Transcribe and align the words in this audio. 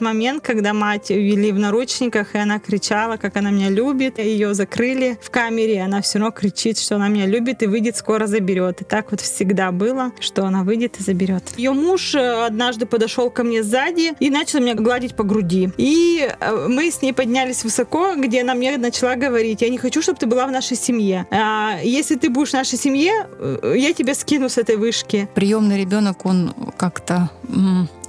Момент, 0.00 0.44
когда 0.44 0.74
мать 0.74 1.10
вели 1.10 1.50
в 1.50 1.58
наручниках, 1.58 2.36
и 2.36 2.38
она 2.38 2.60
кричала, 2.60 3.16
как 3.16 3.36
она 3.36 3.50
меня 3.50 3.68
любит. 3.68 4.20
Ее 4.20 4.54
закрыли 4.54 5.18
в 5.20 5.28
камере, 5.28 5.74
и 5.74 5.78
она 5.78 6.02
все 6.02 6.20
равно 6.20 6.30
кричит, 6.30 6.78
что 6.78 6.94
она 6.94 7.08
меня 7.08 7.26
любит 7.26 7.64
и 7.64 7.66
выйдет, 7.66 7.96
скоро 7.96 8.28
заберет. 8.28 8.80
И 8.80 8.84
так 8.84 9.10
вот 9.10 9.20
всегда 9.20 9.72
было, 9.72 10.12
что 10.20 10.44
она 10.44 10.62
выйдет 10.62 11.00
и 11.00 11.02
заберет. 11.02 11.42
Ее 11.56 11.72
муж 11.72 12.14
э, 12.14 12.46
однажды 12.46 12.86
подошел 12.86 13.28
ко 13.28 13.42
мне 13.42 13.64
сзади 13.64 14.12
и 14.20 14.30
начал 14.30 14.60
меня 14.60 14.76
гладить 14.76 15.16
по 15.16 15.24
груди. 15.24 15.70
И 15.78 16.30
э, 16.30 16.66
мы 16.68 16.92
с 16.92 17.02
ней 17.02 17.12
поднялись 17.12 17.64
высоко, 17.64 18.14
где 18.14 18.42
она 18.42 18.54
мне 18.54 18.76
начала 18.76 19.16
говорить, 19.16 19.62
я 19.62 19.68
не 19.68 19.78
хочу, 19.78 20.00
чтобы 20.00 20.20
ты 20.20 20.26
была 20.26 20.46
в 20.46 20.52
нашей 20.52 20.76
семье. 20.76 21.26
А 21.32 21.80
если 21.82 22.14
ты 22.14 22.30
будешь 22.30 22.50
в 22.50 22.54
нашей 22.54 22.78
семье, 22.78 23.26
э, 23.40 23.74
я 23.76 23.92
тебя 23.92 24.14
скину 24.14 24.48
с 24.48 24.58
этой 24.58 24.76
вышки. 24.76 25.28
Приемный 25.34 25.76
ребенок, 25.76 26.24
он 26.24 26.54
как-то 26.76 27.30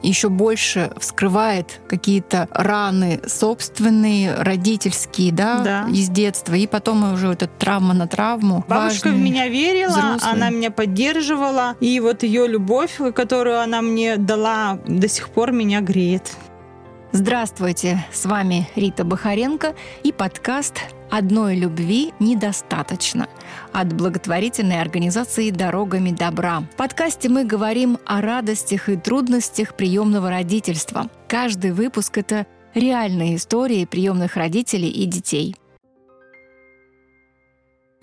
еще 0.02 0.30
больше 0.30 0.92
вскрывает 0.98 1.80
какие-то 1.88 2.48
раны 2.52 3.20
собственные, 3.28 4.36
родительские, 4.36 5.32
да, 5.32 5.60
Да. 5.64 5.88
из 5.92 6.10
детства. 6.10 6.54
И 6.54 6.68
потом 6.68 7.14
уже 7.14 7.28
вот 7.28 7.44
эта 7.44 7.52
травма 7.58 7.94
на 7.94 8.08
травму. 8.08 8.64
Бабушка 8.68 9.08
в 9.08 9.12
Важный 9.12 9.22
меня 9.22 9.48
верила, 9.48 9.90
взрослый. 9.92 10.32
она 10.32 10.50
меня 10.50 10.72
поддерживала, 10.72 11.76
и 11.80 12.00
вот 12.00 12.24
ее 12.24 12.48
любовь, 12.48 13.00
которую 13.16 13.60
она 13.60 13.82
мне 13.82 14.18
дала, 14.18 14.80
до 14.88 15.08
сих 15.08 15.30
пор 15.30 15.52
меня 15.52 15.82
греет. 15.82 16.32
Здравствуйте, 17.12 18.06
с 18.12 18.28
вами 18.28 18.70
Рита 18.76 19.04
Бахаренко 19.04 19.74
и 20.04 20.12
подкаст 20.12 20.76
«Одной 21.10 21.56
любви 21.56 22.14
недостаточно» 22.20 23.28
от 23.74 23.94
благотворительной 23.94 24.80
организации 24.80 25.50
«Дорогами 25.50 26.12
добра». 26.12 26.60
В 26.60 26.76
подкасте 26.76 27.28
мы 27.28 27.46
говорим 27.46 27.98
о 28.06 28.22
радостях 28.22 28.90
и 28.90 28.96
трудностях 28.96 29.74
приемного 29.74 30.30
родительства. 30.30 31.10
Каждый 31.28 31.72
выпуск— 31.72 32.16
это 32.20 32.46
реальные 32.76 33.38
истории 33.38 33.86
приемных 33.86 34.36
родителей 34.36 34.90
и 34.90 35.06
детей. 35.06 35.56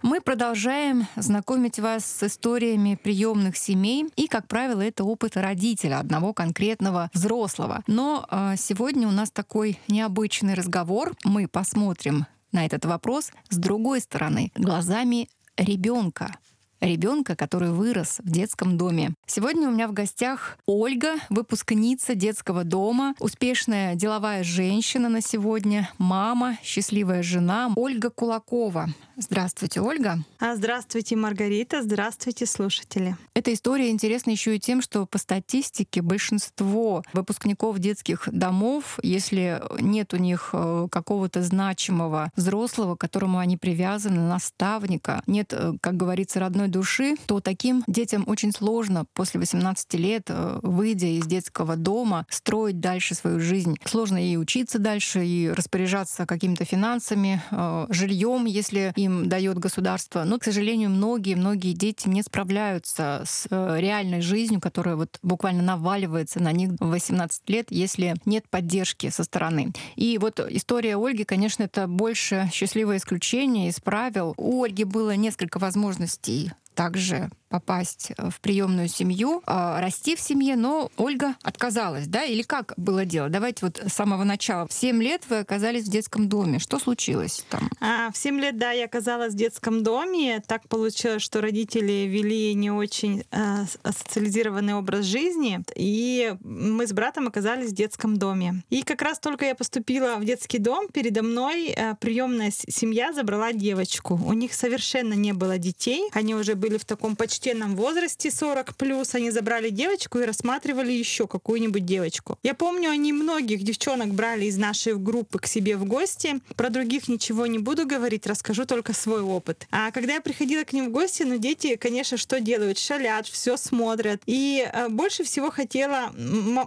Мы 0.03 0.21
продолжаем 0.21 1.07
знакомить 1.17 1.79
вас 1.79 2.05
с 2.05 2.23
историями 2.23 2.99
приемных 3.03 3.57
семей, 3.57 4.07
и, 4.17 4.29
как 4.29 4.47
правило, 4.47 4.83
это 4.83 5.05
опыт 5.05 5.37
родителя, 5.37 5.99
одного 5.99 6.33
конкретного 6.33 7.11
взрослого. 7.15 7.83
Но 7.87 8.27
а, 8.29 8.57
сегодня 8.57 9.09
у 9.09 9.11
нас 9.11 9.31
такой 9.31 9.79
необычный 9.89 10.55
разговор. 10.55 11.15
Мы 11.25 11.49
посмотрим 11.49 12.27
на 12.53 12.67
этот 12.67 12.85
вопрос 12.85 13.33
с 13.49 13.57
другой 13.57 14.01
стороны, 14.01 14.53
глазами 14.55 15.29
ребенка. 15.57 16.37
Ребенка, 16.81 17.37
который 17.37 17.71
вырос 17.71 18.21
в 18.23 18.31
детском 18.31 18.77
доме. 18.77 19.15
Сегодня 19.27 19.69
у 19.69 19.73
меня 19.73 19.89
в 19.89 19.93
гостях 19.93 20.59
Ольга, 20.67 21.15
выпускница 21.31 22.15
детского 22.15 22.65
дома, 22.65 23.15
успешная 23.19 23.95
деловая 23.95 24.45
женщина 24.45 25.09
на 25.09 25.21
сегодня, 25.21 25.91
мама, 25.99 26.59
счастливая 26.63 27.23
жена 27.23 27.73
Ольга 27.77 28.11
Кулакова. 28.11 28.89
Здравствуйте, 29.17 29.81
Ольга. 29.81 30.19
А, 30.39 30.57
Здравствуйте, 30.57 31.17
Маргарита, 31.17 31.83
здравствуйте, 31.83 32.45
слушатели. 32.45 33.17
Эта 33.35 33.53
история 33.55 33.91
интересна 33.91 34.31
еще 34.31 34.57
и 34.57 34.59
тем, 34.59 34.83
что 34.83 35.07
по 35.07 35.17
статистике 35.17 36.03
большинство 36.03 37.03
выпускников 37.13 37.79
детских 37.79 38.29
домов, 38.31 38.99
если 39.03 39.63
нет 39.81 40.13
у 40.13 40.19
них 40.19 40.51
э, 40.53 40.89
какого-то 40.91 41.43
значимого 41.43 42.31
взрослого, 42.37 42.97
к 42.97 43.01
которому 43.01 43.39
они 43.39 43.57
привязаны, 43.57 44.21
наставника, 44.21 45.23
нет, 45.27 45.53
э, 45.53 45.75
как 45.81 45.97
говорится, 45.97 46.41
родной 46.41 46.66
души, 46.69 47.17
то 47.27 47.41
таким 47.41 47.85
детям 47.87 48.25
очень 48.27 48.53
сложно 48.53 49.05
после 49.13 49.41
18 49.41 49.95
лет, 49.95 50.25
э, 50.29 50.61
выйдя 50.63 51.07
из 51.07 51.27
детского 51.27 51.77
дома, 51.77 52.27
строить 52.31 52.81
дальше 52.81 53.15
свою 53.15 53.41
жизнь. 53.41 53.77
Сложно 53.85 54.25
и 54.25 54.37
учиться 54.37 54.79
дальше, 54.79 55.25
и 55.25 55.49
распоряжаться 55.51 56.27
какими-то 56.27 56.65
финансами, 56.65 57.43
жильем, 57.89 58.45
если 58.45 58.93
им 58.97 59.29
дает 59.29 59.59
государство. 59.59 60.25
Но, 60.25 60.39
к 60.39 60.45
сожалению, 60.45 60.91
многие-многие 60.91 61.73
дети 61.73 62.09
не 62.09 62.23
справляются 62.23 63.23
с 63.25 63.47
э, 63.51 63.77
реальной 63.79 64.21
жизнью, 64.21 64.61
которая 64.61 64.97
вот 64.97 65.19
буквально 65.23 65.63
наваливается 65.63 66.41
на 66.41 66.53
них 66.53 66.73
в 66.81 66.89
18 66.89 67.49
лет, 67.49 67.67
если 67.71 68.15
нет 68.25 68.49
поддержки 68.49 69.11
со 69.11 69.25
стороны. 69.25 69.73
И 69.97 70.19
вот 70.19 70.41
история 70.41 70.97
Ольги, 70.97 71.25
конечно, 71.25 71.65
это 71.65 71.87
больше 71.87 72.49
счастливое 72.53 72.99
исключение 72.99 73.69
из 73.69 73.81
правил. 73.81 74.35
У 74.37 74.63
Ольги 74.63 74.85
было 74.85 75.17
несколько 75.17 75.59
возможностей 75.59 76.53
также 76.77 77.31
попасть 77.57 78.13
в 78.19 78.39
приемную 78.43 78.87
семью, 78.89 79.43
а, 79.47 79.81
расти 79.81 80.15
в 80.15 80.21
семье, 80.21 80.57
но 80.57 80.91
Ольга 80.99 81.37
отказалась, 81.43 82.07
да? 82.07 82.25
Или 82.25 82.43
как 82.43 82.75
было 82.77 83.07
дело? 83.07 83.31
Давайте 83.31 83.65
вот 83.65 83.81
с 83.83 83.95
самого 83.95 84.25
начала. 84.25 84.69
В 84.69 84.75
7 84.75 85.03
лет 85.03 85.23
вы 85.31 85.39
оказались 85.39 85.85
в 85.85 85.91
детском 85.91 86.29
доме. 86.29 86.59
Что 86.59 86.79
случилось 86.79 87.47
там? 87.49 87.71
А, 87.81 88.11
В 88.11 88.19
7 88.19 88.39
лет, 88.39 88.59
да, 88.59 88.73
я 88.73 88.85
оказалась 88.85 89.33
в 89.33 89.37
детском 89.37 89.83
доме. 89.83 90.43
Так 90.47 90.69
получилось, 90.69 91.23
что 91.23 91.41
родители 91.41 92.07
вели 92.07 92.53
не 92.53 92.71
очень 92.71 93.25
э, 93.31 93.65
социализированный 93.83 94.75
образ 94.75 95.07
жизни, 95.07 95.61
и 95.75 96.35
мы 96.43 96.87
с 96.87 96.93
братом 96.93 97.27
оказались 97.27 97.71
в 97.71 97.75
детском 97.75 98.19
доме. 98.19 98.63
И 98.69 98.83
как 98.83 99.01
раз 99.01 99.19
только 99.19 99.47
я 99.47 99.55
поступила 99.55 100.17
в 100.17 100.27
детский 100.27 100.59
дом, 100.59 100.89
передо 100.93 101.23
мной 101.23 101.69
э, 101.69 101.95
приемная 101.99 102.51
семья 102.51 103.15
забрала 103.15 103.55
девочку. 103.55 104.21
У 104.23 104.35
них 104.35 104.53
совершенно 104.53 105.15
не 105.15 105.33
было 105.33 105.57
детей. 105.57 106.11
Они 106.13 106.35
уже 106.35 106.55
были 106.55 106.77
в 106.77 106.85
таком 106.85 107.17
почтенном 107.47 107.77
возрасте, 107.77 108.31
40 108.31 108.77
плюс. 108.77 109.15
Они 109.15 109.31
забрали 109.31 109.71
девочку 109.71 110.19
и 110.19 110.25
рассматривали 110.25 110.91
еще 110.91 111.29
какую-нибудь 111.29 111.85
девочку. 111.85 112.39
Я 112.43 112.55
помню, 112.55 112.91
они 112.91 113.13
многих 113.13 113.63
девчонок 113.63 114.09
брали 114.09 114.47
из 114.47 114.57
нашей 114.57 114.97
группы 114.97 115.39
к 115.39 115.47
себе 115.47 115.77
в 115.77 115.85
гости. 115.85 116.41
Про 116.57 116.71
других 116.71 117.09
ничего 117.09 117.47
не 117.47 117.59
буду 117.59 117.87
говорить, 117.87 118.27
расскажу 118.27 118.65
только 118.67 118.93
свой 118.93 119.21
опыт. 119.21 119.69
А 119.71 119.93
когда 119.93 120.15
я 120.15 120.21
приходила 120.21 120.65
к 120.65 120.73
ним 120.73 120.89
в 120.89 120.91
гости, 120.91 121.23
ну, 121.23 121.39
дети, 121.39 121.77
конечно, 121.77 122.17
что 122.17 122.41
делают? 122.41 122.79
Шалят, 122.79 123.27
все 123.27 123.57
смотрят. 123.57 124.21
И 124.27 124.67
э, 124.73 124.89
больше 124.89 125.23
всего 125.23 125.51
хотела 125.51 126.13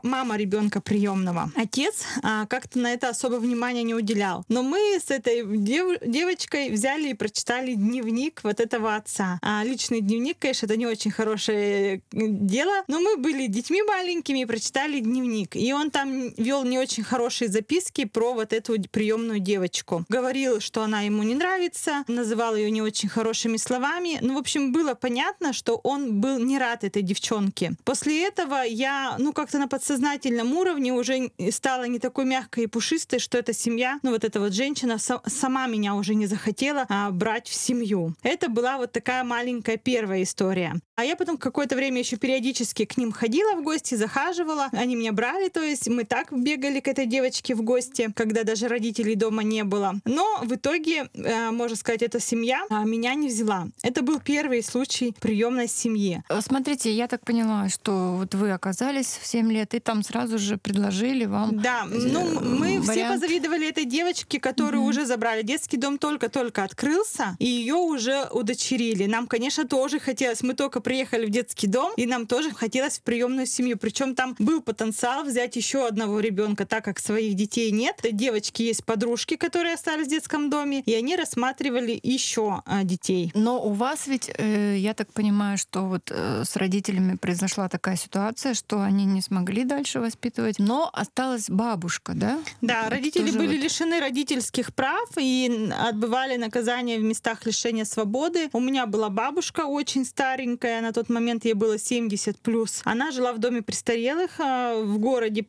мама 0.03 0.37
ребенка 0.37 0.79
приемного. 0.79 1.51
Отец 1.55 2.03
а, 2.23 2.45
как-то 2.45 2.79
на 2.79 2.93
это 2.93 3.09
особо 3.09 3.35
внимания 3.35 3.83
не 3.83 3.95
уделял. 3.95 4.45
Но 4.47 4.63
мы 4.63 4.97
с 4.97 5.11
этой 5.11 5.43
дев- 5.57 5.99
девочкой 6.05 6.69
взяли 6.69 7.09
и 7.09 7.13
прочитали 7.13 7.73
дневник 7.73 8.39
вот 8.43 8.59
этого 8.59 8.95
отца. 8.95 9.39
А 9.41 9.63
личный 9.65 10.01
дневник, 10.01 10.37
конечно, 10.39 10.58
это 10.63 10.77
не 10.77 10.87
очень 10.87 11.11
хорошее 11.11 11.95
э, 11.95 11.99
дело, 12.11 12.83
но 12.87 12.99
мы 12.99 13.17
были 13.17 13.47
детьми 13.47 13.81
маленькими 13.81 14.41
и 14.41 14.45
прочитали 14.45 14.99
дневник. 14.99 15.55
И 15.55 15.73
он 15.73 15.91
там 15.91 16.29
вел 16.37 16.63
не 16.63 16.79
очень 16.79 17.03
хорошие 17.03 17.49
записки 17.49 18.05
про 18.05 18.33
вот 18.33 18.53
эту 18.53 18.75
приемную 18.91 19.39
девочку. 19.39 20.05
Говорил, 20.09 20.59
что 20.59 20.83
она 20.83 21.01
ему 21.01 21.23
не 21.23 21.35
нравится, 21.35 22.03
называл 22.07 22.55
ее 22.55 22.71
не 22.71 22.81
очень 22.81 23.09
хорошими 23.09 23.57
словами. 23.57 24.19
Ну, 24.21 24.35
в 24.35 24.37
общем, 24.37 24.71
было 24.71 24.93
понятно, 24.93 25.53
что 25.53 25.79
он 25.83 26.19
был 26.21 26.39
не 26.39 26.57
рад 26.57 26.83
этой 26.83 27.01
девчонке. 27.01 27.73
После 27.83 28.25
этого 28.25 28.63
я, 28.63 29.15
ну, 29.19 29.33
как-то 29.33 29.59
на 29.59 29.67
подсознательном 29.67 30.53
уровне 30.53 30.93
уже 30.93 31.31
стала 31.51 31.85
не 31.85 31.99
такой 31.99 32.25
мягкой 32.25 32.65
и 32.65 32.67
пушистой, 32.67 33.19
что 33.19 33.37
эта 33.37 33.53
семья, 33.53 33.99
ну, 34.03 34.11
вот 34.11 34.23
эта 34.23 34.39
вот 34.39 34.53
женщина 34.53 34.93
са- 34.93 35.21
сама 35.29 35.67
меня 35.67 35.95
уже 35.95 36.15
не 36.15 36.27
захотела 36.27 36.85
а, 36.89 37.11
брать 37.11 37.47
в 37.47 37.53
семью. 37.53 38.13
Это 38.23 38.49
была 38.49 38.77
вот 38.77 38.91
такая 38.91 39.23
маленькая 39.23 39.77
первая 39.77 40.23
история. 40.23 40.48
А 40.95 41.05
я 41.05 41.15
потом 41.15 41.37
какое-то 41.37 41.75
время 41.75 41.99
еще 41.99 42.17
периодически 42.17 42.85
к 42.85 42.97
ним 42.97 43.11
ходила 43.11 43.55
в 43.55 43.63
гости, 43.63 43.95
захаживала. 43.95 44.69
Они 44.71 44.95
меня 44.95 45.11
брали, 45.13 45.49
то 45.49 45.61
есть 45.61 45.87
мы 45.87 46.03
так 46.03 46.27
бегали 46.31 46.79
к 46.79 46.87
этой 46.87 47.05
девочке 47.05 47.55
в 47.55 47.61
гости, 47.61 48.11
когда 48.15 48.43
даже 48.43 48.67
родителей 48.67 49.15
дома 49.15 49.43
не 49.43 49.63
было. 49.63 49.95
Но 50.05 50.39
в 50.43 50.55
итоге, 50.55 51.09
э, 51.13 51.51
можно 51.51 51.75
сказать, 51.75 52.01
эта 52.01 52.19
семья 52.19 52.65
а, 52.69 52.83
меня 52.83 53.13
не 53.13 53.27
взяла. 53.27 53.67
Это 53.83 54.01
был 54.01 54.19
первый 54.19 54.63
случай 54.63 55.13
приемной 55.19 55.67
семьи. 55.67 56.21
Э, 56.29 56.41
Смотрите, 56.41 56.91
я 56.93 57.07
так 57.07 57.23
поняла, 57.25 57.69
что 57.69 58.15
вот 58.17 58.35
вы 58.35 58.51
оказались 58.51 59.17
в 59.21 59.25
7 59.25 59.51
лет, 59.51 59.73
и 59.73 59.79
там 59.79 60.03
сразу 60.03 60.37
же 60.37 60.57
предложили 60.57 61.25
вам 61.25 61.61
Да, 61.61 61.85
ну 61.85 62.21
э, 62.21 62.39
мы 62.41 62.81
все 62.81 62.91
вариант. 62.91 63.21
позавидовали 63.21 63.69
этой 63.69 63.85
девочке, 63.85 64.39
которую 64.39 64.83
уже 64.83 65.05
забрали. 65.05 65.43
Детский 65.43 65.77
дом 65.77 65.97
только-только 65.97 66.63
открылся, 66.63 67.35
и 67.39 67.45
ее 67.45 67.75
уже 67.75 68.27
удочерили. 68.31 69.05
Нам, 69.05 69.27
конечно, 69.27 69.67
тоже 69.67 69.99
хотелось. 69.99 70.38
Мы 70.41 70.53
только 70.53 70.79
приехали 70.79 71.25
в 71.25 71.29
детский 71.29 71.67
дом, 71.67 71.93
и 71.97 72.05
нам 72.05 72.27
тоже 72.27 72.51
хотелось 72.51 72.99
в 72.99 73.01
приемную 73.01 73.45
семью. 73.45 73.77
Причем 73.77 74.15
там 74.15 74.35
был 74.39 74.61
потенциал 74.61 75.23
взять 75.23 75.55
еще 75.55 75.87
одного 75.87 76.19
ребенка, 76.19 76.65
так 76.65 76.83
как 76.85 76.99
своих 76.99 77.35
детей 77.35 77.71
нет. 77.71 77.99
Девочки 78.11 78.63
есть 78.63 78.83
подружки, 78.85 79.35
которые 79.35 79.73
остались 79.73 80.07
в 80.07 80.09
детском 80.09 80.49
доме, 80.49 80.81
и 80.85 80.93
они 80.93 81.15
рассматривали 81.15 81.99
еще 82.01 82.61
а, 82.65 82.83
детей. 82.83 83.31
Но 83.35 83.63
у 83.63 83.73
вас 83.73 84.07
ведь, 84.07 84.31
э, 84.37 84.75
я 84.77 84.93
так 84.93 85.11
понимаю, 85.13 85.57
что 85.57 85.81
вот 85.81 86.11
э, 86.11 86.43
с 86.45 86.55
родителями 86.55 87.15
произошла 87.15 87.69
такая 87.69 87.95
ситуация, 87.95 88.53
что 88.53 88.81
они 88.81 89.05
не 89.05 89.21
смогли 89.21 89.63
дальше 89.63 89.99
воспитывать, 89.99 90.59
но 90.59 90.89
осталась 90.93 91.49
бабушка, 91.49 92.13
да? 92.15 92.39
Да, 92.61 92.83
Вот 92.83 92.91
родители 92.91 93.31
были 93.31 93.55
вот. 93.57 93.63
лишены 93.63 93.99
родительских 93.99 94.73
прав 94.73 95.09
и 95.17 95.71
отбывали 95.79 96.37
наказание 96.37 96.99
в 96.99 97.03
местах 97.03 97.45
лишения 97.45 97.85
свободы. 97.85 98.49
У 98.53 98.59
меня 98.59 98.85
была 98.85 99.09
бабушка 99.09 99.65
очень 99.65 100.05
старая, 100.05 100.28
старенькая, 100.29 100.81
на 100.81 100.91
тот 100.93 101.09
момент 101.09 101.45
ей 101.45 101.53
было 101.53 101.79
70 101.79 102.39
плюс. 102.39 102.81
Она 102.83 103.11
жила 103.11 103.33
в 103.33 103.39
доме 103.39 103.63
престарелых 103.63 104.39
а, 104.39 104.79
в 104.79 104.99
городе, 104.99 105.45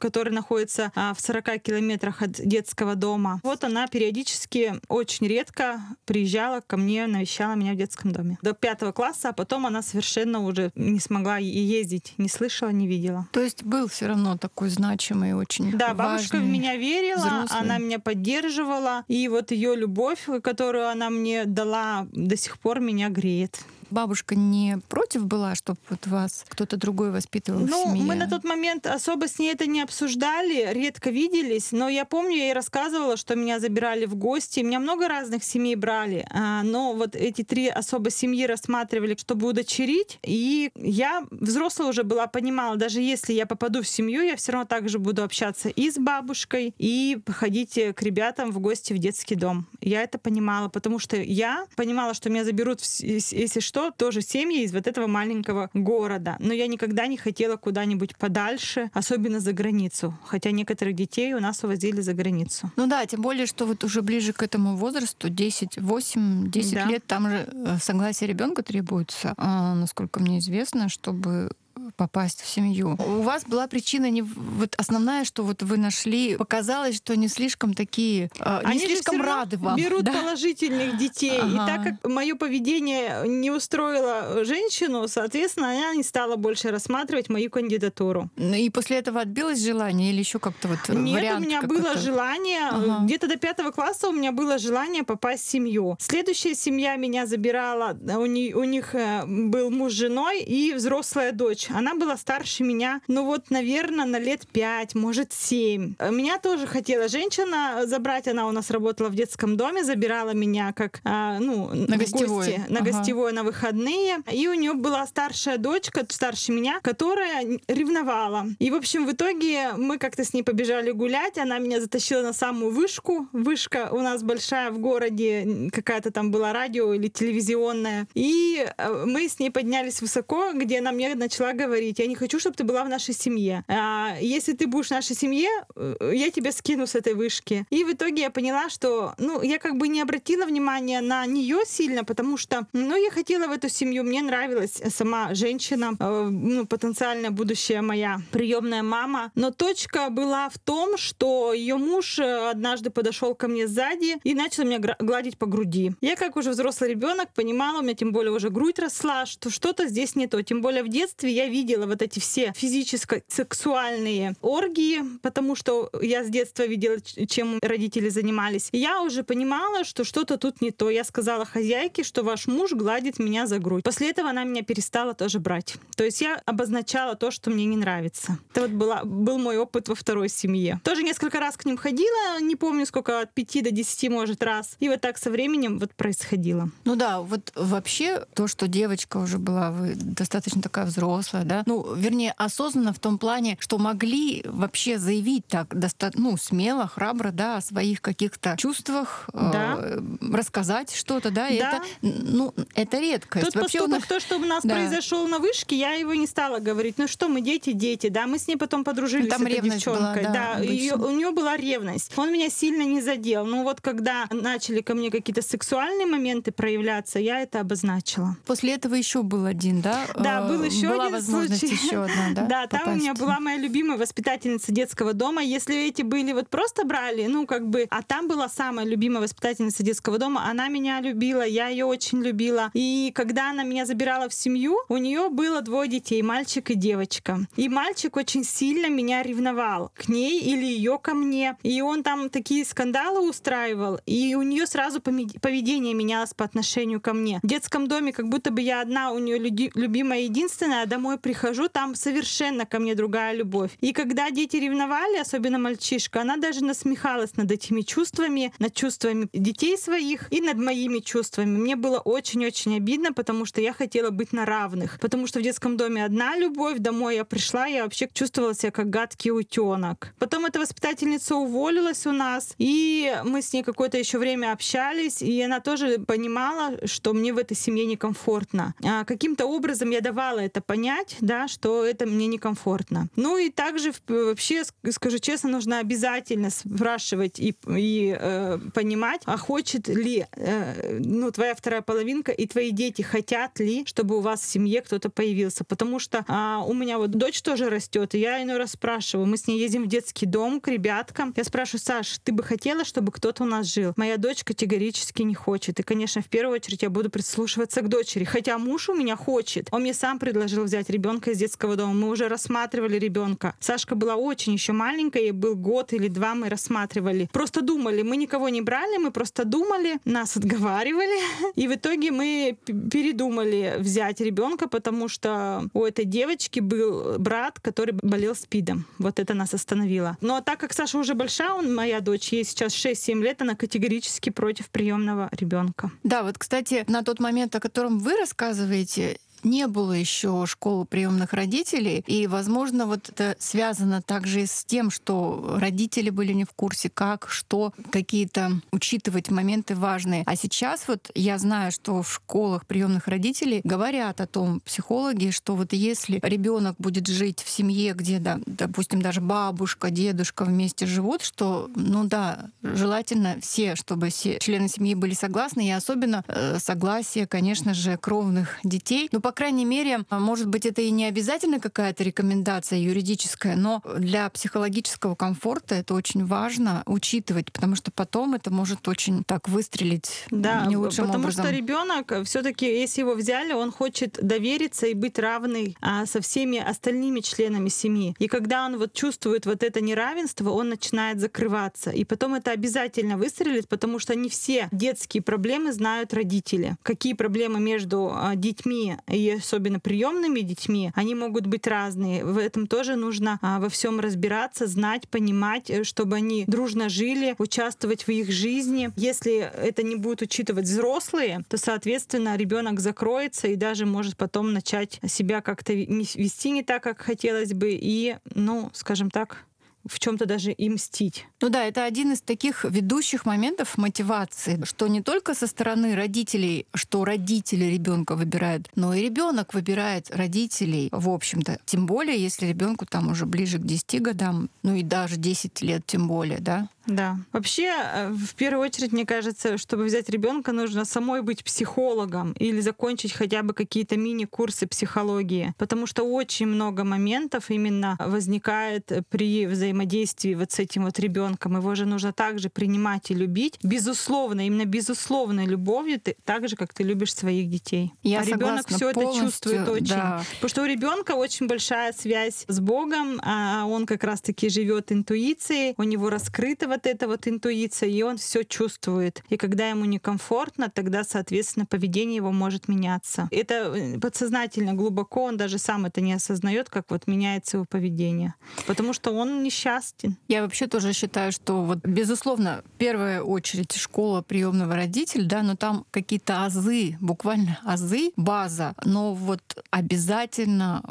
который 0.00 0.32
находится 0.32 0.90
а, 0.94 1.12
в 1.12 1.20
40 1.20 1.62
километрах 1.62 2.22
от 2.22 2.32
детского 2.32 2.94
дома. 2.94 3.40
Вот 3.42 3.64
она 3.64 3.86
периодически, 3.88 4.74
очень 4.88 5.26
редко 5.26 5.80
приезжала 6.06 6.62
ко 6.66 6.78
мне, 6.78 7.06
навещала 7.06 7.54
меня 7.54 7.74
в 7.74 7.76
детском 7.76 8.12
доме. 8.12 8.38
До 8.40 8.54
пятого 8.54 8.92
класса, 8.92 9.28
а 9.28 9.32
потом 9.32 9.66
она 9.66 9.82
совершенно 9.82 10.40
уже 10.40 10.72
не 10.76 10.98
смогла 10.98 11.38
и 11.38 11.44
ездить, 11.44 12.14
не 12.16 12.30
слышала, 12.30 12.70
не 12.70 12.86
видела. 12.86 13.28
То 13.32 13.40
есть 13.40 13.64
был 13.64 13.86
все 13.86 14.06
равно 14.06 14.38
такой 14.38 14.70
значимый, 14.70 15.34
очень 15.34 15.76
Да, 15.76 15.92
бабушка 15.92 16.38
в 16.38 16.44
меня 16.44 16.76
верила, 16.76 17.18
взрослый. 17.18 17.60
она 17.60 17.76
меня 17.76 17.98
поддерживала, 17.98 19.04
и 19.08 19.28
вот 19.28 19.50
ее 19.50 19.76
любовь, 19.76 20.26
которую 20.42 20.88
она 20.88 21.10
мне 21.10 21.44
дала, 21.44 22.06
до 22.12 22.36
сих 22.38 22.58
пор 22.58 22.80
меня 22.80 23.10
греет 23.10 23.60
бабушка 23.92 24.34
не 24.34 24.78
против 24.88 25.26
была, 25.26 25.54
чтобы 25.54 25.78
вот 25.88 26.06
вас 26.06 26.44
кто-то 26.48 26.76
другой 26.76 27.10
воспитывал 27.10 27.60
ну, 27.60 27.84
в 27.84 27.88
семье? 27.90 28.04
мы 28.04 28.14
на 28.14 28.28
тот 28.28 28.44
момент 28.44 28.86
особо 28.86 29.28
с 29.28 29.38
ней 29.38 29.52
это 29.52 29.66
не 29.66 29.82
обсуждали, 29.82 30.72
редко 30.72 31.10
виделись, 31.10 31.72
но 31.72 31.88
я 31.88 32.04
помню, 32.04 32.36
я 32.36 32.44
ей 32.44 32.52
рассказывала, 32.52 33.16
что 33.16 33.36
меня 33.36 33.60
забирали 33.60 34.06
в 34.06 34.14
гости. 34.14 34.60
Меня 34.60 34.80
много 34.80 35.08
разных 35.08 35.44
семей 35.44 35.76
брали, 35.76 36.26
а, 36.30 36.62
но 36.62 36.94
вот 36.94 37.14
эти 37.16 37.42
три 37.42 37.68
особо 37.68 38.10
семьи 38.10 38.46
рассматривали, 38.46 39.16
чтобы 39.18 39.48
удочерить. 39.48 40.18
И 40.22 40.70
я 40.74 41.24
взрослая 41.30 41.88
уже 41.88 42.02
была, 42.02 42.26
понимала, 42.26 42.76
даже 42.76 43.00
если 43.00 43.32
я 43.32 43.46
попаду 43.46 43.82
в 43.82 43.88
семью, 43.88 44.22
я 44.22 44.36
все 44.36 44.52
равно 44.52 44.66
также 44.66 44.98
буду 44.98 45.22
общаться 45.22 45.68
и 45.68 45.90
с 45.90 45.98
бабушкой, 45.98 46.74
и 46.78 47.18
ходить 47.28 47.78
к 47.94 48.02
ребятам 48.02 48.50
в 48.50 48.58
гости 48.58 48.92
в 48.92 48.98
детский 48.98 49.34
дом. 49.34 49.66
Я 49.80 50.02
это 50.02 50.18
понимала, 50.18 50.68
потому 50.68 50.98
что 50.98 51.16
я 51.16 51.66
понимала, 51.76 52.14
что 52.14 52.30
меня 52.30 52.44
заберут, 52.44 52.80
если 53.00 53.60
что, 53.60 53.81
что 53.82 53.90
тоже 53.90 54.22
семьи 54.22 54.62
из 54.62 54.72
вот 54.72 54.86
этого 54.86 55.06
маленького 55.06 55.70
города. 55.74 56.36
Но 56.38 56.52
я 56.52 56.66
никогда 56.66 57.06
не 57.06 57.16
хотела 57.16 57.56
куда-нибудь 57.56 58.16
подальше, 58.16 58.90
особенно 58.92 59.40
за 59.40 59.52
границу. 59.52 60.16
Хотя 60.24 60.50
некоторых 60.50 60.94
детей 60.94 61.34
у 61.34 61.40
нас 61.40 61.64
увозили 61.64 62.00
за 62.00 62.14
границу. 62.14 62.70
Ну 62.76 62.86
да, 62.86 63.04
тем 63.06 63.22
более, 63.22 63.46
что 63.46 63.66
вот 63.66 63.84
уже 63.84 64.02
ближе 64.02 64.32
к 64.32 64.42
этому 64.42 64.76
возрасту, 64.76 65.28
10, 65.28 65.78
8, 65.78 66.50
10 66.50 66.74
да. 66.74 66.84
лет, 66.86 67.06
там 67.06 67.28
же 67.28 67.48
э, 67.52 67.76
согласие 67.80 68.28
ребенка 68.28 68.62
требуется, 68.62 69.34
а, 69.36 69.74
насколько 69.74 70.20
мне 70.20 70.38
известно, 70.38 70.88
чтобы 70.88 71.50
попасть 71.96 72.42
в 72.42 72.48
семью. 72.48 72.96
У 72.98 73.22
вас 73.22 73.44
была 73.44 73.66
причина 73.66 74.10
не 74.10 74.22
вот 74.22 74.74
основная, 74.76 75.24
что 75.24 75.42
вот 75.42 75.62
вы 75.62 75.76
нашли, 75.76 76.36
показалось, 76.36 76.96
что 76.96 77.16
не 77.16 77.28
слишком 77.28 77.74
такие, 77.74 78.30
э, 78.38 78.60
не 78.64 78.70
Они 78.70 78.80
слишком 78.80 79.20
рады 79.20 79.56
вам. 79.56 79.76
Берут 79.76 80.04
да? 80.04 80.12
положительных 80.12 80.98
детей, 80.98 81.38
ага. 81.38 81.48
и 81.48 81.56
так 81.56 81.84
как 81.84 82.10
мое 82.10 82.34
поведение 82.34 83.26
не 83.26 83.50
устроило 83.50 84.44
женщину, 84.44 85.08
соответственно, 85.08 85.70
она 85.70 85.94
не 85.94 86.02
стала 86.02 86.36
больше 86.36 86.70
рассматривать 86.70 87.28
мою 87.28 87.50
кандидатуру. 87.50 88.30
Ну 88.36 88.54
и 88.54 88.70
после 88.70 88.98
этого 88.98 89.20
отбилось 89.20 89.62
желание 89.62 90.10
или 90.10 90.20
еще 90.20 90.38
как-то 90.38 90.68
вот 90.68 90.88
Нет, 90.88 91.36
у 91.36 91.40
меня 91.40 91.62
было 91.62 91.96
желание 91.96 92.68
ага. 92.70 93.04
где-то 93.04 93.28
до 93.28 93.36
пятого 93.36 93.70
класса 93.70 94.08
у 94.08 94.12
меня 94.12 94.32
было 94.32 94.58
желание 94.58 95.02
попасть 95.04 95.46
в 95.46 95.50
семью. 95.50 95.96
Следующая 96.00 96.54
семья 96.54 96.96
меня 96.96 97.26
забирала, 97.26 97.96
у, 98.16 98.26
не, 98.26 98.54
у 98.54 98.64
них 98.64 98.94
э, 98.94 99.24
был 99.26 99.70
муж 99.70 99.92
с 99.92 99.96
женой 99.96 100.42
и 100.42 100.72
взрослая 100.74 101.32
дочь. 101.32 101.61
Она 101.70 101.94
была 101.94 102.16
старше 102.16 102.64
меня, 102.64 103.00
ну 103.08 103.24
вот, 103.24 103.50
наверное, 103.50 104.06
на 104.06 104.18
лет 104.18 104.46
пять, 104.46 104.94
может, 104.94 105.32
семь. 105.32 105.94
Меня 106.10 106.38
тоже 106.38 106.66
хотела 106.66 107.08
женщина 107.08 107.82
забрать. 107.86 108.28
Она 108.28 108.46
у 108.46 108.52
нас 108.52 108.70
работала 108.70 109.08
в 109.08 109.14
детском 109.14 109.56
доме, 109.56 109.84
забирала 109.84 110.34
меня 110.34 110.72
как, 110.72 111.00
а, 111.04 111.38
ну, 111.38 111.70
на 111.72 111.96
гостевой. 111.96 112.28
гости, 112.28 112.60
на 112.68 112.80
ага. 112.80 112.92
гостевой, 112.92 113.32
на 113.32 113.42
выходные. 113.42 114.18
И 114.30 114.48
у 114.48 114.54
нее 114.54 114.74
была 114.74 115.06
старшая 115.06 115.58
дочка, 115.58 116.04
старше 116.08 116.52
меня, 116.52 116.80
которая 116.82 117.58
ревновала. 117.68 118.46
И, 118.58 118.70
в 118.70 118.74
общем, 118.74 119.06
в 119.06 119.12
итоге 119.12 119.72
мы 119.76 119.98
как-то 119.98 120.24
с 120.24 120.34
ней 120.34 120.42
побежали 120.42 120.90
гулять. 120.90 121.38
Она 121.38 121.58
меня 121.58 121.80
затащила 121.80 122.22
на 122.22 122.32
самую 122.32 122.72
вышку. 122.72 123.28
Вышка 123.32 123.88
у 123.92 124.00
нас 124.00 124.22
большая 124.22 124.70
в 124.70 124.78
городе, 124.78 125.70
какая-то 125.72 126.10
там 126.10 126.30
была 126.30 126.52
радио 126.52 126.92
или 126.94 127.08
телевизионная. 127.08 128.06
И 128.14 128.66
э, 128.76 129.04
мы 129.06 129.28
с 129.28 129.38
ней 129.38 129.50
поднялись 129.50 130.00
высоко, 130.00 130.52
где 130.52 130.78
она 130.78 130.92
мне 130.92 131.14
начала 131.14 131.51
говорить, 131.52 131.98
я 131.98 132.06
не 132.06 132.14
хочу, 132.14 132.38
чтобы 132.38 132.56
ты 132.56 132.64
была 132.64 132.84
в 132.84 132.88
нашей 132.88 133.14
семье. 133.14 133.64
А, 133.68 134.16
если 134.20 134.52
ты 134.52 134.66
будешь 134.66 134.88
в 134.88 134.90
нашей 134.90 135.16
семье, 135.16 135.48
э, 135.76 136.12
я 136.14 136.30
тебя 136.30 136.52
скину 136.52 136.86
с 136.86 136.94
этой 136.94 137.14
вышки. 137.14 137.66
И 137.70 137.84
в 137.84 137.92
итоге 137.92 138.22
я 138.22 138.30
поняла, 138.30 138.68
что, 138.68 139.14
ну, 139.18 139.42
я 139.42 139.58
как 139.58 139.76
бы 139.76 139.88
не 139.88 140.00
обратила 140.00 140.46
внимания 140.46 141.00
на 141.00 141.26
нее 141.26 141.58
сильно, 141.66 142.04
потому 142.04 142.36
что, 142.36 142.66
ну, 142.72 142.96
я 142.96 143.10
хотела 143.10 143.46
в 143.46 143.52
эту 143.52 143.68
семью, 143.68 144.04
мне 144.04 144.22
нравилась 144.22 144.80
сама 144.94 145.34
женщина, 145.34 145.94
э, 145.98 146.28
ну, 146.30 146.66
потенциальная 146.66 147.30
будущая 147.30 147.82
моя 147.82 148.20
приемная 148.30 148.82
мама. 148.82 149.30
Но 149.34 149.50
точка 149.50 150.10
была 150.10 150.48
в 150.48 150.58
том, 150.58 150.96
что 150.96 151.52
ее 151.52 151.76
муж 151.76 152.18
э, 152.18 152.50
однажды 152.50 152.90
подошел 152.90 153.34
ко 153.34 153.48
мне 153.48 153.66
сзади 153.66 154.16
и 154.24 154.34
начал 154.34 154.64
меня 154.64 154.78
гладить 154.98 155.38
по 155.38 155.46
груди. 155.46 155.92
Я 156.00 156.16
как 156.16 156.36
уже 156.36 156.50
взрослый 156.50 156.90
ребенок 156.90 157.32
понимала, 157.34 157.78
у 157.78 157.82
меня 157.82 157.94
тем 157.94 158.12
более 158.12 158.32
уже 158.32 158.50
грудь 158.50 158.78
росла, 158.78 159.26
что 159.26 159.50
что-то 159.50 159.86
здесь 159.86 160.16
не 160.16 160.26
то. 160.26 160.42
Тем 160.42 160.60
более 160.60 160.82
в 160.82 160.88
детстве 160.88 161.30
я 161.30 161.41
видела 161.46 161.86
вот 161.86 162.02
эти 162.02 162.18
все 162.18 162.52
физическо-сексуальные 162.56 164.34
оргии, 164.40 165.02
потому 165.22 165.54
что 165.56 165.90
я 166.00 166.24
с 166.24 166.28
детства 166.28 166.66
видела, 166.66 167.00
чем 167.00 167.58
родители 167.62 168.08
занимались. 168.08 168.68
Я 168.72 169.02
уже 169.02 169.22
понимала, 169.22 169.84
что 169.84 170.04
что-то 170.04 170.36
тут 170.36 170.60
не 170.60 170.70
то. 170.70 170.90
Я 170.90 171.04
сказала 171.04 171.44
хозяйке, 171.44 172.04
что 172.04 172.22
ваш 172.22 172.46
муж 172.46 172.72
гладит 172.72 173.18
меня 173.18 173.46
за 173.46 173.58
грудь. 173.58 173.84
После 173.84 174.10
этого 174.10 174.30
она 174.30 174.44
меня 174.44 174.62
перестала 174.62 175.14
тоже 175.14 175.38
брать. 175.38 175.76
То 175.96 176.04
есть 176.04 176.20
я 176.20 176.40
обозначала 176.46 177.14
то, 177.14 177.30
что 177.30 177.50
мне 177.50 177.64
не 177.64 177.76
нравится. 177.76 178.38
Это 178.50 178.62
вот 178.62 178.70
была, 178.70 179.04
был 179.04 179.38
мой 179.38 179.56
опыт 179.58 179.88
во 179.88 179.94
второй 179.94 180.28
семье. 180.28 180.80
Тоже 180.84 181.02
несколько 181.02 181.40
раз 181.40 181.56
к 181.56 181.64
ним 181.64 181.76
ходила, 181.76 182.40
не 182.40 182.56
помню 182.56 182.86
сколько, 182.86 183.20
от 183.20 183.32
5 183.34 183.64
до 183.64 183.70
10, 183.70 184.10
может, 184.10 184.42
раз. 184.42 184.76
И 184.80 184.88
вот 184.88 185.00
так 185.00 185.18
со 185.18 185.30
временем 185.30 185.78
вот 185.78 185.94
происходило. 185.94 186.70
Ну 186.84 186.96
да, 186.96 187.20
вот 187.20 187.52
вообще 187.54 188.26
то, 188.34 188.46
что 188.46 188.68
девочка 188.68 189.16
уже 189.16 189.38
была 189.38 189.70
вы 189.70 189.94
достаточно 189.94 190.60
такая 190.60 190.86
взрослая, 190.86 191.31
да, 191.44 191.62
ну, 191.66 191.94
вернее, 191.94 192.32
осознанно 192.36 192.92
в 192.92 192.98
том 192.98 193.18
плане, 193.18 193.56
что 193.60 193.78
могли 193.78 194.42
вообще 194.46 194.98
заявить 194.98 195.46
так 195.46 195.76
достаточно, 195.76 196.22
ну, 196.30 196.36
смело, 196.36 196.86
храбро, 196.86 197.30
да, 197.30 197.56
о 197.56 197.60
своих 197.60 198.00
каких-то 198.00 198.56
чувствах, 198.58 199.28
да. 199.32 199.76
э, 199.78 200.00
рассказать 200.32 200.94
что-то, 200.94 201.30
да, 201.30 201.48
и 201.48 201.58
да. 201.58 201.68
это, 201.76 201.82
ну, 202.02 202.54
это 202.74 202.98
редкость. 202.98 203.46
Тот 203.46 203.54
вообще 203.54 203.78
поступок, 203.78 204.00
нас... 204.00 204.08
то, 204.08 204.20
что 204.20 204.36
у 204.36 204.44
нас 204.44 204.64
да. 204.64 204.74
произошел 204.74 205.26
на 205.28 205.38
вышке, 205.38 205.76
я 205.76 205.92
его 205.92 206.14
не 206.14 206.26
стала 206.26 206.58
говорить. 206.58 206.98
Ну 206.98 207.08
что, 207.08 207.28
мы 207.28 207.40
дети, 207.40 207.72
дети, 207.72 208.08
да, 208.08 208.26
мы 208.26 208.38
с 208.38 208.48
ней 208.48 208.56
потом 208.56 208.84
подружились 208.84 209.28
Там 209.28 209.42
с 209.42 209.46
этой 209.46 209.60
девчонкой. 209.60 210.22
Была, 210.22 210.32
да, 210.32 210.54
да 210.56 210.60
ее, 210.60 210.94
у 210.94 211.10
нее 211.10 211.30
была 211.30 211.56
ревность. 211.56 212.12
Он 212.16 212.32
меня 212.32 212.50
сильно 212.50 212.82
не 212.82 213.00
задел. 213.00 213.44
Ну 213.44 213.62
вот 213.62 213.80
когда 213.80 214.26
начали 214.30 214.80
ко 214.80 214.94
мне 214.94 215.10
какие-то 215.10 215.42
сексуальные 215.42 216.06
моменты 216.06 216.52
проявляться, 216.52 217.18
я 217.18 217.40
это 217.40 217.60
обозначила. 217.60 218.36
После 218.46 218.74
этого 218.74 218.94
еще 218.94 219.22
был 219.22 219.46
один, 219.46 219.80
да? 219.80 220.06
Да, 220.16 220.42
был 220.42 220.62
еще 220.62 220.88
была 220.88 221.06
один 221.06 221.21
возможность 221.22 221.60
случай. 221.60 221.74
еще 221.74 222.04
одна, 222.04 222.30
да? 222.34 222.46
Да, 222.46 222.66
там 222.66 222.92
у 222.92 222.96
меня 222.96 223.14
была 223.14 223.40
моя 223.40 223.58
любимая 223.58 223.98
воспитательница 223.98 224.72
детского 224.72 225.12
дома. 225.12 225.42
Если 225.42 225.88
эти 225.88 226.02
были 226.02 226.32
вот 226.32 226.48
просто 226.48 226.84
брали, 226.84 227.26
ну 227.26 227.46
как 227.46 227.68
бы, 227.68 227.86
а 227.90 228.02
там 228.02 228.28
была 228.28 228.48
самая 228.48 228.86
любимая 228.86 229.22
воспитательница 229.22 229.82
детского 229.82 230.18
дома, 230.18 230.48
она 230.48 230.68
меня 230.68 231.00
любила, 231.00 231.42
я 231.42 231.68
ее 231.68 231.84
очень 231.84 232.22
любила. 232.22 232.70
И 232.74 233.12
когда 233.14 233.50
она 233.50 233.62
меня 233.62 233.86
забирала 233.86 234.28
в 234.28 234.34
семью, 234.34 234.78
у 234.88 234.96
нее 234.96 235.28
было 235.30 235.62
двое 235.62 235.88
детей, 235.88 236.22
мальчик 236.22 236.70
и 236.70 236.74
девочка. 236.74 237.40
И 237.56 237.68
мальчик 237.68 238.16
очень 238.16 238.44
сильно 238.44 238.88
меня 238.88 239.22
ревновал 239.22 239.92
к 239.94 240.08
ней 240.08 240.40
или 240.40 240.64
ее 240.64 240.98
ко 240.98 241.14
мне. 241.14 241.56
И 241.62 241.80
он 241.80 242.02
там 242.02 242.30
такие 242.30 242.64
скандалы 242.64 243.28
устраивал, 243.28 244.00
и 244.06 244.34
у 244.34 244.42
нее 244.42 244.66
сразу 244.66 245.00
поведение 245.00 245.94
менялось 245.94 246.34
по 246.34 246.44
отношению 246.44 247.00
ко 247.00 247.12
мне. 247.12 247.40
В 247.42 247.46
детском 247.46 247.88
доме 247.88 248.12
как 248.12 248.28
будто 248.28 248.50
бы 248.50 248.60
я 248.60 248.80
одна 248.80 249.12
у 249.12 249.18
нее 249.18 249.38
любимая 249.38 250.20
единственная, 250.20 250.82
а 250.82 250.86
домой 250.86 251.11
прихожу, 251.16 251.68
там 251.68 251.94
совершенно 251.94 252.66
ко 252.66 252.78
мне 252.78 252.94
другая 252.94 253.34
любовь. 253.34 253.70
И 253.80 253.92
когда 253.92 254.30
дети 254.30 254.56
ревновали, 254.56 255.18
особенно 255.18 255.58
мальчишка, 255.58 256.20
она 256.22 256.36
даже 256.36 256.64
насмехалась 256.64 257.36
над 257.36 257.50
этими 257.50 257.82
чувствами, 257.82 258.52
над 258.58 258.74
чувствами 258.74 259.28
детей 259.32 259.76
своих 259.76 260.32
и 260.32 260.40
над 260.40 260.56
моими 260.56 260.98
чувствами. 261.00 261.58
Мне 261.58 261.76
было 261.76 261.98
очень-очень 261.98 262.76
обидно, 262.76 263.12
потому 263.12 263.44
что 263.44 263.60
я 263.60 263.72
хотела 263.72 264.10
быть 264.10 264.32
на 264.32 264.44
равных. 264.44 264.98
Потому 265.00 265.26
что 265.26 265.40
в 265.40 265.42
детском 265.42 265.76
доме 265.76 266.04
одна 266.04 266.36
любовь, 266.36 266.78
домой 266.78 267.16
я 267.16 267.24
пришла, 267.24 267.66
я 267.66 267.84
вообще 267.84 268.08
чувствовала 268.12 268.54
себя 268.54 268.70
как 268.70 268.90
гадкий 268.90 269.30
утенок. 269.30 270.14
Потом 270.18 270.46
эта 270.46 270.60
воспитательница 270.60 271.36
уволилась 271.36 272.06
у 272.06 272.12
нас, 272.12 272.54
и 272.58 273.14
мы 273.24 273.42
с 273.42 273.52
ней 273.52 273.62
какое-то 273.62 273.98
еще 273.98 274.18
время 274.18 274.52
общались, 274.52 275.22
и 275.22 275.40
она 275.42 275.60
тоже 275.60 275.98
понимала, 275.98 276.86
что 276.86 277.12
мне 277.12 277.32
в 277.32 277.38
этой 277.38 277.56
семье 277.56 277.86
некомфортно. 277.86 278.74
А 278.84 279.04
каким-то 279.04 279.46
образом 279.46 279.90
я 279.90 280.00
давала 280.00 280.40
это 280.40 280.60
понять, 280.60 281.01
сказать, 281.02 281.16
да, 281.20 281.48
что 281.48 281.84
это 281.84 282.06
мне 282.06 282.26
некомфортно. 282.26 283.08
Ну 283.16 283.36
и 283.36 283.50
также 283.50 283.92
вообще, 284.08 284.62
скажу 284.90 285.18
честно, 285.18 285.50
нужно 285.50 285.78
обязательно 285.78 286.50
спрашивать 286.50 287.38
и, 287.38 287.54
и 287.68 288.16
э, 288.18 288.58
понимать, 288.74 289.22
а 289.24 289.36
хочет 289.36 289.88
ли 289.88 290.26
э, 290.36 290.98
ну, 291.00 291.30
твоя 291.30 291.54
вторая 291.54 291.82
половинка 291.82 292.32
и 292.32 292.46
твои 292.46 292.70
дети 292.70 293.02
хотят 293.02 293.58
ли, 293.60 293.84
чтобы 293.86 294.16
у 294.16 294.20
вас 294.20 294.40
в 294.40 294.46
семье 294.46 294.82
кто-то 294.82 295.10
появился. 295.10 295.64
Потому 295.64 295.98
что 295.98 296.24
а, 296.28 296.62
у 296.64 296.74
меня 296.74 296.98
вот 296.98 297.10
дочь 297.10 297.42
тоже 297.42 297.70
растет, 297.70 298.14
и 298.14 298.18
я 298.18 298.42
иной 298.42 298.58
раз 298.58 298.72
спрашиваю, 298.72 299.26
мы 299.26 299.36
с 299.36 299.46
ней 299.46 299.58
едем 299.58 299.84
в 299.84 299.86
детский 299.88 300.26
дом 300.26 300.60
к 300.60 300.68
ребяткам. 300.68 301.32
Я 301.36 301.44
спрашиваю, 301.44 301.80
Саш, 301.80 302.18
ты 302.22 302.32
бы 302.32 302.42
хотела, 302.42 302.84
чтобы 302.84 303.12
кто-то 303.12 303.44
у 303.44 303.46
нас 303.46 303.66
жил? 303.66 303.92
Моя 303.96 304.16
дочь 304.16 304.44
категорически 304.44 305.22
не 305.22 305.34
хочет. 305.34 305.80
И, 305.80 305.82
конечно, 305.82 306.22
в 306.22 306.28
первую 306.28 306.56
очередь 306.56 306.82
я 306.82 306.90
буду 306.90 307.10
прислушиваться 307.10 307.80
к 307.80 307.88
дочери. 307.88 308.24
Хотя 308.24 308.58
муж 308.58 308.88
у 308.88 308.94
меня 308.94 309.16
хочет. 309.16 309.68
Он 309.70 309.82
мне 309.82 309.94
сам 309.94 310.18
предложил 310.18 310.64
взять 310.64 310.81
ребенка 310.90 311.30
из 311.30 311.38
детского 311.38 311.76
дома. 311.76 311.92
Мы 311.94 312.08
уже 312.08 312.28
рассматривали 312.28 312.98
ребенка. 312.98 313.54
Сашка 313.60 313.94
была 313.94 314.16
очень 314.16 314.52
еще 314.52 314.72
маленькая, 314.72 315.22
ей 315.22 315.32
был 315.32 315.56
год 315.56 315.92
или 315.92 316.08
два 316.08 316.34
мы 316.34 316.48
рассматривали. 316.48 317.28
Просто 317.32 317.62
думали, 317.62 318.02
мы 318.02 318.16
никого 318.16 318.48
не 318.48 318.62
брали, 318.62 318.96
мы 318.98 319.10
просто 319.10 319.44
думали, 319.44 319.98
нас 320.04 320.36
отговаривали. 320.36 321.18
И 321.56 321.68
в 321.68 321.74
итоге 321.74 322.10
мы 322.10 322.56
передумали 322.64 323.76
взять 323.78 324.20
ребенка, 324.20 324.68
потому 324.68 325.08
что 325.08 325.68
у 325.74 325.84
этой 325.84 326.04
девочки 326.04 326.60
был 326.60 327.18
брат, 327.18 327.60
который 327.60 327.94
болел 328.02 328.34
спидом. 328.34 328.86
Вот 328.98 329.18
это 329.18 329.34
нас 329.34 329.54
остановило. 329.54 330.16
Но 330.20 330.40
так 330.40 330.58
как 330.60 330.72
Саша 330.72 330.98
уже 330.98 331.14
большая, 331.14 331.52
он, 331.52 331.74
моя 331.74 332.00
дочь, 332.00 332.32
ей 332.32 332.44
сейчас 332.44 332.72
6-7 332.74 333.22
лет, 333.22 333.42
она 333.42 333.54
категорически 333.54 334.30
против 334.30 334.70
приемного 334.70 335.28
ребенка. 335.32 335.90
Да, 336.02 336.22
вот, 336.22 336.38
кстати, 336.38 336.84
на 336.88 337.02
тот 337.02 337.20
момент, 337.20 337.54
о 337.54 337.60
котором 337.60 337.98
вы 337.98 338.16
рассказываете, 338.16 339.18
не 339.44 339.66
было 339.66 339.92
еще 339.92 340.44
школы 340.46 340.84
приемных 340.84 341.32
родителей, 341.32 342.04
и, 342.06 342.26
возможно, 342.26 342.86
вот 342.86 343.08
это 343.08 343.36
связано 343.38 344.02
также 344.02 344.46
с 344.46 344.64
тем, 344.64 344.90
что 344.90 345.56
родители 345.58 346.10
были 346.10 346.32
не 346.32 346.44
в 346.44 346.52
курсе, 346.52 346.90
как, 346.90 347.28
что, 347.28 347.72
какие-то 347.90 348.60
учитывать 348.70 349.30
моменты 349.30 349.74
важные. 349.74 350.22
А 350.26 350.36
сейчас 350.36 350.88
вот 350.88 351.10
я 351.14 351.38
знаю, 351.38 351.72
что 351.72 352.02
в 352.02 352.12
школах 352.12 352.66
приемных 352.66 353.08
родителей 353.08 353.60
говорят 353.64 354.20
о 354.20 354.26
том, 354.26 354.60
психологи, 354.60 355.30
что 355.30 355.56
вот 355.56 355.72
если 355.72 356.20
ребенок 356.22 356.76
будет 356.78 357.06
жить 357.06 357.40
в 357.40 357.48
семье, 357.48 357.94
где, 357.94 358.18
да, 358.18 358.38
допустим, 358.46 359.02
даже 359.02 359.20
бабушка, 359.20 359.90
дедушка 359.90 360.44
вместе 360.44 360.86
живут, 360.86 361.22
что, 361.22 361.70
ну 361.74 362.04
да, 362.04 362.50
желательно 362.62 363.36
все, 363.40 363.76
чтобы 363.76 364.10
все 364.10 364.38
члены 364.38 364.68
семьи 364.68 364.94
были 364.94 365.14
согласны, 365.14 365.68
и 365.68 365.70
особенно 365.70 366.24
э, 366.28 366.58
согласие, 366.58 367.26
конечно 367.26 367.74
же, 367.74 367.96
кровных 367.96 368.58
детей. 368.64 369.08
Ну, 369.12 369.20
по 369.20 369.31
по 369.32 369.36
крайней 369.36 369.64
мере, 369.64 370.04
может 370.10 370.46
быть, 370.46 370.66
это 370.66 370.82
и 370.82 370.90
не 370.90 371.06
обязательно 371.06 371.58
какая-то 371.58 372.04
рекомендация 372.04 372.78
юридическая, 372.78 373.56
но 373.56 373.80
для 373.96 374.28
психологического 374.28 375.14
комфорта 375.14 375.74
это 375.76 375.94
очень 375.94 376.26
важно 376.26 376.82
учитывать, 376.84 377.50
потому 377.50 377.74
что 377.74 377.90
потом 377.90 378.34
это 378.34 378.50
может 378.50 378.86
очень 378.88 379.24
так 379.24 379.48
выстрелить 379.48 380.26
да, 380.30 380.66
не 380.66 380.76
лучшим 380.76 381.06
потому 381.06 381.24
образом. 381.24 381.46
что 381.46 381.54
ребенок 381.54 382.12
все-таки, 382.26 382.66
если 382.66 383.00
его 383.00 383.14
взяли, 383.14 383.54
он 383.54 383.72
хочет 383.72 384.18
довериться 384.20 384.86
и 384.86 384.92
быть 384.92 385.18
равный 385.18 385.78
а, 385.80 386.04
со 386.04 386.20
всеми 386.20 386.58
остальными 386.58 387.20
членами 387.20 387.70
семьи. 387.70 388.14
И 388.18 388.28
когда 388.28 388.66
он 388.66 388.76
вот 388.76 388.92
чувствует 388.92 389.46
вот 389.46 389.62
это 389.62 389.80
неравенство, 389.80 390.50
он 390.50 390.68
начинает 390.68 391.20
закрываться. 391.20 391.88
И 391.88 392.04
потом 392.04 392.34
это 392.34 392.50
обязательно 392.50 393.16
выстрелит, 393.16 393.66
потому 393.66 393.98
что 393.98 394.14
не 394.14 394.28
все 394.28 394.68
детские 394.72 395.22
проблемы 395.22 395.72
знают 395.72 396.12
родители. 396.12 396.76
Какие 396.82 397.14
проблемы 397.14 397.60
между 397.60 398.10
а, 398.12 398.36
детьми 398.36 398.98
и 399.08 399.21
и 399.22 399.30
особенно 399.30 399.80
приемными 399.80 400.40
детьми, 400.40 400.92
они 400.94 401.14
могут 401.14 401.46
быть 401.46 401.66
разные. 401.66 402.24
В 402.24 402.38
этом 402.38 402.66
тоже 402.66 402.96
нужно 402.96 403.38
а, 403.42 403.60
во 403.60 403.68
всем 403.68 404.00
разбираться, 404.00 404.66
знать, 404.66 405.08
понимать, 405.08 405.70
э, 405.70 405.84
чтобы 405.84 406.16
они 406.16 406.44
дружно 406.46 406.88
жили, 406.88 407.34
участвовать 407.38 408.06
в 408.06 408.08
их 408.10 408.30
жизни. 408.30 408.90
Если 408.96 409.36
это 409.38 409.82
не 409.82 409.96
будут 409.96 410.22
учитывать 410.22 410.64
взрослые, 410.64 411.44
то, 411.48 411.56
соответственно, 411.56 412.36
ребенок 412.36 412.80
закроется 412.80 413.48
и 413.48 413.56
даже 413.56 413.86
может 413.86 414.16
потом 414.16 414.52
начать 414.52 415.00
себя 415.06 415.40
как-то 415.40 415.72
вести 415.72 416.50
не 416.50 416.62
так, 416.62 416.82
как 416.82 417.00
хотелось 417.00 417.52
бы, 417.52 417.70
и, 417.72 418.16
ну, 418.34 418.70
скажем 418.74 419.10
так, 419.10 419.44
в 419.88 419.98
чем-то 419.98 420.26
даже 420.26 420.52
и 420.52 420.68
мстить. 420.68 421.26
Ну 421.40 421.48
да, 421.48 421.64
это 421.64 421.84
один 421.84 422.12
из 422.12 422.20
таких 422.20 422.64
ведущих 422.64 423.26
моментов 423.26 423.76
мотивации, 423.78 424.62
что 424.64 424.86
не 424.86 425.02
только 425.02 425.34
со 425.34 425.46
стороны 425.46 425.94
родителей, 425.94 426.66
что 426.74 427.04
родители 427.04 427.64
ребенка 427.64 428.14
выбирают, 428.14 428.68
но 428.74 428.94
и 428.94 429.02
ребенок 429.02 429.54
выбирает 429.54 430.10
родителей, 430.10 430.88
в 430.92 431.08
общем-то. 431.08 431.58
Тем 431.64 431.86
более, 431.86 432.20
если 432.20 432.46
ребенку 432.46 432.86
там 432.86 433.10
уже 433.10 433.26
ближе 433.26 433.58
к 433.58 433.64
10 433.64 434.02
годам, 434.02 434.50
ну 434.62 434.74
и 434.74 434.82
даже 434.82 435.16
10 435.16 435.62
лет 435.62 435.82
тем 435.86 436.08
более, 436.08 436.38
да. 436.38 436.68
Да. 436.86 437.16
Вообще, 437.32 437.72
э, 437.72 438.10
в 438.10 438.34
первую 438.34 438.66
очередь, 438.66 438.92
мне 438.92 439.06
кажется, 439.06 439.58
чтобы 439.58 439.84
взять 439.84 440.08
ребенка, 440.08 440.52
нужно 440.52 440.84
самой 440.84 441.22
быть 441.22 441.44
психологом 441.44 442.32
или 442.32 442.60
закончить 442.60 443.12
хотя 443.12 443.42
бы 443.42 443.54
какие-то 443.54 443.96
мини-курсы 443.96 444.66
психологии. 444.66 445.54
Потому 445.58 445.86
что 445.86 446.02
очень 446.02 446.46
много 446.46 446.84
моментов 446.84 447.50
именно 447.50 447.96
возникает 447.98 448.90
при 449.10 449.46
взаимодействии 449.46 450.34
вот 450.34 450.52
с 450.52 450.58
этим 450.58 450.84
вот 450.84 450.98
ребенком. 450.98 451.56
Его 451.56 451.74
же 451.74 451.86
нужно 451.86 452.12
также 452.12 452.48
принимать 452.48 453.10
и 453.10 453.14
любить. 453.14 453.58
Безусловно, 453.62 454.46
именно 454.46 454.64
безусловной 454.64 455.46
любовью, 455.46 456.00
ты, 456.00 456.16
так 456.24 456.48
же, 456.48 456.56
как 456.56 456.74
ты 456.74 456.82
любишь 456.82 457.14
своих 457.14 457.48
детей. 457.48 457.92
Я 458.02 458.20
а 458.20 458.24
ребенок 458.24 458.68
все 458.68 458.90
это 458.90 459.00
чувствует 459.00 459.68
очень. 459.68 459.86
Да. 459.86 460.22
Потому 460.34 460.48
что 460.48 460.62
у 460.62 460.66
ребенка 460.66 461.12
очень 461.12 461.46
большая 461.46 461.92
связь 461.92 462.44
с 462.48 462.60
Богом, 462.60 463.20
а 463.22 463.64
он 463.66 463.86
как 463.86 464.04
раз-таки 464.04 464.48
живет 464.48 464.90
интуицией, 464.92 465.74
у 465.76 465.82
него 465.82 466.10
раскрыто 466.10 466.71
вот 466.72 466.86
эта 466.86 467.06
вот 467.06 467.28
интуиция, 467.28 467.88
и 467.88 468.02
он 468.02 468.16
все 468.16 468.44
чувствует. 468.44 469.22
И 469.28 469.36
когда 469.36 469.68
ему 469.68 469.84
некомфортно, 469.84 470.70
тогда, 470.70 471.04
соответственно, 471.04 471.66
поведение 471.66 472.16
его 472.16 472.32
может 472.32 472.68
меняться. 472.68 473.28
Это 473.30 473.54
э, 473.54 473.98
подсознательно, 473.98 474.74
глубоко, 474.74 475.24
он 475.24 475.36
даже 475.36 475.58
сам 475.58 475.84
это 475.84 476.00
не 476.00 476.14
осознает, 476.14 476.70
как 476.70 476.90
вот 476.90 477.06
меняется 477.06 477.58
его 477.58 477.66
поведение. 477.68 478.34
Потому 478.66 478.92
что 478.92 479.12
он 479.12 479.42
несчастен. 479.42 480.16
Я 480.28 480.42
вообще 480.42 480.66
тоже 480.66 480.92
считаю, 480.92 481.32
что 481.32 481.62
вот, 481.62 481.78
безусловно, 481.78 482.62
в 482.74 482.78
первую 482.78 483.24
очередь 483.24 483.72
школа 483.72 484.22
приемного 484.22 484.74
родителя, 484.74 485.24
да, 485.24 485.42
но 485.42 485.56
там 485.56 485.84
какие-то 485.90 486.44
азы, 486.44 486.96
буквально 487.00 487.58
азы, 487.64 488.12
база, 488.16 488.74
но 488.84 489.14
вот 489.14 489.42
обязательно 489.70 490.82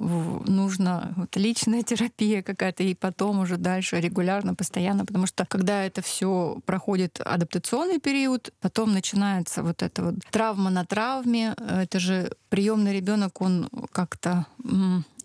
нужно 0.46 1.14
вот 1.18 1.36
личная 1.36 1.84
терапия 1.84 2.44
какая-то, 2.44 2.84
и 2.84 2.94
потом 2.94 3.40
уже 3.40 3.58
дальше 3.58 4.00
регулярно, 4.00 4.54
постоянно, 4.54 5.06
потому 5.06 5.26
что 5.26 5.46
когда 5.46 5.71
когда 5.72 5.86
это 5.86 6.02
все 6.02 6.60
проходит 6.66 7.22
адаптационный 7.22 8.00
период, 8.00 8.52
потом 8.60 8.94
начинается 8.94 9.64
вот 9.64 9.82
эта 9.82 10.04
вот 10.04 10.16
травма 10.30 10.70
на 10.70 10.86
травме. 10.86 11.56
Это 11.58 11.98
же 12.00 12.32
приемный 12.50 12.94
ребенок, 12.94 13.42
он 13.42 13.70
как-то 13.94 14.46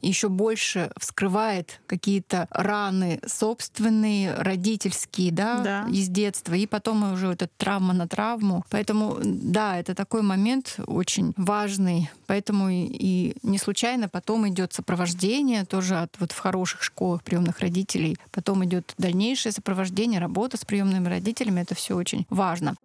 еще 0.08 0.28
больше 0.28 0.90
вскрывает 0.98 1.80
какие-то 1.86 2.46
раны 2.50 3.20
собственные, 3.26 4.34
родительские, 4.34 5.32
да, 5.32 5.58
да, 5.62 5.86
из 5.90 6.08
детства, 6.08 6.54
и 6.54 6.66
потом 6.66 7.12
уже 7.12 7.28
вот 7.28 7.42
эта 7.42 7.52
травма 7.56 7.92
на 7.92 8.08
травму. 8.08 8.64
Поэтому, 8.70 9.18
да, 9.22 9.78
это 9.78 9.94
такой 9.94 10.22
момент 10.22 10.78
очень 10.86 11.34
важный. 11.36 12.10
Поэтому 12.26 12.68
и 12.70 13.34
не 13.42 13.58
случайно 13.58 14.08
потом 14.08 14.48
идет 14.48 14.72
сопровождение 14.72 15.64
тоже 15.64 15.96
от 15.96 16.14
вот 16.18 16.32
в 16.32 16.38
хороших 16.38 16.82
школах 16.82 17.22
приемных 17.22 17.60
родителей. 17.60 18.18
Потом 18.32 18.64
идет 18.64 18.94
дальнейшее 18.98 19.52
сопровождение, 19.52 20.20
работа 20.20 20.56
с 20.56 20.64
приемными 20.64 21.08
родителями. 21.08 21.60
Это 21.60 21.74
все 21.74 21.96
очень 21.96 22.26
важно. 22.30 22.76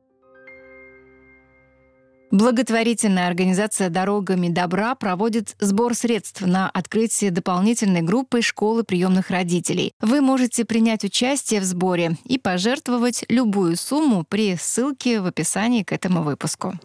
Благотворительная 2.31 3.27
организация 3.27 3.89
«Дорогами 3.89 4.47
добра» 4.47 4.95
проводит 4.95 5.57
сбор 5.59 5.93
средств 5.93 6.41
на 6.41 6.69
открытие 6.69 7.29
дополнительной 7.29 8.01
группы 8.01 8.41
школы 8.41 8.83
приемных 8.83 9.29
родителей. 9.29 9.93
Вы 9.99 10.21
можете 10.21 10.63
принять 10.63 11.03
участие 11.03 11.59
в 11.59 11.65
сборе 11.65 12.17
и 12.23 12.39
пожертвовать 12.39 13.25
любую 13.27 13.75
сумму 13.75 14.23
при 14.27 14.55
ссылке 14.55 15.19
в 15.19 15.25
описании 15.25 15.83
к 15.83 15.91
этому 15.91 16.23
выпуску. 16.23 16.79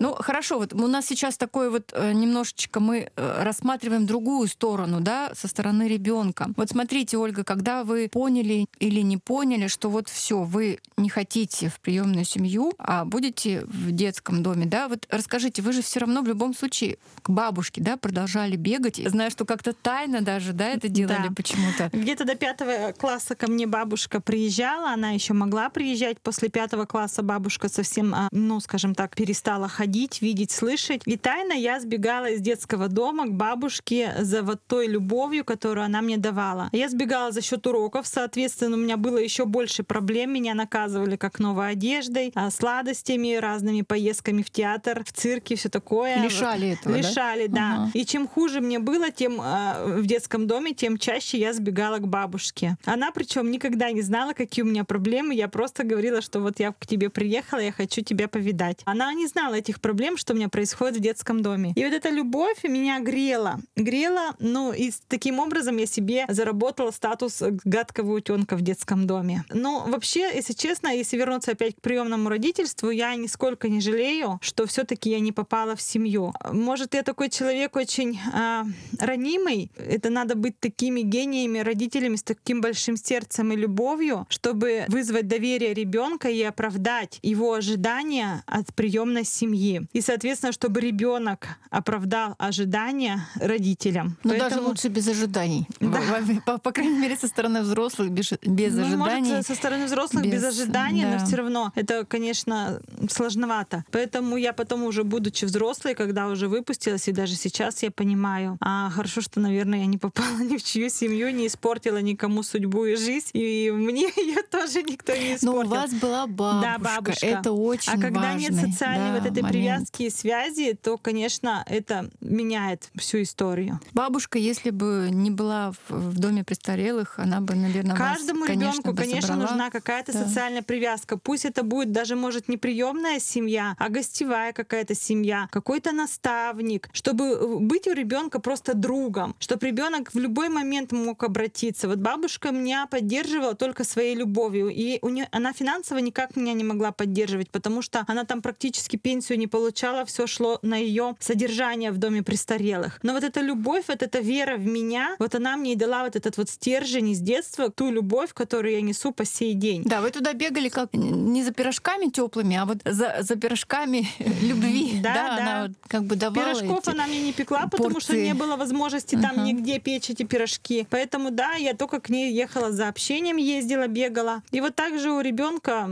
Ну, 0.00 0.14
хорошо, 0.14 0.58
вот 0.58 0.72
у 0.72 0.86
нас 0.86 1.06
сейчас 1.06 1.36
такое 1.36 1.70
вот 1.70 1.92
э, 1.92 2.12
немножечко 2.12 2.80
мы 2.80 3.10
э, 3.14 3.42
рассматриваем 3.42 4.06
другую 4.06 4.48
сторону, 4.48 5.00
да, 5.00 5.32
со 5.34 5.48
стороны 5.48 5.88
ребенка. 5.88 6.48
Вот 6.56 6.70
смотрите, 6.70 7.18
Ольга, 7.18 7.42
когда 7.42 7.82
вы 7.82 8.08
поняли 8.08 8.66
или 8.78 9.00
не 9.00 9.16
поняли, 9.16 9.66
что 9.66 9.90
вот 9.90 10.08
все, 10.08 10.42
вы 10.42 10.78
не 10.96 11.08
хотите 11.08 11.68
в 11.68 11.80
приемную 11.80 12.24
семью, 12.24 12.72
а 12.78 13.04
будете 13.04 13.64
в 13.64 13.90
детском 13.90 14.42
доме, 14.42 14.66
да, 14.66 14.88
вот 14.88 15.06
расскажите, 15.10 15.62
вы 15.62 15.72
же 15.72 15.82
все 15.82 16.00
равно 16.00 16.22
в 16.22 16.28
любом 16.28 16.54
случае 16.54 16.98
к 17.22 17.30
бабушке, 17.30 17.80
да, 17.80 17.96
продолжали 17.96 18.56
бегать. 18.56 19.00
Знаю, 19.04 19.30
что 19.30 19.44
как-то 19.44 19.72
тайно 19.72 20.20
даже, 20.20 20.52
да, 20.52 20.68
это 20.68 20.88
делали 20.88 21.28
да. 21.28 21.34
почему-то. 21.34 21.90
Где-то 21.92 22.24
до 22.24 22.36
пятого 22.36 22.92
класса 22.92 23.34
ко 23.34 23.50
мне 23.50 23.66
бабушка 23.66 24.20
приезжала, 24.20 24.92
она 24.92 25.10
еще 25.10 25.34
могла 25.34 25.70
приезжать. 25.70 26.20
После 26.20 26.48
пятого 26.48 26.84
класса 26.84 27.22
бабушка 27.22 27.68
совсем, 27.68 28.14
а, 28.14 28.28
ну, 28.30 28.60
скажем 28.60 28.94
так, 28.94 29.16
перестала 29.16 29.68
ходить 29.68 29.87
ходить, 29.88 30.20
видеть, 30.20 30.50
слышать. 30.50 31.00
И 31.06 31.16
тайно 31.16 31.54
я 31.54 31.80
сбегала 31.80 32.26
из 32.26 32.42
детского 32.42 32.88
дома 32.88 33.26
к 33.26 33.32
бабушке 33.32 34.14
за 34.20 34.42
вот 34.42 34.60
той 34.66 34.86
любовью, 34.86 35.46
которую 35.46 35.86
она 35.86 36.02
мне 36.02 36.18
давала. 36.18 36.68
Я 36.72 36.90
сбегала 36.90 37.32
за 37.32 37.40
счет 37.40 37.66
уроков, 37.66 38.06
соответственно, 38.06 38.76
у 38.76 38.80
меня 38.80 38.98
было 38.98 39.16
еще 39.16 39.46
больше 39.46 39.82
проблем. 39.84 40.34
Меня 40.34 40.52
наказывали 40.54 41.16
как 41.16 41.38
новой 41.38 41.70
одеждой, 41.70 42.32
а, 42.34 42.50
сладостями, 42.50 43.36
разными 43.36 43.80
поездками 43.80 44.42
в 44.42 44.50
театр, 44.50 45.04
в 45.04 45.12
цирке, 45.12 45.56
все 45.56 45.70
такое. 45.70 46.22
Лишали 46.22 46.72
этого, 46.72 46.94
Лишали, 46.94 47.46
да. 47.46 47.54
да. 47.56 47.74
Ага. 47.78 47.90
И 47.94 48.04
чем 48.04 48.28
хуже 48.28 48.60
мне 48.60 48.78
было, 48.78 49.10
тем 49.10 49.40
э, 49.40 50.00
в 50.00 50.06
детском 50.06 50.46
доме, 50.46 50.74
тем 50.74 50.98
чаще 50.98 51.38
я 51.38 51.54
сбегала 51.54 51.96
к 51.96 52.06
бабушке. 52.06 52.76
Она 52.84 53.10
причем 53.10 53.50
никогда 53.50 53.90
не 53.90 54.02
знала, 54.02 54.34
какие 54.34 54.62
у 54.64 54.68
меня 54.68 54.84
проблемы. 54.84 55.34
Я 55.34 55.48
просто 55.48 55.82
говорила, 55.82 56.20
что 56.20 56.40
вот 56.40 56.60
я 56.60 56.72
к 56.72 56.86
тебе 56.86 57.08
приехала, 57.08 57.60
я 57.60 57.72
хочу 57.72 58.02
тебя 58.02 58.28
повидать. 58.28 58.82
Она 58.84 59.14
не 59.14 59.26
знала 59.26 59.54
этих 59.54 59.77
проблем, 59.78 60.16
что 60.16 60.32
у 60.32 60.36
меня 60.36 60.48
происходит 60.48 60.96
в 60.96 61.00
детском 61.00 61.42
доме. 61.42 61.72
И 61.76 61.84
вот 61.84 61.92
эта 61.92 62.10
любовь 62.10 62.64
меня 62.64 63.00
грела. 63.00 63.60
Грела, 63.76 64.34
ну, 64.38 64.72
и 64.72 64.92
таким 65.08 65.38
образом 65.38 65.76
я 65.76 65.86
себе 65.86 66.24
заработала 66.28 66.90
статус 66.90 67.42
гадкого 67.64 68.16
утенка 68.16 68.56
в 68.56 68.62
детском 68.62 69.06
доме. 69.06 69.44
Но 69.50 69.84
вообще, 69.86 70.30
если 70.34 70.52
честно, 70.52 70.88
если 70.88 71.16
вернуться 71.16 71.52
опять 71.52 71.76
к 71.76 71.80
приемному 71.80 72.28
родительству, 72.28 72.90
я 72.90 73.14
нисколько 73.16 73.68
не 73.68 73.80
жалею, 73.80 74.38
что 74.42 74.66
все-таки 74.66 75.10
я 75.10 75.20
не 75.20 75.32
попала 75.32 75.76
в 75.76 75.82
семью. 75.82 76.32
Может, 76.52 76.94
я 76.94 77.02
такой 77.02 77.30
человек 77.30 77.76
очень 77.76 78.18
э, 78.18 78.62
ранимый. 78.98 79.70
Это 79.76 80.10
надо 80.10 80.34
быть 80.34 80.58
такими 80.60 81.00
гениями, 81.00 81.58
родителями 81.60 82.16
с 82.16 82.22
таким 82.22 82.60
большим 82.60 82.96
сердцем 82.96 83.52
и 83.52 83.56
любовью, 83.56 84.26
чтобы 84.28 84.84
вызвать 84.88 85.28
доверие 85.28 85.74
ребенка 85.74 86.28
и 86.28 86.42
оправдать 86.42 87.18
его 87.22 87.52
ожидания 87.54 88.42
от 88.46 88.74
приемной 88.74 89.24
семьи. 89.24 89.67
И, 89.92 90.00
соответственно, 90.00 90.52
чтобы 90.52 90.80
ребенок 90.80 91.48
оправдал 91.70 92.34
ожидания 92.38 93.26
родителям. 93.36 94.16
Но 94.24 94.30
Поэтому... 94.30 94.50
даже 94.50 94.60
лучше 94.62 94.88
без 94.88 95.08
ожиданий. 95.08 95.66
Да. 95.80 96.00
По, 96.46 96.58
по 96.58 96.72
крайней 96.72 96.98
мере, 96.98 97.16
со 97.16 97.28
стороны 97.28 97.62
взрослых 97.62 98.10
без, 98.10 98.32
без 98.42 98.74
ну, 98.74 98.82
ожиданий. 98.82 99.30
Может, 99.30 99.46
со 99.46 99.54
стороны 99.54 99.86
взрослых 99.86 100.24
без, 100.24 100.32
без 100.32 100.44
ожиданий, 100.44 101.02
да. 101.02 101.18
но 101.18 101.26
все 101.26 101.36
равно 101.36 101.72
это, 101.74 102.04
конечно, 102.04 102.80
сложновато. 103.10 103.84
Поэтому 103.90 104.36
я 104.36 104.52
потом 104.52 104.84
уже, 104.84 105.04
будучи 105.04 105.44
взрослой, 105.44 105.94
когда 105.94 106.28
уже 106.28 106.48
выпустилась, 106.48 107.08
и 107.08 107.12
даже 107.12 107.34
сейчас 107.34 107.82
я 107.82 107.90
понимаю, 107.90 108.56
а 108.60 108.90
хорошо, 108.90 109.20
что, 109.20 109.40
наверное, 109.40 109.80
я 109.80 109.86
не 109.86 109.98
попала 109.98 110.38
ни 110.40 110.56
в 110.56 110.62
чью 110.62 110.88
семью, 110.88 111.30
не 111.30 111.46
испортила 111.46 111.98
никому 111.98 112.42
судьбу 112.42 112.84
и 112.84 112.96
жизнь, 112.96 113.30
и 113.32 113.70
мне 113.70 114.02
ее 114.16 114.42
тоже 114.42 114.82
никто 114.82 115.12
не 115.14 115.36
испортил. 115.36 115.52
Но 115.52 115.66
у 115.66 115.68
вас 115.68 115.92
была 115.92 116.26
бабушка. 116.26 116.62
Да, 116.62 116.78
бабушка. 116.78 117.26
Это 117.26 117.52
очень 117.52 117.92
А 117.92 118.00
когда 118.00 118.20
важный, 118.20 118.40
нет 118.40 118.54
социальной 118.54 119.12
да, 119.12 119.20
вот 119.20 119.30
этой. 119.30 119.42
Привязки 119.58 120.02
и 120.04 120.10
связи, 120.10 120.78
то, 120.80 120.98
конечно, 120.98 121.64
это 121.66 122.10
меняет 122.20 122.90
всю 122.96 123.22
историю. 123.22 123.80
Бабушка, 123.92 124.38
если 124.38 124.70
бы 124.70 125.08
не 125.12 125.30
была 125.30 125.72
в, 125.88 126.18
доме 126.18 126.44
престарелых, 126.44 127.18
она 127.18 127.40
бы, 127.40 127.54
наверное, 127.54 127.96
Каждому 127.96 128.40
вас, 128.40 128.48
ребенку, 128.50 128.82
конечно, 128.82 128.94
конечно, 128.94 129.28
собрала. 129.28 129.50
нужна 129.50 129.70
какая-то 129.70 130.12
Да. 130.12 130.24
социальная 130.26 130.62
привязка. 130.62 131.16
Пусть 131.16 131.44
это 131.44 131.62
будет 131.62 131.92
даже, 131.92 132.16
может, 132.16 132.48
не 132.48 132.56
приемная 132.56 133.20
семья, 133.20 133.74
а 133.78 133.88
гостевая 133.88 134.52
какая-то 134.52 134.94
семья, 134.94 135.48
какой-то 135.50 135.92
наставник, 135.92 136.88
чтобы 136.92 137.24
э, 137.24 137.56
быть 137.60 137.86
у 137.86 137.92
ребенка 137.92 138.40
просто 138.40 138.74
другом, 138.74 139.34
чтобы 139.38 139.66
ребенок 139.66 140.12
в 140.12 140.18
любой 140.18 140.48
момент 140.48 140.92
мог 140.92 141.22
обратиться. 141.24 141.88
Вот 141.88 141.98
бабушка 141.98 142.50
меня 142.50 142.86
поддерживала 142.86 143.54
только 143.54 143.84
своей 143.84 144.14
любовью, 144.14 144.68
и 144.68 144.98
у 145.02 145.08
нее, 145.08 145.28
она 145.32 145.52
финансово 145.52 145.98
никак 145.98 146.36
меня 146.36 146.52
не 146.52 146.64
могла 146.64 146.92
поддерживать, 146.92 147.50
потому 147.50 147.82
что 147.82 148.04
она 148.06 148.24
там 148.24 148.42
практически 148.42 148.96
пенсию 148.96 149.37
не 149.38 149.46
получала, 149.46 150.04
все 150.04 150.26
шло 150.26 150.58
на 150.62 150.76
ее 150.76 151.14
содержание 151.20 151.90
в 151.90 151.98
доме 151.98 152.22
престарелых. 152.22 152.98
Но 153.02 153.12
вот 153.12 153.24
эта 153.24 153.40
любовь, 153.40 153.84
вот 153.88 154.02
эта 154.02 154.18
вера 154.20 154.56
в 154.56 154.66
меня, 154.66 155.16
вот 155.18 155.34
она 155.34 155.56
мне 155.56 155.72
и 155.72 155.76
дала 155.76 156.04
вот 156.04 156.16
этот 156.16 156.36
вот 156.36 156.50
стержень 156.50 157.10
из 157.10 157.20
детства, 157.20 157.70
ту 157.70 157.90
любовь, 157.90 158.32
которую 158.34 158.74
я 158.74 158.80
несу 158.82 159.12
по 159.12 159.24
сей 159.24 159.54
день. 159.54 159.82
Да, 159.84 160.00
вы 160.00 160.10
туда 160.10 160.32
бегали 160.32 160.68
как 160.68 160.92
не 160.92 161.42
за 161.44 161.52
пирожками 161.52 162.10
теплыми, 162.10 162.56
а 162.56 162.64
вот 162.64 162.78
за, 162.84 163.18
за 163.20 163.36
пирожками 163.36 164.06
любви. 164.42 165.00
Да, 165.02 165.14
да. 165.14 165.36
Она 165.36 165.62
вот 165.62 165.72
как 165.86 166.04
бы 166.04 166.16
давала 166.16 166.54
Пирожков 166.54 166.80
эти 166.80 166.90
она 166.90 167.06
мне 167.06 167.20
не 167.20 167.32
пекла, 167.32 167.66
потому 167.70 168.00
что 168.00 168.12
порции. 168.12 168.26
не 168.26 168.34
было 168.34 168.56
возможности 168.56 169.14
там 169.14 169.32
Ага. 169.32 169.42
нигде 169.42 169.78
печь 169.78 170.10
эти 170.10 170.24
пирожки. 170.24 170.86
Поэтому 170.90 171.30
да, 171.30 171.54
я 171.54 171.74
только 171.74 172.00
к 172.00 172.08
ней 172.10 172.32
ехала 172.32 172.72
за 172.72 172.88
общением, 172.88 173.36
ездила, 173.36 173.86
бегала. 173.86 174.42
И 174.50 174.60
вот 174.60 174.74
также 174.74 175.10
у 175.12 175.20
ребенка 175.20 175.88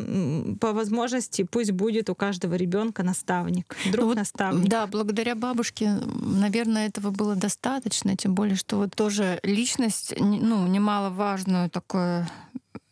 по 0.61 0.73
возможности 0.73 1.43
пусть 1.45 1.71
будет 1.71 2.11
у 2.11 2.15
каждого 2.15 2.55
ребенка 2.55 3.03
наставник, 3.03 3.36
друг 3.85 4.01
Ну 4.01 4.07
вот, 4.07 4.17
наставник. 4.17 4.69
Да, 4.69 4.87
благодаря 4.87 5.35
бабушке, 5.35 5.99
наверное, 6.21 6.89
этого 6.89 7.11
было 7.11 7.37
достаточно, 7.37 8.17
тем 8.17 8.35
более, 8.35 8.57
что 8.57 8.77
вот 8.77 8.95
тоже 8.95 9.41
личность, 9.43 10.15
ну, 10.19 10.67
немаловажную 10.67 11.71
такое 11.71 12.29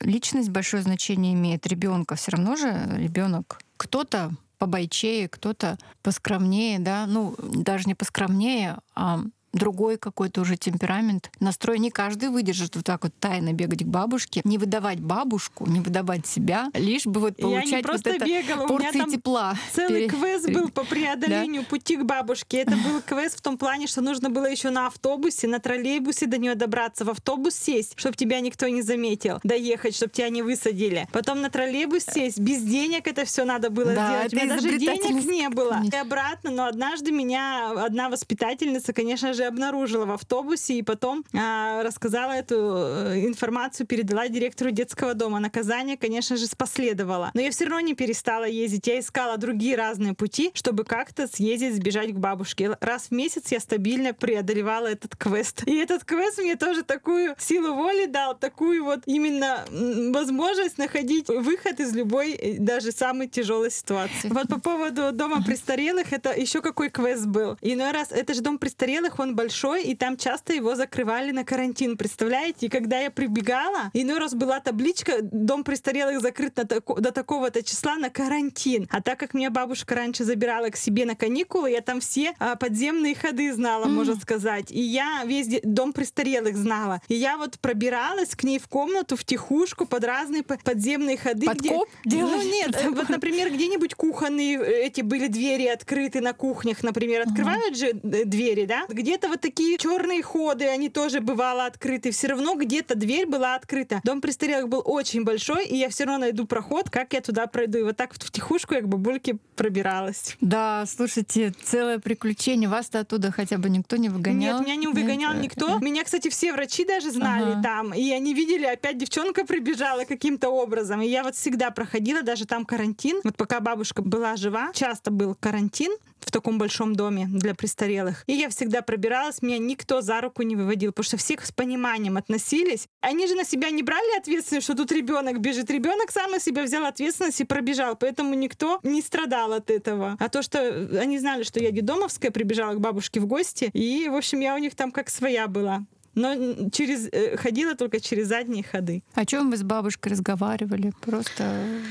личность 0.00 0.50
большое 0.50 0.82
значение 0.82 1.34
имеет 1.34 1.66
ребенка. 1.66 2.14
Все 2.14 2.32
равно 2.32 2.56
же 2.56 2.86
ребенок 2.96 3.60
кто-то 3.76 4.32
побойчее, 4.58 5.28
кто-то 5.28 5.78
поскромнее, 6.02 6.78
да, 6.78 7.06
ну 7.06 7.34
даже 7.38 7.84
не 7.86 7.94
поскромнее, 7.94 8.78
а 8.94 9.20
другой 9.54 9.96
какой-то 9.96 10.42
уже 10.42 10.56
темперамент, 10.56 11.30
настрой. 11.40 11.78
Не 11.78 11.90
каждый 11.90 12.28
выдержит 12.28 12.76
вот 12.76 12.84
так 12.84 13.04
вот 13.04 13.12
тайно 13.18 13.52
бегать 13.52 13.84
к 13.84 13.86
бабушке, 13.86 14.40
не 14.44 14.58
выдавать 14.58 15.00
бабушку, 15.00 15.66
не 15.66 15.80
выдавать 15.80 16.26
себя, 16.26 16.70
лишь 16.74 17.06
бы 17.06 17.20
вот 17.20 17.34
Я 17.38 17.44
не 17.44 17.50
получать 17.50 17.82
просто 17.82 18.10
вот 18.10 18.16
это 18.16 18.26
бегала, 18.26 18.62
у 18.64 18.66
меня 18.66 18.68
порции 18.68 18.98
там 18.98 19.10
тепла. 19.10 19.54
Целый 19.72 20.08
квест 20.08 20.50
был 20.50 20.68
по 20.68 20.84
преодолению 20.84 21.64
пути 21.64 21.96
к 21.96 22.04
бабушке. 22.04 22.58
Это 22.58 22.72
был 22.72 23.00
квест 23.04 23.38
в 23.38 23.42
том 23.42 23.58
плане, 23.58 23.86
что 23.86 24.00
нужно 24.00 24.30
было 24.30 24.46
еще 24.46 24.70
на 24.70 24.86
автобусе, 24.86 25.48
на 25.48 25.60
троллейбусе 25.60 26.26
до 26.26 26.38
нее 26.38 26.54
добраться, 26.54 27.04
в 27.04 27.10
автобус 27.10 27.54
сесть, 27.54 27.94
чтобы 27.96 28.16
тебя 28.16 28.40
никто 28.40 28.68
не 28.68 28.82
заметил, 28.82 29.40
доехать, 29.42 29.94
чтобы 29.94 30.12
тебя 30.12 30.28
не 30.28 30.42
высадили. 30.42 31.08
Потом 31.12 31.40
на 31.40 31.50
троллейбус 31.50 32.04
сесть, 32.04 32.38
без 32.38 32.62
денег 32.62 33.06
это 33.06 33.24
все 33.24 33.44
надо 33.44 33.70
было 33.70 33.94
Да, 33.94 34.08
сделать. 34.28 34.32
У 34.32 34.36
меня 34.36 34.54
даже 34.56 34.78
денег 34.78 35.24
не 35.24 35.48
было. 35.48 35.82
И 35.84 35.96
обратно, 35.96 36.50
но 36.50 36.66
однажды 36.66 37.12
меня 37.12 37.72
одна 37.84 38.08
воспитательница, 38.08 38.92
конечно 38.92 39.32
же, 39.32 39.43
обнаружила 39.44 40.04
в 40.06 40.12
автобусе 40.12 40.74
и 40.74 40.82
потом 40.82 41.24
а, 41.34 41.82
рассказала 41.82 42.32
эту 42.32 42.54
э, 42.54 43.24
информацию, 43.26 43.86
передала 43.86 44.28
директору 44.28 44.70
детского 44.70 45.14
дома. 45.14 45.40
Наказание, 45.40 45.96
конечно 45.96 46.36
же, 46.36 46.46
последовало. 46.56 47.30
Но 47.34 47.40
я 47.40 47.50
все 47.50 47.64
равно 47.64 47.80
не 47.80 47.94
перестала 47.94 48.44
ездить. 48.44 48.86
Я 48.86 49.00
искала 49.00 49.36
другие 49.36 49.76
разные 49.76 50.14
пути, 50.14 50.50
чтобы 50.54 50.84
как-то 50.84 51.26
съездить, 51.26 51.74
сбежать 51.76 52.12
к 52.12 52.16
бабушке. 52.16 52.76
Раз 52.80 53.08
в 53.08 53.10
месяц 53.10 53.50
я 53.52 53.60
стабильно 53.60 54.14
преодолевала 54.14 54.86
этот 54.86 55.16
квест. 55.16 55.62
И 55.66 55.74
этот 55.76 56.04
квест 56.04 56.38
мне 56.38 56.56
тоже 56.56 56.82
такую 56.82 57.34
силу 57.38 57.74
воли 57.74 58.06
дал, 58.06 58.36
такую 58.36 58.84
вот 58.84 59.00
именно 59.06 59.64
возможность 60.12 60.78
находить 60.78 61.28
выход 61.28 61.80
из 61.80 61.94
любой, 61.94 62.32
э, 62.32 62.58
даже 62.58 62.92
самой 62.92 63.28
тяжелой 63.28 63.70
ситуации. 63.70 64.28
Вот 64.34 64.48
по 64.48 64.58
поводу 64.58 65.12
дома 65.12 65.42
престарелых, 65.42 66.12
это 66.12 66.32
еще 66.32 66.60
какой 66.60 66.90
квест 66.90 67.26
был. 67.26 67.56
Иной 67.60 67.92
раз, 67.92 68.10
это 68.10 68.34
же 68.34 68.40
дом 68.40 68.58
престарелых, 68.58 69.18
он 69.18 69.33
большой, 69.34 69.84
и 69.84 69.94
там 69.94 70.16
часто 70.16 70.54
его 70.54 70.74
закрывали 70.74 71.30
на 71.30 71.44
карантин, 71.44 71.96
представляете? 71.96 72.66
И 72.66 72.68
когда 72.68 72.98
я 72.98 73.10
прибегала, 73.10 73.90
иной 73.92 74.18
раз 74.18 74.34
была 74.34 74.60
табличка 74.60 75.18
«Дом 75.20 75.64
престарелых 75.64 76.20
закрыт 76.20 76.56
на 76.56 76.64
тако- 76.64 77.00
до 77.00 77.12
такого-то 77.12 77.62
числа 77.62 77.96
на 77.96 78.10
карантин». 78.10 78.88
А 78.90 79.02
так 79.02 79.18
как 79.18 79.34
меня 79.34 79.50
бабушка 79.50 79.94
раньше 79.94 80.24
забирала 80.24 80.68
к 80.70 80.76
себе 80.76 81.04
на 81.04 81.14
каникулы, 81.14 81.70
я 81.70 81.80
там 81.80 82.00
все 82.00 82.34
а, 82.38 82.56
подземные 82.56 83.14
ходы 83.14 83.52
знала, 83.52 83.86
можно 83.86 84.16
сказать. 84.16 84.70
И 84.70 84.80
я 84.80 85.22
весь 85.24 85.60
дом 85.62 85.92
престарелых 85.92 86.56
знала. 86.56 87.00
И 87.08 87.14
я 87.14 87.36
вот 87.36 87.58
пробиралась 87.58 88.34
к 88.34 88.44
ней 88.44 88.58
в 88.58 88.68
комнату 88.68 89.16
втихушку 89.16 89.86
под 89.86 90.04
разные 90.04 90.42
по- 90.42 90.58
подземные 90.58 91.16
ходы. 91.16 91.46
Подкоп 91.46 91.88
где... 92.04 92.22
Ну 92.22 92.28
делали? 92.28 92.46
нет, 92.46 92.76
э, 92.82 92.90
вот, 92.90 93.08
например, 93.08 93.52
где-нибудь 93.52 93.94
кухонные 93.94 94.58
э, 94.58 94.86
эти 94.86 95.00
были 95.00 95.28
двери 95.28 95.66
открыты 95.66 96.20
на 96.20 96.32
кухнях, 96.32 96.82
например, 96.82 97.22
открывают 97.22 97.76
же 97.76 97.88
э, 97.88 98.24
двери, 98.24 98.66
да? 98.66 98.84
Где-то 98.88 99.23
вот 99.28 99.40
такие 99.40 99.78
черные 99.78 100.22
ходы, 100.22 100.66
они 100.66 100.88
тоже 100.88 101.20
бывало 101.20 101.66
открыты. 101.66 102.10
Все 102.10 102.28
равно 102.28 102.54
где-то 102.54 102.94
дверь 102.94 103.26
была 103.26 103.54
открыта. 103.54 104.00
Дом 104.04 104.20
престарелых 104.20 104.68
был 104.68 104.82
очень 104.84 105.24
большой, 105.24 105.66
и 105.66 105.76
я 105.76 105.88
все 105.88 106.04
равно 106.04 106.20
найду 106.20 106.46
проход, 106.46 106.90
как 106.90 107.12
я 107.12 107.20
туда 107.20 107.46
пройду. 107.46 107.78
И 107.78 107.82
вот 107.82 107.96
так 107.96 108.12
вот 108.12 108.22
втихушку 108.22 108.74
я 108.74 108.80
к 108.80 108.88
бабульке 108.88 109.36
пробиралась. 109.56 110.36
Да, 110.40 110.84
слушайте, 110.86 111.52
целое 111.62 111.98
приключение. 111.98 112.68
Вас-то 112.68 113.00
оттуда 113.00 113.30
хотя 113.30 113.58
бы 113.58 113.68
никто 113.70 113.96
не 113.96 114.08
выгонял? 114.08 114.58
Нет, 114.58 114.66
меня 114.66 114.76
не 114.76 114.86
выгонял 114.86 115.32
Нет? 115.34 115.42
никто. 115.42 115.78
Меня, 115.78 116.04
кстати, 116.04 116.28
все 116.28 116.52
врачи 116.52 116.84
даже 116.84 117.10
знали 117.10 117.52
Ага. 117.52 117.62
там. 117.62 117.94
И 117.94 118.10
они 118.12 118.34
видели, 118.34 118.66
опять 118.66 118.98
девчонка 118.98 119.44
прибежала 119.44 120.04
каким-то 120.04 120.50
образом. 120.50 121.00
И 121.02 121.06
я 121.08 121.22
вот 121.22 121.34
всегда 121.36 121.70
проходила, 121.70 122.22
даже 122.22 122.46
там 122.46 122.64
карантин. 122.64 123.20
Вот 123.24 123.36
пока 123.36 123.60
бабушка 123.60 124.02
была 124.02 124.36
жива, 124.36 124.70
часто 124.74 125.10
был 125.10 125.34
карантин 125.34 125.92
в 126.24 126.30
таком 126.30 126.58
большом 126.58 126.94
доме 126.94 127.26
для 127.28 127.54
престарелых. 127.54 128.24
И 128.26 128.32
я 128.32 128.48
всегда 128.48 128.82
пробиралась, 128.82 129.42
меня 129.42 129.58
никто 129.58 130.00
за 130.00 130.20
руку 130.20 130.42
не 130.42 130.56
выводил, 130.56 130.92
потому 130.92 131.04
что 131.04 131.16
все 131.16 131.36
с 131.40 131.52
пониманием 131.52 132.16
относились. 132.16 132.88
Они 133.00 133.26
же 133.26 133.34
на 133.34 133.44
себя 133.44 133.70
не 133.70 133.82
брали 133.82 134.18
ответственность, 134.18 134.64
что 134.64 134.76
тут 134.76 134.92
ребенок 134.92 135.40
бежит. 135.40 135.70
Ребенок 135.70 136.10
сам 136.10 136.30
на 136.30 136.40
себя 136.40 136.62
взял 136.62 136.84
ответственность 136.84 137.40
и 137.40 137.44
пробежал, 137.44 137.96
поэтому 137.96 138.34
никто 138.34 138.80
не 138.82 139.02
страдал 139.02 139.52
от 139.52 139.70
этого. 139.70 140.16
А 140.18 140.28
то, 140.28 140.42
что 140.42 140.60
они 141.00 141.18
знали, 141.18 141.42
что 141.42 141.60
я 141.60 141.70
дедомовская, 141.70 142.30
прибежала 142.30 142.74
к 142.74 142.80
бабушке 142.80 143.20
в 143.20 143.26
гости, 143.26 143.70
и, 143.72 144.08
в 144.08 144.14
общем, 144.14 144.40
я 144.40 144.54
у 144.54 144.58
них 144.58 144.74
там 144.74 144.90
как 144.90 145.10
своя 145.10 145.48
была 145.48 145.84
но 146.14 146.70
через, 146.70 147.08
э, 147.10 147.36
ходила 147.36 147.74
только 147.74 148.00
через 148.00 148.28
задние 148.28 148.62
ходы. 148.62 149.02
О 149.14 149.24
чем 149.24 149.50
вы 149.50 149.56
с 149.56 149.62
бабушкой 149.62 150.12
разговаривали? 150.12 150.92
Просто 151.00 151.44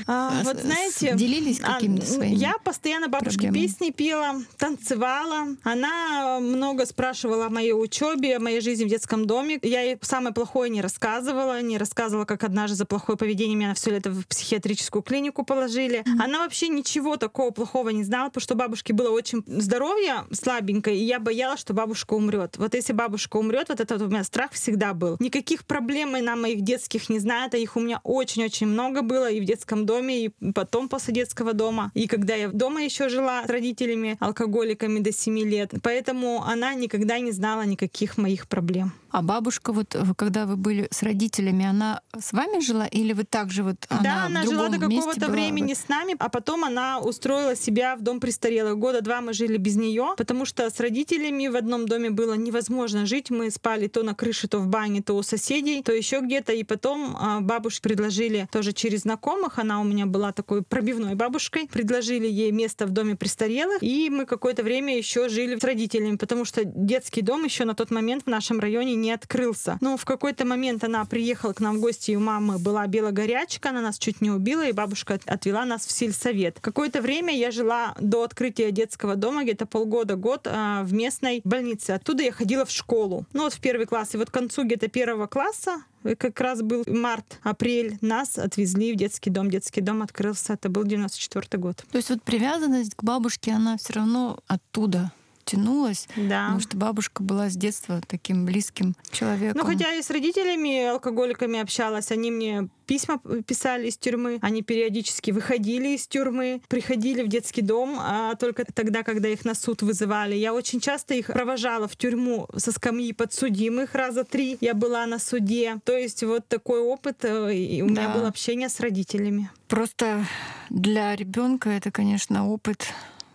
а, 0.06 0.42
вот 0.44 0.60
знаете, 0.60 1.14
делились 1.14 1.60
а, 1.62 1.74
какими-то 1.74 2.06
своими 2.06 2.34
Я 2.34 2.54
постоянно 2.62 3.08
бабушке 3.08 3.48
проблемами. 3.48 3.66
песни 3.66 3.90
пела, 3.90 4.42
танцевала. 4.58 5.56
Она 5.62 6.40
много 6.40 6.86
спрашивала 6.86 7.46
о 7.46 7.50
моей 7.50 7.72
учебе, 7.72 8.36
о 8.36 8.40
моей 8.40 8.60
жизни 8.60 8.84
в 8.84 8.88
детском 8.88 9.26
доме. 9.26 9.58
Я 9.62 9.82
ей 9.82 9.98
самое 10.02 10.34
плохое 10.34 10.70
не 10.70 10.80
рассказывала, 10.80 11.60
не 11.62 11.78
рассказывала, 11.78 12.24
как 12.24 12.44
однажды 12.44 12.76
за 12.76 12.84
плохое 12.84 13.18
поведение 13.18 13.56
меня 13.56 13.74
все 13.74 13.90
это 13.90 14.10
в 14.10 14.26
психиатрическую 14.26 15.02
клинику 15.02 15.44
положили. 15.44 16.00
Mm-hmm. 16.00 16.22
Она 16.24 16.38
вообще 16.40 16.68
ничего 16.68 17.16
такого 17.16 17.50
плохого 17.50 17.90
не 17.90 18.04
знала, 18.04 18.28
потому 18.28 18.42
что 18.42 18.54
бабушке 18.54 18.92
было 18.92 19.10
очень 19.10 19.42
здоровье 19.46 20.24
слабенькое, 20.32 20.96
и 20.96 21.04
я 21.04 21.20
боялась, 21.20 21.60
что 21.60 21.74
бабушка 21.74 22.14
умрет. 22.14 22.56
Вот 22.56 22.74
если 22.74 22.92
бабушка 22.92 23.36
умрет, 23.36 23.68
вот 23.68 23.80
это 23.80 23.98
вот 23.98 24.13
меня 24.14 24.24
страх 24.24 24.52
всегда 24.52 24.94
был. 24.94 25.16
Никаких 25.20 25.64
проблем 25.64 26.12
на 26.12 26.36
моих 26.36 26.62
детских 26.62 27.08
не 27.10 27.18
знает, 27.18 27.54
а 27.54 27.58
их 27.58 27.76
у 27.76 27.80
меня 27.80 28.00
очень-очень 28.04 28.66
много 28.66 29.02
было 29.02 29.30
и 29.30 29.40
в 29.40 29.44
детском 29.44 29.86
доме, 29.86 30.26
и 30.26 30.52
потом 30.52 30.88
после 30.88 31.14
детского 31.14 31.52
дома. 31.52 31.90
И 31.94 32.06
когда 32.06 32.34
я 32.34 32.48
дома 32.48 32.82
еще 32.82 33.08
жила 33.08 33.44
с 33.44 33.48
родителями, 33.48 34.16
алкоголиками 34.20 35.00
до 35.00 35.12
7 35.12 35.38
лет. 35.40 35.72
Поэтому 35.82 36.44
она 36.44 36.74
никогда 36.74 37.18
не 37.18 37.32
знала 37.32 37.62
никаких 37.62 38.16
моих 38.18 38.46
проблем. 38.46 38.92
А 39.10 39.22
бабушка, 39.22 39.72
вот 39.72 39.96
когда 40.16 40.44
вы 40.44 40.56
были 40.56 40.88
с 40.90 41.02
родителями, 41.04 41.64
она 41.64 42.00
с 42.18 42.32
вами 42.32 42.60
жила 42.60 42.86
или 42.86 43.12
вы 43.12 43.22
также 43.22 43.62
вот 43.62 43.76
она 43.88 44.02
Да, 44.02 44.26
она 44.26 44.42
жила 44.42 44.68
до 44.68 44.80
какого-то 44.80 45.30
времени 45.30 45.66
была? 45.66 45.74
с 45.76 45.88
нами, 45.88 46.16
а 46.18 46.28
потом 46.28 46.64
она 46.64 46.98
устроила 46.98 47.54
себя 47.54 47.94
в 47.94 48.02
дом 48.02 48.18
престарелых. 48.18 48.76
Года 48.76 49.02
два 49.02 49.20
мы 49.20 49.32
жили 49.32 49.56
без 49.56 49.76
нее, 49.76 50.14
потому 50.16 50.44
что 50.44 50.68
с 50.68 50.80
родителями 50.80 51.46
в 51.46 51.54
одном 51.54 51.86
доме 51.86 52.10
было 52.10 52.34
невозможно 52.34 53.06
жить. 53.06 53.30
Мы 53.30 53.50
спали 53.52 53.86
то 53.86 54.02
на 54.04 54.14
крыше, 54.14 54.48
то 54.48 54.58
в 54.58 54.68
бане, 54.68 55.02
то 55.02 55.14
у 55.14 55.22
соседей, 55.22 55.82
то 55.82 55.92
еще 55.92 56.20
где-то. 56.20 56.52
И 56.52 56.62
потом 56.62 57.16
а, 57.18 57.40
бабушке 57.40 57.82
предложили 57.82 58.48
тоже 58.52 58.72
через 58.72 59.00
знакомых, 59.00 59.58
она 59.58 59.80
у 59.80 59.84
меня 59.84 60.06
была 60.06 60.32
такой 60.32 60.62
пробивной 60.62 61.14
бабушкой, 61.14 61.68
предложили 61.68 62.26
ей 62.26 62.52
место 62.52 62.86
в 62.86 62.90
доме 62.90 63.16
престарелых, 63.16 63.82
и 63.82 64.10
мы 64.10 64.26
какое-то 64.26 64.62
время 64.62 64.96
еще 64.96 65.28
жили 65.28 65.58
с 65.58 65.64
родителями, 65.64 66.16
потому 66.16 66.44
что 66.44 66.64
детский 66.64 67.22
дом 67.22 67.44
еще 67.44 67.64
на 67.64 67.74
тот 67.74 67.90
момент 67.90 68.24
в 68.24 68.30
нашем 68.30 68.60
районе 68.60 68.94
не 68.94 69.12
открылся. 69.12 69.78
Но 69.80 69.96
в 69.96 70.04
какой-то 70.04 70.44
момент 70.44 70.84
она 70.84 71.04
приехала 71.04 71.52
к 71.52 71.60
нам 71.60 71.78
в 71.78 71.80
гости, 71.80 72.12
и 72.12 72.16
у 72.16 72.20
мамы 72.20 72.58
была 72.58 72.86
белогорячка, 72.86 73.70
она 73.70 73.80
нас 73.80 73.98
чуть 73.98 74.20
не 74.20 74.30
убила, 74.30 74.66
и 74.66 74.72
бабушка 74.72 75.18
отвела 75.26 75.64
нас 75.64 75.86
в 75.86 75.92
сельсовет. 75.92 76.58
Какое-то 76.60 77.00
время 77.00 77.36
я 77.36 77.50
жила 77.50 77.94
до 78.00 78.22
открытия 78.22 78.70
детского 78.70 79.16
дома, 79.16 79.44
где-то 79.44 79.66
полгода-год, 79.66 80.46
а, 80.46 80.82
в 80.82 80.92
местной 80.92 81.40
больнице. 81.44 81.92
Оттуда 81.92 82.22
я 82.22 82.32
ходила 82.32 82.64
в 82.64 82.70
школу. 82.70 83.26
Ну 83.32 83.44
вот 83.44 83.54
в 83.54 83.60
первый 83.60 83.86
класс. 83.86 83.93
И 84.14 84.16
вот 84.16 84.30
к 84.30 84.34
концу 84.34 84.64
где-то 84.64 84.88
первого 84.88 85.26
класса 85.26 85.82
э, 86.02 86.16
как 86.16 86.40
раз 86.40 86.62
был 86.62 86.84
март-апрель, 86.86 87.98
нас 88.00 88.38
отвезли 88.38 88.92
в 88.92 88.96
детский 88.96 89.30
дом. 89.30 89.50
Детский 89.50 89.80
дом 89.80 90.02
открылся, 90.02 90.54
это 90.54 90.68
был 90.68 90.84
94 90.84 91.60
год. 91.60 91.84
То 91.90 91.98
есть 91.98 92.10
вот 92.10 92.22
привязанность 92.22 92.94
к 92.94 93.04
бабушке, 93.04 93.52
она 93.52 93.76
все 93.76 93.94
равно 93.94 94.38
оттуда 94.46 95.12
тянулась, 95.44 96.08
да. 96.16 96.44
потому 96.44 96.60
что 96.60 96.76
бабушка 96.76 97.22
была 97.22 97.48
с 97.48 97.56
детства 97.56 98.00
таким 98.06 98.44
близким 98.44 98.94
человеком. 99.10 99.60
Ну, 99.60 99.64
хотя 99.64 99.92
и 99.94 100.02
с 100.02 100.10
родителями, 100.10 100.86
алкоголиками 100.86 101.60
общалась, 101.60 102.10
они 102.10 102.30
мне 102.30 102.68
письма 102.86 103.20
писали 103.46 103.88
из 103.88 103.96
тюрьмы, 103.96 104.38
они 104.42 104.62
периодически 104.62 105.30
выходили 105.30 105.88
из 105.96 106.06
тюрьмы, 106.06 106.60
приходили 106.68 107.22
в 107.22 107.28
детский 107.28 107.62
дом, 107.62 107.96
а 107.98 108.34
только 108.34 108.64
тогда, 108.64 109.02
когда 109.02 109.28
их 109.28 109.44
на 109.44 109.54
суд 109.54 109.82
вызывали. 109.82 110.34
Я 110.34 110.54
очень 110.54 110.80
часто 110.80 111.14
их 111.14 111.26
провожала 111.26 111.88
в 111.88 111.96
тюрьму 111.96 112.48
со 112.56 112.72
скамьи 112.72 113.12
подсудимых 113.12 113.94
раза 113.94 114.24
три. 114.24 114.58
Я 114.60 114.74
была 114.74 115.06
на 115.06 115.18
суде. 115.18 115.78
То 115.84 115.96
есть 115.96 116.22
вот 116.22 116.46
такой 116.48 116.80
опыт, 116.80 117.24
э, 117.24 117.54
и 117.54 117.82
у 117.82 117.88
да. 117.88 117.92
меня 117.92 118.08
было 118.14 118.28
общение 118.28 118.68
с 118.68 118.80
родителями. 118.80 119.50
Просто 119.68 120.24
для 120.70 121.16
ребенка 121.16 121.70
это, 121.70 121.90
конечно, 121.90 122.48
опыт 122.48 122.88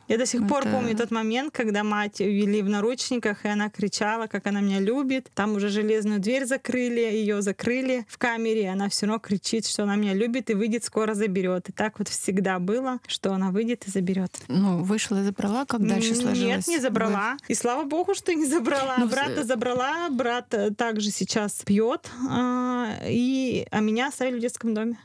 я 0.10 0.18
до 0.18 0.26
сих 0.26 0.42
это... 0.42 0.50
пор 0.50 0.64
помню 0.64 0.98
тот 0.98 1.12
момент, 1.12 1.54
когда 1.54 1.84
мать 1.84 2.20
вели 2.20 2.62
в 2.62 2.70
наручниках, 2.70 3.46
и 3.46 3.48
она 3.48 3.70
кричала, 3.70 4.26
как 4.28 4.48
она 4.48 4.60
меня 4.60 4.80
любит. 4.80 5.30
Там 5.36 5.56
уже 5.56 5.70
железную 5.70 6.20
дверь 6.20 6.46
закрыли, 6.46 7.00
ее 7.00 7.42
закрыли 7.44 8.06
в 8.10 8.18
камере, 8.18 8.64
и 8.64 8.68
она 8.68 8.90
все 8.90 9.06
равно 9.06 9.20
кричит, 9.20 9.68
что 9.68 9.84
она 9.84 9.96
меня 9.96 10.16
любит 10.16 10.50
и 10.50 10.56
выйдет, 10.56 10.84
скоро 10.84 11.14
заберет. 11.14 11.70
И 11.70 11.72
так 11.72 12.00
вот 12.00 12.08
всегда 12.08 12.58
было, 12.58 13.00
что 13.08 13.34
она 13.34 13.52
выйдет 13.52 13.88
и 13.88 13.92
заберет. 13.92 14.32
Ну, 14.48 14.84
вышла 14.84 15.22
и 15.22 15.24
забрала, 15.24 15.66
как 15.66 15.88
дальше 15.88 16.16
сложилось? 16.16 16.68
Нет, 16.68 16.68
не 16.68 16.80
забрала. 16.80 17.34
Вы... 17.34 17.54
И 17.54 17.54
слава 17.54 17.84
богу, 17.84 18.16
что 18.16 18.34
не 18.34 18.46
забрала. 18.46 18.96
Ну, 18.98 19.08
Брата 19.08 19.44
забрала, 19.44 20.10
брат 20.10 20.54
э, 20.54 20.72
также 20.72 21.12
сейчас 21.12 21.54
пьет, 21.64 22.10
а, 22.28 22.96
и, 23.06 23.68
а 23.70 23.80
меня 23.80 24.08
оставили 24.08 24.38
в 24.38 24.42
детском 24.42 24.74
доме. 24.74 24.98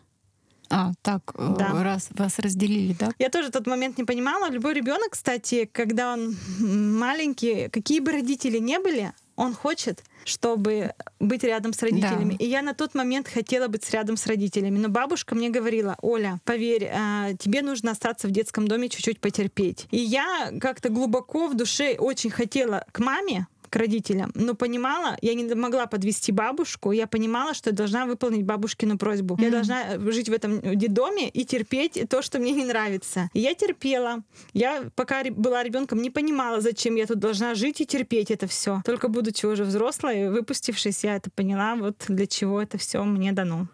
А, 0.70 0.92
так, 1.03 1.33
э, 1.37 1.55
да. 1.59 1.83
раз 1.83 2.09
вас 2.11 2.38
разделили, 2.38 2.94
да? 2.98 3.11
Я 3.18 3.29
тоже 3.29 3.50
тот 3.50 3.66
момент 3.66 3.98
не 3.98 4.05
понимала. 4.05 4.50
Любой 4.50 4.74
ребенок, 4.74 5.11
кстати, 5.11 5.68
когда 5.70 6.12
он 6.12 6.37
маленький, 6.59 7.68
какие 7.68 8.00
бы 8.00 8.12
родители 8.12 8.59
не 8.59 8.79
были, 8.79 9.12
он 9.37 9.55
хочет, 9.55 10.03
чтобы 10.24 10.92
быть 11.18 11.42
рядом 11.44 11.72
с 11.72 11.83
родителями. 11.83 12.37
Да. 12.38 12.44
И 12.44 12.48
я 12.48 12.62
на 12.62 12.74
тот 12.74 12.94
момент 12.94 13.29
хотела 13.29 13.68
быть 13.68 13.88
рядом 13.90 14.16
с 14.16 14.27
родителями. 14.27 14.79
Но 14.79 14.88
бабушка 14.88 15.35
мне 15.35 15.50
говорила, 15.50 15.96
Оля, 16.03 16.40
поверь, 16.44 16.88
а, 16.92 17.33
тебе 17.35 17.62
нужно 17.62 17.90
остаться 17.90 18.29
в 18.29 18.31
детском 18.31 18.68
доме 18.68 18.88
чуть-чуть 18.88 19.20
потерпеть. 19.20 19.87
И 19.90 19.98
я 19.98 20.53
как-то 20.61 20.88
глубоко 20.88 21.48
в 21.48 21.57
душе 21.57 21.96
очень 21.98 22.31
хотела 22.31 22.85
к 22.92 23.00
маме, 23.00 23.46
к 23.74 23.76
родителям, 23.76 24.30
но 24.37 24.54
понимала, 24.54 25.16
я 25.20 25.34
не 25.34 25.52
могла 25.52 25.87
подвести 25.87 26.30
бабушку, 26.30 26.92
я 26.92 27.08
понимала, 27.08 27.54
что 27.54 27.70
я 27.70 27.76
должна 27.76 28.06
выполнить 28.06 28.44
бабушкину 28.44 28.98
просьбу. 28.98 29.34
Mm-hmm. 29.34 29.44
Я 29.44 29.50
должна 29.50 29.82
э, 29.94 30.12
жить 30.12 30.28
в 30.28 30.32
этом 30.32 30.60
детдоме 30.60 31.28
и 31.28 31.44
терпеть 31.44 31.98
то, 32.08 32.22
что 32.22 32.38
мне 32.38 32.52
не 32.52 32.64
нравится. 32.64 33.28
И 33.32 33.40
я 33.40 33.52
терпела. 33.54 34.22
Я 34.52 34.84
пока 34.94 35.24
была 35.28 35.64
ребенком, 35.64 36.00
не 36.02 36.10
понимала, 36.10 36.60
зачем 36.60 36.94
я 36.94 37.06
тут 37.06 37.18
должна 37.18 37.56
жить 37.56 37.80
и 37.80 37.87
терпеть 37.87 38.30
это 38.30 38.46
все. 38.46 38.80
Только 38.84 39.08
будучи 39.08 39.44
уже 39.44 39.64
взрослой, 39.64 40.30
выпустившись, 40.30 41.02
я 41.02 41.16
это 41.16 41.30
поняла, 41.30 41.74
вот 41.74 41.96
для 42.06 42.28
чего 42.28 42.62
это 42.62 42.78
все 42.78 43.02
мне 43.02 43.32
дано. 43.32 43.66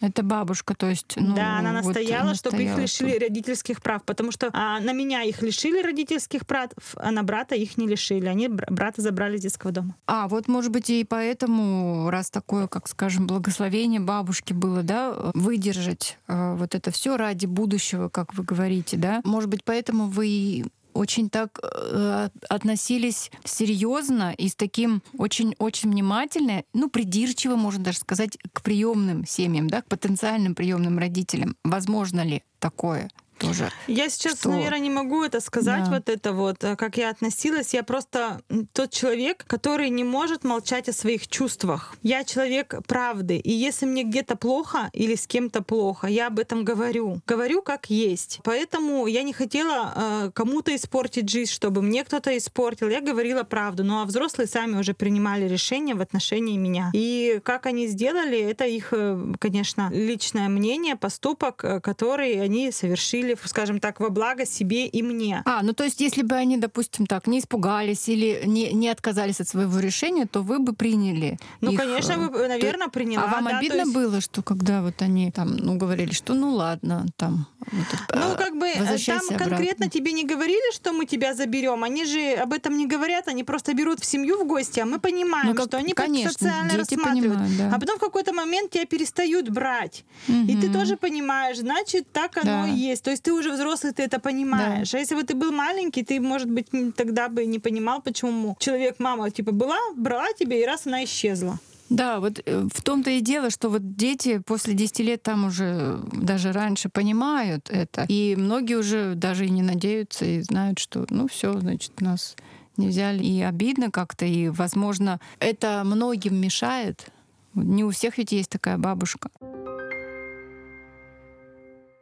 Это 0.00 0.22
бабушка, 0.22 0.74
то 0.74 0.88
есть... 0.88 1.14
Ну, 1.16 1.34
да, 1.34 1.58
она 1.58 1.72
настояла, 1.72 2.28
вот 2.28 2.36
чтобы 2.36 2.62
их 2.62 2.76
лишили 2.78 3.12
тут. 3.12 3.22
родительских 3.22 3.82
прав, 3.82 4.02
потому 4.04 4.30
что 4.30 4.50
а, 4.52 4.80
на 4.80 4.92
меня 4.92 5.22
их 5.22 5.42
лишили 5.42 5.82
родительских 5.82 6.46
прав, 6.46 6.70
а 6.96 7.10
на 7.10 7.22
брата 7.22 7.54
их 7.54 7.78
не 7.78 7.86
лишили. 7.86 8.26
Они 8.26 8.48
брата 8.48 9.00
забрали 9.00 9.36
из 9.36 9.42
детского 9.42 9.72
дома. 9.72 9.96
А, 10.06 10.28
вот, 10.28 10.48
может 10.48 10.70
быть, 10.70 10.90
и 10.90 11.04
поэтому, 11.04 12.10
раз 12.10 12.30
такое, 12.30 12.66
как 12.66 12.88
скажем, 12.88 13.26
благословение 13.26 14.00
бабушки 14.00 14.52
было, 14.52 14.82
да, 14.82 15.14
выдержать 15.34 16.18
э, 16.28 16.54
вот 16.56 16.74
это 16.74 16.90
все 16.90 17.16
ради 17.16 17.46
будущего, 17.46 18.08
как 18.08 18.34
вы 18.34 18.44
говорите, 18.44 18.96
да, 18.96 19.20
может 19.24 19.48
быть, 19.48 19.64
поэтому 19.64 20.06
вы 20.06 20.64
очень 20.96 21.30
так 21.30 21.60
э, 21.62 22.28
относились 22.48 23.30
серьезно 23.44 24.34
и 24.36 24.48
с 24.48 24.54
таким 24.54 25.02
очень-очень 25.16 25.90
внимательно, 25.90 26.64
ну, 26.72 26.88
придирчиво, 26.90 27.56
можно 27.56 27.84
даже 27.84 27.98
сказать, 27.98 28.38
к 28.52 28.62
приемным 28.62 29.26
семьям, 29.26 29.68
да, 29.68 29.82
к 29.82 29.88
потенциальным 29.88 30.54
приемным 30.54 30.98
родителям. 30.98 31.56
Возможно 31.64 32.22
ли 32.22 32.42
такое? 32.58 33.10
Тоже. 33.38 33.70
Я 33.86 34.08
сейчас, 34.08 34.40
что... 34.40 34.50
наверное, 34.50 34.78
не 34.78 34.90
могу 34.90 35.22
это 35.22 35.40
сказать, 35.40 35.84
да. 35.84 35.90
вот 35.90 36.08
это 36.08 36.32
вот, 36.32 36.62
э, 36.64 36.76
как 36.76 36.96
я 36.96 37.10
относилась. 37.10 37.74
Я 37.74 37.82
просто 37.82 38.40
тот 38.72 38.90
человек, 38.90 39.44
который 39.46 39.90
не 39.90 40.04
может 40.04 40.44
молчать 40.44 40.88
о 40.88 40.92
своих 40.92 41.28
чувствах. 41.28 41.94
Я 42.02 42.24
человек 42.24 42.74
правды. 42.86 43.36
И 43.36 43.52
если 43.52 43.86
мне 43.86 44.04
где-то 44.04 44.36
плохо 44.36 44.90
или 44.92 45.14
с 45.14 45.26
кем-то 45.26 45.62
плохо, 45.62 46.06
я 46.06 46.28
об 46.28 46.38
этом 46.38 46.64
говорю. 46.64 47.20
Говорю 47.26 47.62
как 47.62 47.90
есть. 47.90 48.40
Поэтому 48.44 49.06
я 49.06 49.22
не 49.22 49.32
хотела 49.32 49.92
э, 49.94 50.30
кому-то 50.34 50.74
испортить 50.74 51.28
жизнь, 51.28 51.52
чтобы 51.52 51.82
мне 51.82 52.04
кто-то 52.04 52.36
испортил. 52.36 52.88
Я 52.88 53.00
говорила 53.00 53.42
правду. 53.42 53.84
Ну 53.84 54.00
а 54.00 54.04
взрослые 54.04 54.46
сами 54.46 54.78
уже 54.78 54.94
принимали 54.94 55.48
решение 55.48 55.94
в 55.94 56.00
отношении 56.00 56.56
меня. 56.56 56.90
И 56.94 57.40
как 57.44 57.66
они 57.66 57.86
сделали, 57.86 58.38
это 58.38 58.64
их, 58.64 58.88
э, 58.92 59.32
конечно, 59.38 59.90
личное 59.92 60.48
мнение, 60.48 60.96
поступок, 60.96 61.64
э, 61.64 61.80
который 61.80 62.40
они 62.40 62.72
совершили 62.72 63.25
были, 63.26 63.36
скажем 63.44 63.80
так, 63.80 64.00
во 64.00 64.10
благо 64.10 64.46
себе 64.46 64.86
и 64.86 65.02
мне. 65.02 65.42
А, 65.44 65.62
ну 65.62 65.72
то 65.72 65.84
есть 65.84 66.00
если 66.00 66.22
бы 66.22 66.34
они, 66.36 66.56
допустим, 66.58 67.06
так, 67.06 67.26
не 67.26 67.38
испугались 67.38 68.08
или 68.08 68.42
не, 68.46 68.72
не 68.72 68.88
отказались 68.88 69.40
от 69.40 69.48
своего 69.48 69.78
решения, 69.80 70.26
то 70.26 70.42
вы 70.42 70.58
бы 70.58 70.72
приняли 70.74 71.38
Ну, 71.60 71.72
их, 71.72 71.78
конечно, 71.80 72.12
э, 72.12 72.16
вы, 72.16 72.48
наверное, 72.48 72.88
приняла. 72.88 73.24
А 73.24 73.26
вам 73.26 73.44
да, 73.44 73.50
то 73.50 73.56
обидно 73.58 73.80
есть- 73.80 73.94
было, 73.94 74.20
что 74.20 74.42
когда 74.42 74.82
вот 74.82 75.02
они 75.02 75.30
там, 75.30 75.56
ну, 75.56 75.76
говорили, 75.76 76.12
что 76.12 76.34
ну 76.34 76.54
ладно, 76.54 77.06
там... 77.16 77.46
вот 77.72 77.86
Ну, 78.14 78.32
э, 78.32 78.36
как 78.36 78.56
бы 78.56 78.66
э, 78.68 78.74
там 79.06 79.16
обратно. 79.18 79.38
конкретно 79.38 79.88
тебе 79.90 80.12
не 80.12 80.24
говорили, 80.24 80.72
что 80.74 80.92
мы 80.92 81.06
тебя 81.06 81.34
заберем. 81.34 81.82
Они 81.84 82.04
же 82.04 82.34
об 82.34 82.52
этом 82.52 82.76
не 82.76 82.86
говорят, 82.86 83.28
они 83.28 83.44
просто 83.44 83.74
берут 83.74 84.00
в 84.00 84.04
семью 84.04 84.42
в 84.44 84.46
гости, 84.46 84.80
а 84.80 84.84
мы 84.86 84.98
понимаем, 85.00 85.48
Ну, 85.48 85.54
как- 85.54 85.66
что 85.66 85.76
они 85.78 85.92
конечно, 85.92 86.30
социально 86.32 86.76
рассматривают. 86.76 87.34
понимают, 87.38 87.56
да. 87.58 87.72
А 87.76 87.80
потом 87.80 87.96
в 87.96 88.00
какой-то 88.00 88.32
момент 88.32 88.70
тебя 88.70 88.84
перестают 88.86 89.48
брать. 89.48 90.04
И 90.28 90.56
ты 90.56 90.68
тоже 90.72 90.96
понимаешь, 90.96 91.58
значит, 91.58 92.10
так 92.12 92.36
оно 92.36 92.66
Да. 92.66 92.68
и 92.68 92.76
есть. 92.76 93.02
То 93.02 93.10
есть 93.16 93.22
ты 93.22 93.32
уже 93.32 93.52
взрослый, 93.52 93.92
ты 93.92 94.02
это 94.02 94.20
понимаешь. 94.20 94.94
А 94.94 94.98
если 94.98 95.14
бы 95.16 95.22
ты 95.22 95.34
был 95.34 95.52
маленький, 95.52 96.04
ты, 96.04 96.20
может 96.20 96.50
быть, 96.50 96.68
тогда 96.96 97.28
бы 97.28 97.46
не 97.46 97.58
понимал, 97.58 98.02
почему 98.02 98.56
человек, 98.58 98.96
мама, 98.98 99.30
типа, 99.30 99.52
была, 99.52 99.78
брала 99.96 100.32
тебя, 100.38 100.56
и 100.56 100.64
раз 100.64 100.86
она 100.86 101.04
исчезла. 101.04 101.58
Да, 101.88 102.18
вот 102.18 102.42
э, 102.44 102.68
в 102.74 102.82
том-то 102.82 103.10
и 103.10 103.20
дело, 103.20 103.50
что 103.50 103.68
вот 103.68 103.96
дети 103.96 104.42
после 104.44 104.74
10 104.74 105.00
лет 105.00 105.22
там 105.22 105.44
уже 105.44 105.64
э, 105.64 105.98
даже 106.12 106.52
раньше 106.52 106.88
понимают 106.88 107.70
это. 107.70 108.06
И 108.08 108.34
многие 108.36 108.74
уже 108.74 109.14
даже 109.14 109.46
и 109.46 109.50
не 109.50 109.62
надеются 109.62 110.24
и 110.24 110.40
знают, 110.40 110.80
что 110.80 111.06
ну 111.10 111.28
все, 111.28 111.52
значит, 111.60 112.00
нас 112.00 112.34
не 112.76 112.88
взяли. 112.88 113.22
И 113.22 113.40
обидно 113.40 113.92
как-то, 113.92 114.24
и, 114.24 114.48
возможно, 114.48 115.20
это 115.38 115.82
многим 115.84 116.34
мешает. 116.34 117.06
Не 117.54 117.84
у 117.84 117.90
всех 117.90 118.18
ведь 118.18 118.32
есть 118.32 118.50
такая 118.50 118.78
бабушка. 118.78 119.30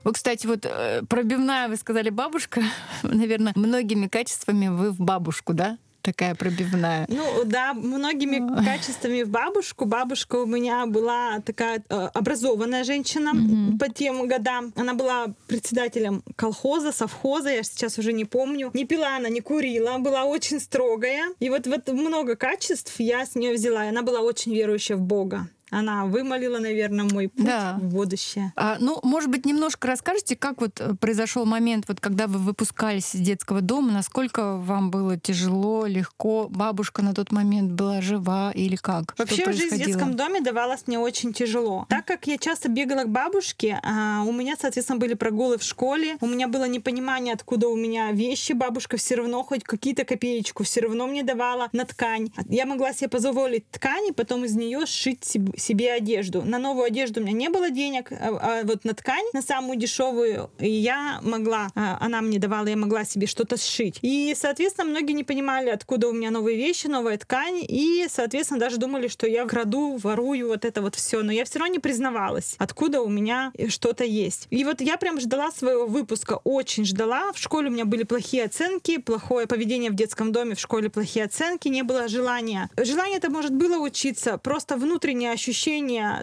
Вы, 0.04 0.12
кстати, 0.12 0.46
вот 0.46 0.66
э, 0.66 1.02
пробивная, 1.08 1.68
вы 1.68 1.76
сказали, 1.76 2.10
бабушка. 2.10 2.62
Наверное, 3.02 3.52
многими 3.56 4.06
качествами 4.06 4.68
вы 4.68 4.90
в 4.90 5.00
бабушку, 5.00 5.54
да? 5.54 5.78
Такая 6.02 6.34
пробивная. 6.34 7.06
Ну 7.08 7.44
да, 7.46 7.72
многими 7.72 8.38
качествами 8.62 9.22
в 9.22 9.30
бабушку. 9.30 9.86
Бабушка 9.86 10.36
у 10.36 10.44
меня 10.44 10.84
была 10.84 11.40
такая 11.40 11.82
э, 11.88 11.94
образованная 12.12 12.84
женщина 12.84 13.32
Мгм. 13.32 13.78
по 13.78 13.88
тем 13.88 14.28
годам. 14.28 14.74
Она 14.76 14.92
была 14.92 15.28
председателем 15.46 16.22
колхоза, 16.36 16.92
совхоза, 16.92 17.48
я 17.48 17.62
сейчас 17.62 17.98
уже 17.98 18.12
не 18.12 18.26
помню. 18.26 18.70
Не 18.74 18.84
пила 18.84 19.16
она, 19.16 19.30
не 19.30 19.40
курила, 19.40 19.96
была 19.96 20.24
очень 20.24 20.60
строгая. 20.60 21.22
И 21.40 21.48
вот, 21.48 21.66
вот 21.66 21.88
много 21.88 22.36
качеств 22.36 22.96
я 22.98 23.24
с 23.24 23.34
нее 23.34 23.54
взяла. 23.54 23.86
И 23.86 23.88
она 23.88 24.02
была 24.02 24.20
очень 24.20 24.54
верующая 24.54 24.96
в 24.96 25.00
Бога. 25.00 25.48
Она 25.78 26.04
вымолила, 26.06 26.58
наверное, 26.58 27.04
мой 27.04 27.28
путь 27.28 27.44
Да. 27.44 27.76
в 27.80 27.84
будущее. 27.84 28.52
А, 28.56 28.76
ну, 28.80 29.00
может 29.02 29.30
быть, 29.30 29.44
немножко 29.44 29.88
расскажете, 29.88 30.37
как 30.37 30.60
вот 30.60 30.80
э, 30.80 30.94
произошел 30.94 31.44
момент, 31.44 31.84
вот 31.88 32.00
когда 32.00 32.26
вы 32.26 32.38
выпускались 32.38 33.14
из 33.14 33.20
детского 33.20 33.60
дома, 33.60 33.92
насколько 33.92 34.56
вам 34.56 34.90
было 34.90 35.18
тяжело, 35.18 35.87
легко? 35.87 36.46
Бабушка 36.48 37.02
на 37.02 37.14
тот 37.14 37.32
момент 37.32 37.72
была 37.72 38.00
жива 38.00 38.52
или 38.54 38.76
как? 38.76 39.14
Вообще 39.18 39.50
жизнь 39.52 39.74
в 39.76 39.78
детском 39.78 40.14
доме 40.16 40.40
давалась 40.40 40.87
мне 40.87 40.98
очень 40.98 41.32
тяжело. 41.32 41.87
Так 41.88 42.04
как 42.06 42.26
я 42.26 42.38
часто 42.38 42.68
бегала 42.68 43.02
к 43.04 43.08
бабушке, 43.08 43.80
а, 43.82 44.22
у 44.26 44.32
меня, 44.32 44.54
соответственно, 44.58 44.98
были 44.98 45.14
прогулы 45.14 45.58
в 45.58 45.62
школе, 45.62 46.16
у 46.20 46.26
меня 46.26 46.48
было 46.48 46.66
непонимание, 46.68 47.34
откуда 47.34 47.68
у 47.68 47.76
меня 47.76 48.12
вещи. 48.12 48.52
Бабушка 48.52 48.96
все 48.96 49.16
равно 49.16 49.42
хоть 49.42 49.64
какие-то 49.64 50.04
копеечку 50.04 50.62
все 50.64 50.80
равно 50.82 51.06
мне 51.06 51.22
давала 51.22 51.68
на 51.72 51.84
ткань. 51.84 52.30
Я 52.48 52.66
могла 52.66 52.92
себе 52.92 53.08
позволить 53.08 53.68
ткань 53.70 54.08
и 54.08 54.12
потом 54.12 54.44
из 54.44 54.54
нее 54.54 54.87
сшить 54.87 55.24
себ- 55.24 55.56
себе 55.64 55.92
одежду. 55.92 56.42
На 56.42 56.59
новую 56.59 56.85
одежду 56.85 57.20
у 57.20 57.24
меня 57.24 57.33
не 57.33 57.48
было 57.48 57.70
денег, 57.70 58.12
а, 58.12 58.61
а 58.61 58.64
вот 58.64 58.85
на 58.85 58.94
ткань, 58.94 59.24
на 59.33 59.42
самую 59.42 59.79
дешевую, 59.79 60.50
я 60.59 61.20
могла, 61.22 61.68
а, 61.74 61.98
она 62.00 62.20
мне 62.20 62.38
давала, 62.38 62.66
я 62.66 62.77
могла 62.77 63.05
себе 63.05 63.27
что-то 63.27 63.57
сшить. 63.57 63.98
И, 64.03 64.35
соответственно, 64.37 64.90
многие 64.90 65.12
не 65.12 65.24
понимали, 65.24 65.70
откуда 65.70 66.09
у 66.09 66.12
меня 66.12 66.31
новые 66.31 66.57
вещи, 66.57 66.87
новая 66.87 67.16
ткань, 67.16 67.64
и, 67.66 68.07
соответственно, 68.09 68.61
даже 68.61 68.77
думали, 68.77 69.09
что 69.09 69.27
я 69.27 69.46
краду, 69.46 69.96
ворую 69.96 70.48
вот 70.48 70.64
это 70.64 70.83
вот 70.83 70.94
все. 70.94 71.22
Но 71.22 71.33
я 71.33 71.44
все 71.44 71.59
равно 71.59 71.72
не 71.72 71.79
признавалась, 71.79 72.57
откуда 72.59 73.00
у 73.00 73.09
меня 73.09 73.53
что-то 73.68 74.05
есть. 74.05 74.46
И 74.50 74.64
вот 74.64 74.81
я 74.81 74.96
прям 74.96 75.20
ждала 75.20 75.50
своего 75.50 75.87
выпуска, 75.87 76.40
очень 76.44 76.85
ждала. 76.85 77.33
В 77.33 77.38
школе 77.38 77.68
у 77.68 77.72
меня 77.72 77.85
были 77.85 78.03
плохие 78.03 78.44
оценки, 78.44 78.98
плохое 78.98 79.46
поведение 79.46 79.90
в 79.90 79.94
детском 79.94 80.33
доме, 80.33 80.55
в 80.55 80.61
школе 80.61 80.90
плохие 80.90 81.24
оценки, 81.24 81.68
не 81.68 81.83
было 81.83 82.09
желания. 82.09 82.68
Желание 82.77 83.16
это 83.16 83.31
может 83.31 83.55
было 83.55 83.79
учиться, 83.79 84.38
просто 84.38 84.77
внутреннее 84.77 85.33
ощущение, 85.33 85.43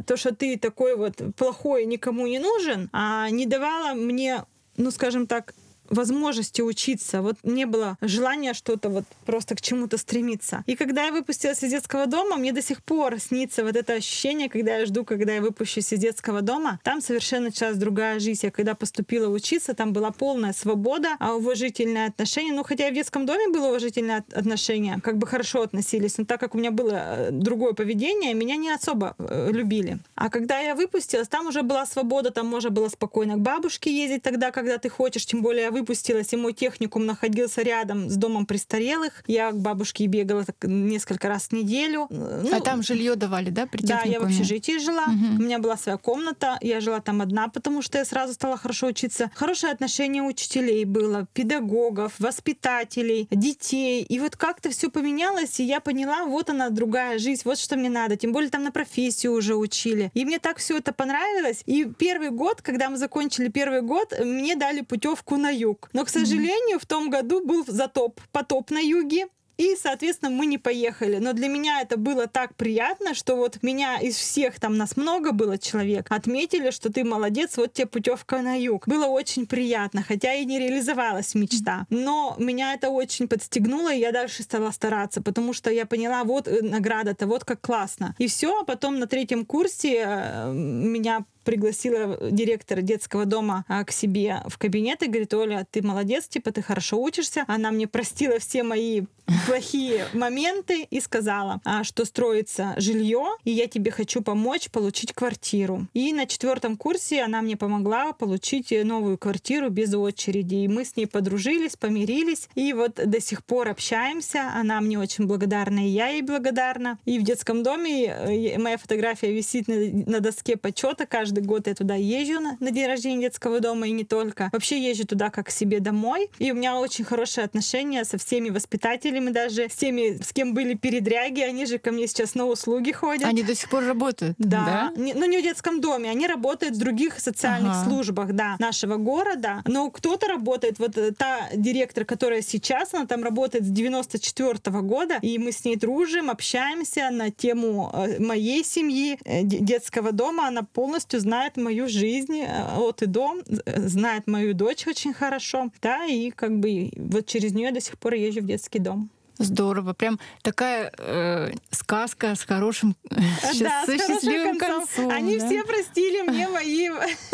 то, 0.05 0.17
что 0.17 0.33
ты 0.33 0.57
такой 0.57 0.95
вот 0.95 1.21
плохой, 1.35 1.85
никому 1.85 2.27
не 2.27 2.39
нужен, 2.39 2.89
а 2.93 3.29
не 3.29 3.45
давало 3.45 3.93
мне, 3.93 4.45
ну, 4.77 4.91
скажем 4.91 5.27
так, 5.27 5.53
возможности 5.91 6.61
учиться. 6.61 7.21
Вот 7.21 7.35
не 7.43 7.65
было 7.65 7.97
желания 8.01 8.53
что-то 8.53 8.89
вот 8.89 9.03
просто 9.25 9.55
к 9.55 9.61
чему-то 9.61 9.97
стремиться. 9.97 10.63
И 10.65 10.75
когда 10.75 11.05
я 11.05 11.11
выпустилась 11.11 11.63
из 11.63 11.71
детского 11.71 12.07
дома, 12.07 12.37
мне 12.37 12.51
до 12.51 12.61
сих 12.61 12.83
пор 12.83 13.19
снится 13.19 13.63
вот 13.63 13.75
это 13.75 13.93
ощущение, 13.93 14.49
когда 14.49 14.77
я 14.77 14.85
жду, 14.85 15.05
когда 15.05 15.33
я 15.33 15.41
выпущусь 15.41 15.93
из 15.93 15.99
детского 15.99 16.41
дома. 16.41 16.79
Там 16.83 17.01
совершенно 17.01 17.45
началась 17.45 17.77
другая 17.77 18.19
жизнь. 18.19 18.41
Я 18.43 18.51
когда 18.51 18.75
поступила 18.75 19.27
учиться, 19.29 19.73
там 19.73 19.93
была 19.93 20.11
полная 20.11 20.53
свобода, 20.53 21.15
а 21.19 21.35
уважительное 21.35 22.07
отношение. 22.07 22.53
Ну, 22.53 22.63
хотя 22.63 22.87
и 22.87 22.91
в 22.91 22.95
детском 22.95 23.25
доме 23.25 23.49
было 23.49 23.67
уважительное 23.67 24.19
от- 24.19 24.33
отношение, 24.33 24.99
как 25.03 25.17
бы 25.17 25.27
хорошо 25.27 25.61
относились, 25.61 26.17
но 26.17 26.25
так 26.25 26.39
как 26.39 26.55
у 26.55 26.57
меня 26.57 26.71
было 26.71 26.91
э, 26.93 27.29
другое 27.31 27.73
поведение, 27.73 28.33
меня 28.33 28.55
не 28.55 28.71
особо 28.71 29.15
э, 29.17 29.49
любили. 29.51 29.99
А 30.15 30.29
когда 30.29 30.59
я 30.59 30.75
выпустилась, 30.75 31.27
там 31.27 31.47
уже 31.47 31.61
была 31.61 31.85
свобода, 31.85 32.31
там 32.31 32.47
можно 32.47 32.69
было 32.69 32.89
спокойно 32.89 33.35
к 33.35 33.39
бабушке 33.39 33.91
ездить 33.95 34.23
тогда, 34.23 34.51
когда 34.51 34.77
ты 34.77 34.89
хочешь. 34.89 35.25
Тем 35.25 35.41
более 35.41 35.63
я 35.63 35.71
выпустилась, 35.81 36.33
и 36.33 36.37
мой 36.37 36.53
техникум 36.53 37.05
находился 37.05 37.61
рядом 37.61 38.09
с 38.09 38.15
домом 38.15 38.45
престарелых. 38.45 39.23
Я 39.27 39.51
к 39.51 39.57
бабушке 39.57 40.05
бегала 40.05 40.45
так 40.45 40.55
несколько 40.63 41.27
раз 41.27 41.47
в 41.47 41.51
неделю. 41.53 42.07
Ну, 42.09 42.55
а 42.55 42.59
там 42.61 42.83
жилье 42.83 43.15
давали, 43.15 43.49
да, 43.49 43.65
при 43.65 43.81
да, 43.83 43.95
я 43.95 43.99
в 43.99 44.03
техникуме? 44.03 44.29
общежитии 44.29 44.77
жила. 44.79 45.07
Мгм. 45.07 45.39
У 45.39 45.43
меня 45.43 45.59
была 45.59 45.77
своя 45.77 45.97
комната. 45.97 46.57
Я 46.61 46.79
жила 46.79 46.99
там 46.99 47.21
одна, 47.21 47.47
потому 47.47 47.81
что 47.81 47.97
я 47.97 48.05
сразу 48.05 48.33
стала 48.33 48.57
хорошо 48.57 48.87
учиться. 48.87 49.31
Хорошее 49.35 49.73
отношение 49.73 50.23
учителей 50.23 50.85
было, 50.85 51.27
педагогов, 51.33 52.13
воспитателей, 52.19 53.27
детей. 53.31 54.03
И 54.03 54.19
вот 54.19 54.35
как-то 54.35 54.69
все 54.69 54.89
поменялось, 54.89 55.59
и 55.59 55.63
я 55.63 55.79
поняла, 55.79 56.25
вот 56.25 56.49
она 56.49 56.69
другая 56.69 57.17
жизнь, 57.17 57.41
вот 57.45 57.57
что 57.57 57.75
мне 57.75 57.89
надо. 57.89 58.15
Тем 58.15 58.31
более 58.31 58.49
там 58.49 58.63
на 58.63 58.71
профессию 58.71 59.33
уже 59.33 59.55
учили. 59.55 60.11
И 60.13 60.25
мне 60.25 60.39
так 60.39 60.57
все 60.57 60.77
это 60.77 60.93
понравилось. 60.93 61.63
И 61.65 61.85
первый 61.97 62.29
год, 62.29 62.61
когда 62.61 62.89
мы 62.89 62.97
закончили 62.97 63.49
первый 63.49 63.81
год, 63.81 64.13
мне 64.23 64.55
дали 64.55 64.81
путевку 64.81 65.37
на 65.37 65.49
юг. 65.71 65.89
Но, 65.93 66.05
к 66.05 66.09
сожалению, 66.09 66.79
в 66.79 66.85
том 66.85 67.09
году 67.09 67.45
был 67.45 67.65
затоп, 67.67 68.19
потоп 68.31 68.71
на 68.71 68.79
юге. 68.79 69.27
И, 69.57 69.75
соответственно, 69.75 70.31
мы 70.31 70.47
не 70.47 70.57
поехали. 70.57 71.17
Но 71.17 71.33
для 71.33 71.47
меня 71.47 71.81
это 71.81 71.95
было 71.95 72.25
так 72.25 72.55
приятно, 72.55 73.13
что 73.13 73.35
вот 73.35 73.61
меня 73.61 73.99
из 73.99 74.15
всех, 74.15 74.59
там 74.59 74.75
нас 74.75 74.97
много 74.97 75.33
было 75.33 75.59
человек, 75.59 76.07
отметили, 76.09 76.71
что 76.71 76.91
ты 76.91 77.03
молодец, 77.03 77.57
вот 77.57 77.73
тебе 77.73 77.85
путевка 77.85 78.41
на 78.41 78.59
юг. 78.59 78.87
Было 78.87 79.05
очень 79.05 79.45
приятно, 79.45 80.03
хотя 80.07 80.33
и 80.33 80.45
не 80.45 80.57
реализовалась 80.57 81.35
мечта. 81.35 81.85
Но 81.91 82.35
меня 82.39 82.73
это 82.73 82.89
очень 82.89 83.27
подстегнуло, 83.27 83.93
и 83.93 83.99
я 83.99 84.11
дальше 84.11 84.41
стала 84.41 84.71
стараться, 84.71 85.21
потому 85.21 85.53
что 85.53 85.69
я 85.69 85.85
поняла, 85.85 86.23
вот 86.23 86.47
э, 86.47 86.61
награда-то, 86.63 87.27
вот 87.27 87.45
как 87.45 87.61
классно. 87.61 88.15
И 88.17 88.25
все, 88.25 88.61
а 88.61 88.63
потом 88.63 88.97
на 88.97 89.05
третьем 89.05 89.45
курсе 89.45 90.03
э, 90.07 90.51
меня 90.53 91.25
пригласила 91.43 92.17
директор 92.31 92.81
детского 92.81 93.25
дома 93.25 93.65
а, 93.67 93.83
к 93.83 93.91
себе 93.91 94.43
в 94.47 94.57
кабинет 94.57 95.03
и 95.03 95.07
говорит, 95.07 95.33
Оля, 95.33 95.67
ты 95.69 95.81
молодец, 95.81 96.27
типа, 96.27 96.51
ты 96.51 96.61
хорошо 96.61 97.01
учишься. 97.01 97.45
Она 97.47 97.71
мне 97.71 97.87
простила 97.87 98.39
все 98.39 98.63
мои 98.63 99.03
плохие 99.45 100.05
моменты 100.13 100.87
и 100.89 100.99
сказала, 100.99 101.61
а, 101.63 101.83
что 101.83 102.05
строится 102.05 102.73
жилье, 102.77 103.25
и 103.43 103.51
я 103.51 103.67
тебе 103.67 103.91
хочу 103.91 104.21
помочь 104.21 104.69
получить 104.69 105.13
квартиру. 105.13 105.87
И 105.93 106.13
на 106.13 106.25
четвертом 106.25 106.77
курсе 106.77 107.21
она 107.21 107.41
мне 107.41 107.57
помогла 107.57 108.13
получить 108.13 108.73
новую 108.83 109.17
квартиру 109.17 109.69
без 109.69 109.93
очереди. 109.93 110.55
И 110.55 110.67
мы 110.67 110.85
с 110.85 110.95
ней 110.95 111.05
подружились, 111.05 111.75
помирились, 111.75 112.49
и 112.55 112.73
вот 112.73 112.95
до 112.95 113.21
сих 113.21 113.43
пор 113.43 113.69
общаемся. 113.69 114.51
Она 114.53 114.81
мне 114.81 114.99
очень 114.99 115.27
благодарна, 115.27 115.87
и 115.87 115.89
я 115.89 116.07
ей 116.07 116.21
благодарна. 116.21 116.99
И 117.05 117.19
в 117.19 117.23
детском 117.23 117.63
доме 117.63 118.05
э, 118.05 118.57
моя 118.57 118.77
фотография 118.77 119.31
висит 119.31 119.67
на 119.67 120.19
доске 120.19 120.57
почета. 120.57 121.05
Каждый 121.05 121.30
год 121.39 121.67
я 121.67 121.73
туда 121.75 121.95
езжу 121.95 122.39
на, 122.41 122.57
на 122.59 122.71
день 122.71 122.87
рождения 122.87 123.21
детского 123.21 123.59
дома 123.61 123.87
и 123.87 123.91
не 123.91 124.03
только. 124.03 124.49
Вообще 124.51 124.77
езжу 124.79 125.05
туда 125.07 125.29
как 125.29 125.47
к 125.47 125.49
себе 125.51 125.79
домой. 125.79 126.29
И 126.39 126.51
у 126.51 126.55
меня 126.55 126.77
очень 126.77 127.05
хорошие 127.05 127.45
отношения 127.45 128.03
со 128.03 128.17
всеми 128.17 128.49
воспитателями, 128.49 129.29
даже 129.29 129.69
с 129.69 129.75
теми, 129.75 130.21
с 130.21 130.33
кем 130.33 130.53
были 130.53 130.73
передряги. 130.73 131.41
Они 131.41 131.65
же 131.65 131.77
ко 131.77 131.91
мне 131.91 132.07
сейчас 132.07 132.35
на 132.35 132.45
услуги 132.45 132.91
ходят. 132.91 133.25
Они 133.27 133.43
до 133.43 133.55
сих 133.55 133.69
пор 133.69 133.85
работают? 133.85 134.35
Да. 134.37 134.91
Не- 134.97 135.13
ну, 135.13 135.25
не 135.25 135.37
в 135.39 135.43
детском 135.43 135.79
доме. 135.79 136.09
Они 136.09 136.27
работают 136.27 136.75
в 136.75 136.79
других 136.79 137.19
социальных 137.19 137.71
Ага. 137.77 137.85
службах, 137.89 138.33
да, 138.33 138.55
нашего 138.59 138.97
города. 138.97 139.61
Но 139.65 139.89
кто-то 139.89 140.27
работает, 140.27 140.79
вот 140.79 140.97
э, 140.97 141.11
та 141.11 141.49
директор, 141.55 142.03
которая 142.05 142.41
сейчас, 142.41 142.93
она 142.93 143.05
там 143.05 143.23
работает 143.23 143.63
с 143.65 143.69
94 143.69 144.81
года, 144.81 145.19
и 145.21 145.37
мы 145.37 145.51
с 145.51 145.63
ней 145.65 145.75
дружим, 145.75 146.29
общаемся 146.29 147.09
на 147.11 147.29
тему 147.31 147.91
э, 147.93 148.19
моей 148.19 148.63
семьи, 148.63 149.17
э, 149.23 149.43
де- 149.43 149.59
детского 149.59 150.11
дома. 150.11 150.47
Она 150.47 150.63
полностью 150.63 151.19
знает 151.21 151.57
мою 151.57 151.87
жизнь 151.87 152.41
от 152.43 153.01
и 153.01 153.05
до, 153.05 153.35
знает 153.77 154.27
мою 154.27 154.53
дочь 154.53 154.87
очень 154.87 155.13
хорошо, 155.13 155.71
да, 155.81 156.05
и 156.05 156.31
как 156.31 156.59
бы 156.59 156.91
вот 156.95 157.25
через 157.25 157.53
нее 157.53 157.71
до 157.71 157.79
сих 157.79 157.97
пор 157.97 158.13
езжу 158.13 158.41
в 158.41 158.45
детский 158.45 158.79
дом. 158.79 159.09
Здорово. 159.43 159.93
Прям 159.93 160.19
такая 160.43 160.91
э, 160.97 161.51
сказка 161.71 162.35
с 162.35 162.43
хорошим, 162.43 162.95
да, 163.09 163.85
с 163.85 163.89
счастливым 163.89 164.57
концом. 164.57 164.85
концом. 164.85 165.09
Они 165.09 165.37
да? 165.37 165.47
все 165.47 165.63
простили 165.63 166.21
мне 166.21 166.47
мои 166.47 166.89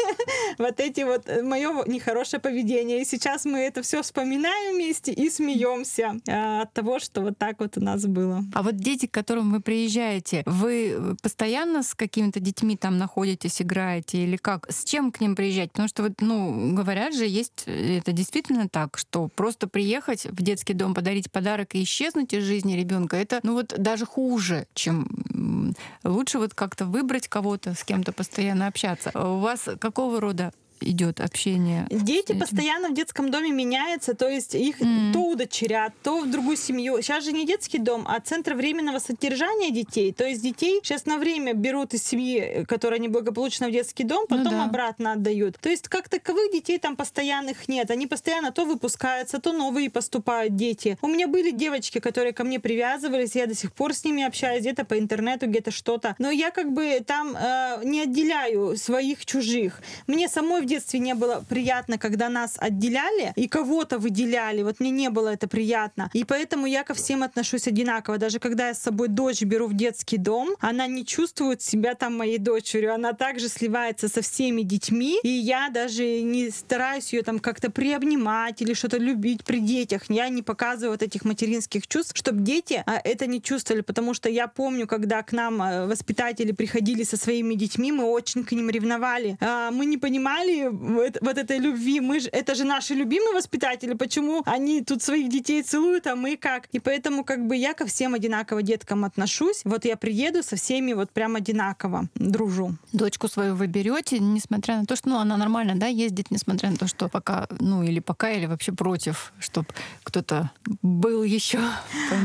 вот 0.57 0.79
эти 0.79 1.01
вот 1.01 1.27
э, 1.27 1.41
мое 1.41 1.83
нехорошее 1.85 2.39
поведение. 2.39 3.01
И 3.01 3.05
сейчас 3.05 3.45
мы 3.45 3.59
это 3.59 3.81
все 3.81 4.01
вспоминаем 4.01 4.75
вместе 4.75 5.11
и 5.11 5.29
смеемся 5.29 6.19
а, 6.27 6.61
от 6.63 6.73
того, 6.73 6.99
что 6.99 7.21
вот 7.21 7.37
так 7.37 7.59
вот 7.59 7.77
у 7.77 7.81
нас 7.81 8.05
было. 8.05 8.43
А 8.53 8.63
вот 8.63 8.77
дети, 8.77 9.05
к 9.05 9.11
которым 9.11 9.51
вы 9.51 9.61
приезжаете, 9.61 10.43
вы 10.45 11.15
постоянно 11.21 11.83
с 11.83 11.93
какими-то 11.93 12.39
детьми 12.39 12.77
там 12.77 12.97
находитесь, 12.97 13.61
играете 13.61 14.23
или 14.23 14.37
как? 14.37 14.71
С 14.71 14.83
чем 14.83 15.11
к 15.11 15.19
ним 15.19 15.35
приезжать? 15.35 15.71
Потому 15.71 15.87
что 15.87 16.03
вот, 16.03 16.13
ну, 16.21 16.73
говорят 16.73 17.13
же, 17.13 17.25
есть 17.25 17.63
это 17.65 18.11
действительно 18.11 18.69
так, 18.69 18.97
что 18.97 19.27
просто 19.27 19.67
приехать 19.67 20.25
в 20.25 20.41
детский 20.41 20.73
дом, 20.73 20.93
подарить 20.93 21.31
подарок 21.31 21.75
и 21.75 21.83
исчезнуть 21.83 21.96
из 22.33 22.43
жизни 22.43 22.73
ребенка, 22.73 23.17
это 23.17 23.39
ну 23.43 23.53
вот 23.53 23.73
даже 23.77 24.05
хуже, 24.05 24.67
чем 24.73 25.75
лучше 26.03 26.39
вот 26.39 26.53
как-то 26.53 26.85
выбрать 26.85 27.27
кого-то, 27.27 27.73
с 27.73 27.83
кем-то 27.83 28.11
постоянно 28.11 28.67
общаться. 28.67 29.11
А 29.13 29.33
у 29.33 29.39
вас 29.39 29.67
какого 29.79 30.19
рода 30.21 30.53
идет 30.81 31.19
общение? 31.19 31.87
Дети 31.89 32.33
постоянно 32.33 32.89
в 32.89 32.93
детском 32.93 33.31
доме 33.31 33.51
меняются, 33.51 34.13
то 34.13 34.27
есть 34.27 34.55
их 34.55 34.81
mm. 34.81 35.13
то 35.13 35.19
удочерят, 35.19 35.93
то 36.03 36.21
в 36.21 36.29
другую 36.29 36.57
семью. 36.57 37.01
Сейчас 37.01 37.23
же 37.23 37.31
не 37.31 37.45
детский 37.45 37.79
дом, 37.79 38.05
а 38.07 38.19
центр 38.19 38.53
временного 38.53 38.99
содержания 38.99 39.71
детей. 39.71 40.13
То 40.13 40.25
есть 40.25 40.41
детей 40.41 40.79
сейчас 40.83 41.05
на 41.05 41.17
время 41.17 41.53
берут 41.53 41.93
из 41.93 42.03
семьи, 42.03 42.65
которая 42.67 42.99
неблагополучна 42.99 43.67
в 43.69 43.71
детский 43.71 44.03
дом, 44.03 44.25
ну 44.29 44.37
потом 44.37 44.53
ну, 44.53 44.59
да. 44.59 44.65
обратно 44.65 45.13
отдают. 45.13 45.57
То 45.59 45.69
есть 45.69 45.87
как 45.87 46.09
таковых 46.09 46.51
детей 46.51 46.77
там 46.79 46.95
постоянных 46.95 47.67
нет. 47.67 47.91
Они 47.91 48.07
постоянно 48.07 48.51
то 48.51 48.65
выпускаются, 48.65 49.39
то 49.39 49.53
новые 49.53 49.89
поступают 49.89 50.55
дети. 50.55 50.97
У 51.01 51.07
меня 51.07 51.27
были 51.27 51.51
девочки, 51.51 51.99
которые 51.99 52.33
ко 52.33 52.43
мне 52.43 52.59
привязывались, 52.59 53.35
я 53.35 53.47
до 53.47 53.55
сих 53.55 53.71
пор 53.73 53.93
с 53.93 54.03
ними 54.03 54.23
общаюсь, 54.23 54.61
где-то 54.61 54.85
по 54.85 54.97
интернету, 54.97 55.47
где-то 55.47 55.71
что-то. 55.71 56.15
Но 56.19 56.31
я 56.31 56.51
как 56.51 56.71
бы 56.71 57.01
там 57.05 57.35
э, 57.35 57.81
не 57.83 58.01
отделяю 58.01 58.77
своих 58.77 59.25
чужих. 59.25 59.81
Мне 60.07 60.27
самой 60.27 60.61
детстве 60.67 60.99
не 60.99 61.13
было 61.13 61.43
приятно, 61.49 61.97
когда 61.97 62.29
нас 62.29 62.55
отделяли 62.57 63.33
и 63.35 63.47
кого-то 63.47 63.97
выделяли. 63.97 64.63
Вот 64.63 64.79
мне 64.79 64.91
не 64.91 65.09
было 65.09 65.29
это 65.29 65.47
приятно. 65.47 66.09
И 66.13 66.23
поэтому 66.23 66.67
я 66.67 66.83
ко 66.83 66.93
всем 66.93 67.23
отношусь 67.23 67.67
одинаково. 67.67 68.17
Даже 68.17 68.39
когда 68.39 68.67
я 68.67 68.73
с 68.73 68.79
собой 68.79 69.07
дочь 69.07 69.41
беру 69.41 69.67
в 69.67 69.75
детский 69.75 70.17
дом, 70.17 70.55
она 70.59 70.87
не 70.87 71.05
чувствует 71.05 71.61
себя 71.61 71.95
там 71.95 72.17
моей 72.17 72.37
дочерью. 72.37 72.93
Она 72.93 73.13
также 73.13 73.49
сливается 73.49 74.07
со 74.07 74.21
всеми 74.21 74.61
детьми. 74.61 75.19
И 75.23 75.29
я 75.29 75.69
даже 75.69 76.21
не 76.21 76.49
стараюсь 76.49 77.13
ее 77.13 77.23
там 77.23 77.39
как-то 77.39 77.71
приобнимать 77.71 78.61
или 78.61 78.73
что-то 78.73 78.97
любить 78.97 79.43
при 79.43 79.59
детях. 79.59 80.03
Я 80.09 80.29
не 80.29 80.41
показываю 80.41 80.91
вот 80.91 81.03
этих 81.03 81.25
материнских 81.25 81.87
чувств, 81.87 82.15
чтобы 82.15 82.41
дети 82.41 82.83
а, 82.85 82.99
это 83.03 83.27
не 83.27 83.41
чувствовали. 83.41 83.81
Потому 83.81 84.13
что 84.13 84.29
я 84.29 84.47
помню, 84.47 84.87
когда 84.87 85.23
к 85.23 85.31
нам 85.31 85.61
э, 85.61 85.87
воспитатели 85.87 86.51
приходили 86.51 87.03
со 87.03 87.17
своими 87.17 87.55
детьми, 87.55 87.91
мы 87.91 88.05
очень 88.05 88.43
к 88.43 88.51
ним 88.51 88.69
ревновали. 88.69 89.37
А, 89.39 89.71
мы 89.71 89.85
не 89.85 89.97
понимали, 89.97 90.56
вот, 90.65 91.17
вот 91.21 91.37
этой 91.37 91.57
любви. 91.57 91.99
Мы 91.99 92.19
же, 92.19 92.29
это 92.29 92.55
же 92.55 92.63
наши 92.63 92.93
любимые 92.93 93.33
воспитатели. 93.33 93.93
Почему 93.93 94.43
они 94.45 94.81
тут 94.83 95.01
своих 95.03 95.29
детей 95.29 95.63
целуют, 95.63 96.07
а 96.07 96.15
мы 96.15 96.37
как? 96.37 96.67
И 96.71 96.79
поэтому 96.79 97.23
как 97.23 97.47
бы 97.47 97.55
я 97.55 97.73
ко 97.73 97.85
всем 97.85 98.13
одинаково 98.13 98.61
деткам 98.61 99.05
отношусь. 99.05 99.61
Вот 99.65 99.85
я 99.85 99.97
приеду 99.97 100.43
со 100.43 100.55
всеми 100.55 100.93
вот 100.93 101.11
прям 101.11 101.35
одинаково 101.35 102.07
дружу. 102.15 102.75
Дочку 102.93 103.27
свою 103.27 103.55
вы 103.55 103.67
берете, 103.67 104.19
несмотря 104.19 104.77
на 104.77 104.85
то, 104.85 104.95
что 104.95 105.09
ну, 105.09 105.17
она 105.17 105.37
нормально, 105.37 105.75
да, 105.75 105.87
ездит, 105.87 106.31
несмотря 106.31 106.69
на 106.69 106.77
то, 106.77 106.87
что 106.87 107.09
пока, 107.09 107.47
ну 107.59 107.83
или 107.83 107.99
пока, 107.99 108.31
или 108.31 108.45
вообще 108.45 108.71
против, 108.71 109.33
чтобы 109.39 109.67
кто-то 110.03 110.51
был 110.81 111.23
еще. 111.23 111.59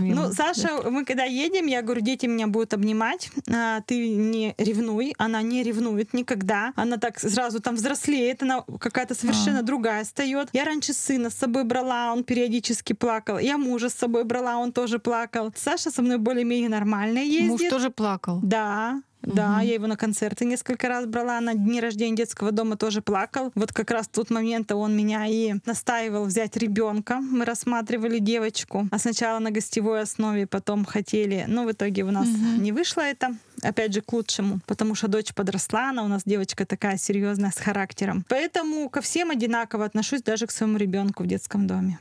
Ну, 0.02 0.32
Саша, 0.32 0.90
мы 0.90 1.04
когда 1.04 1.24
едем, 1.24 1.66
я 1.66 1.82
говорю, 1.82 2.00
дети 2.00 2.26
меня 2.26 2.46
будут 2.46 2.74
обнимать, 2.74 3.30
а, 3.48 3.80
ты 3.82 4.08
не 4.08 4.54
ревнуй. 4.58 5.14
Она 5.18 5.42
не 5.42 5.62
ревнует 5.62 6.14
никогда. 6.14 6.72
Она 6.76 6.96
так 6.96 7.18
сразу 7.18 7.60
там 7.60 7.74
взрослеет 7.76 8.21
взрослеет, 8.22 8.42
она 8.42 8.64
какая-то 8.78 9.14
совершенно 9.14 9.60
а. 9.60 9.62
другая 9.62 10.04
стает. 10.04 10.48
Я 10.52 10.64
раньше 10.64 10.92
сына 10.92 11.30
с 11.30 11.34
собой 11.34 11.64
брала, 11.64 12.12
он 12.12 12.24
периодически 12.24 12.92
плакал. 12.92 13.38
Я 13.38 13.58
мужа 13.58 13.88
с 13.88 13.94
собой 13.94 14.24
брала, 14.24 14.58
он 14.58 14.72
тоже 14.72 14.98
плакал. 14.98 15.52
Саша 15.56 15.90
со 15.90 16.02
мной 16.02 16.18
более-менее 16.18 16.68
нормально 16.68 17.18
ездит. 17.18 17.50
Муж 17.50 17.70
тоже 17.70 17.90
плакал? 17.90 18.40
Да. 18.42 19.02
Да, 19.22 19.56
угу. 19.56 19.66
я 19.66 19.74
его 19.74 19.86
на 19.86 19.96
концерты 19.96 20.44
несколько 20.44 20.88
раз 20.88 21.06
брала, 21.06 21.40
на 21.40 21.54
дни 21.54 21.80
рождения 21.80 22.16
детского 22.16 22.52
дома 22.52 22.76
тоже 22.76 23.02
плакал. 23.02 23.52
Вот 23.54 23.72
как 23.72 23.90
раз 23.90 24.06
в 24.06 24.10
тот 24.10 24.30
момент 24.30 24.72
он 24.72 24.96
меня 24.96 25.26
и 25.26 25.54
настаивал 25.66 26.24
взять 26.24 26.56
ребенка. 26.56 27.16
Мы 27.20 27.44
рассматривали 27.44 28.18
девочку, 28.18 28.88
а 28.90 28.98
сначала 28.98 29.38
на 29.38 29.50
гостевой 29.50 30.02
основе, 30.02 30.46
потом 30.46 30.84
хотели, 30.84 31.44
но 31.46 31.64
в 31.64 31.72
итоге 31.72 32.02
у 32.04 32.10
нас 32.10 32.28
угу. 32.28 32.60
не 32.60 32.72
вышло 32.72 33.00
это 33.00 33.36
опять 33.62 33.92
же, 33.92 34.00
к 34.00 34.12
лучшему, 34.12 34.60
потому 34.66 34.94
что 34.94 35.08
дочь 35.08 35.32
подросла, 35.34 35.90
она 35.90 36.02
у 36.02 36.08
нас 36.08 36.22
девочка 36.24 36.66
такая 36.66 36.96
серьезная 36.96 37.50
с 37.50 37.58
характером. 37.58 38.24
Поэтому 38.28 38.88
ко 38.88 39.00
всем 39.00 39.30
одинаково 39.30 39.84
отношусь, 39.84 40.22
даже 40.22 40.46
к 40.46 40.50
своему 40.50 40.78
ребенку 40.78 41.22
в 41.22 41.26
детском 41.26 41.66
доме. 41.66 41.98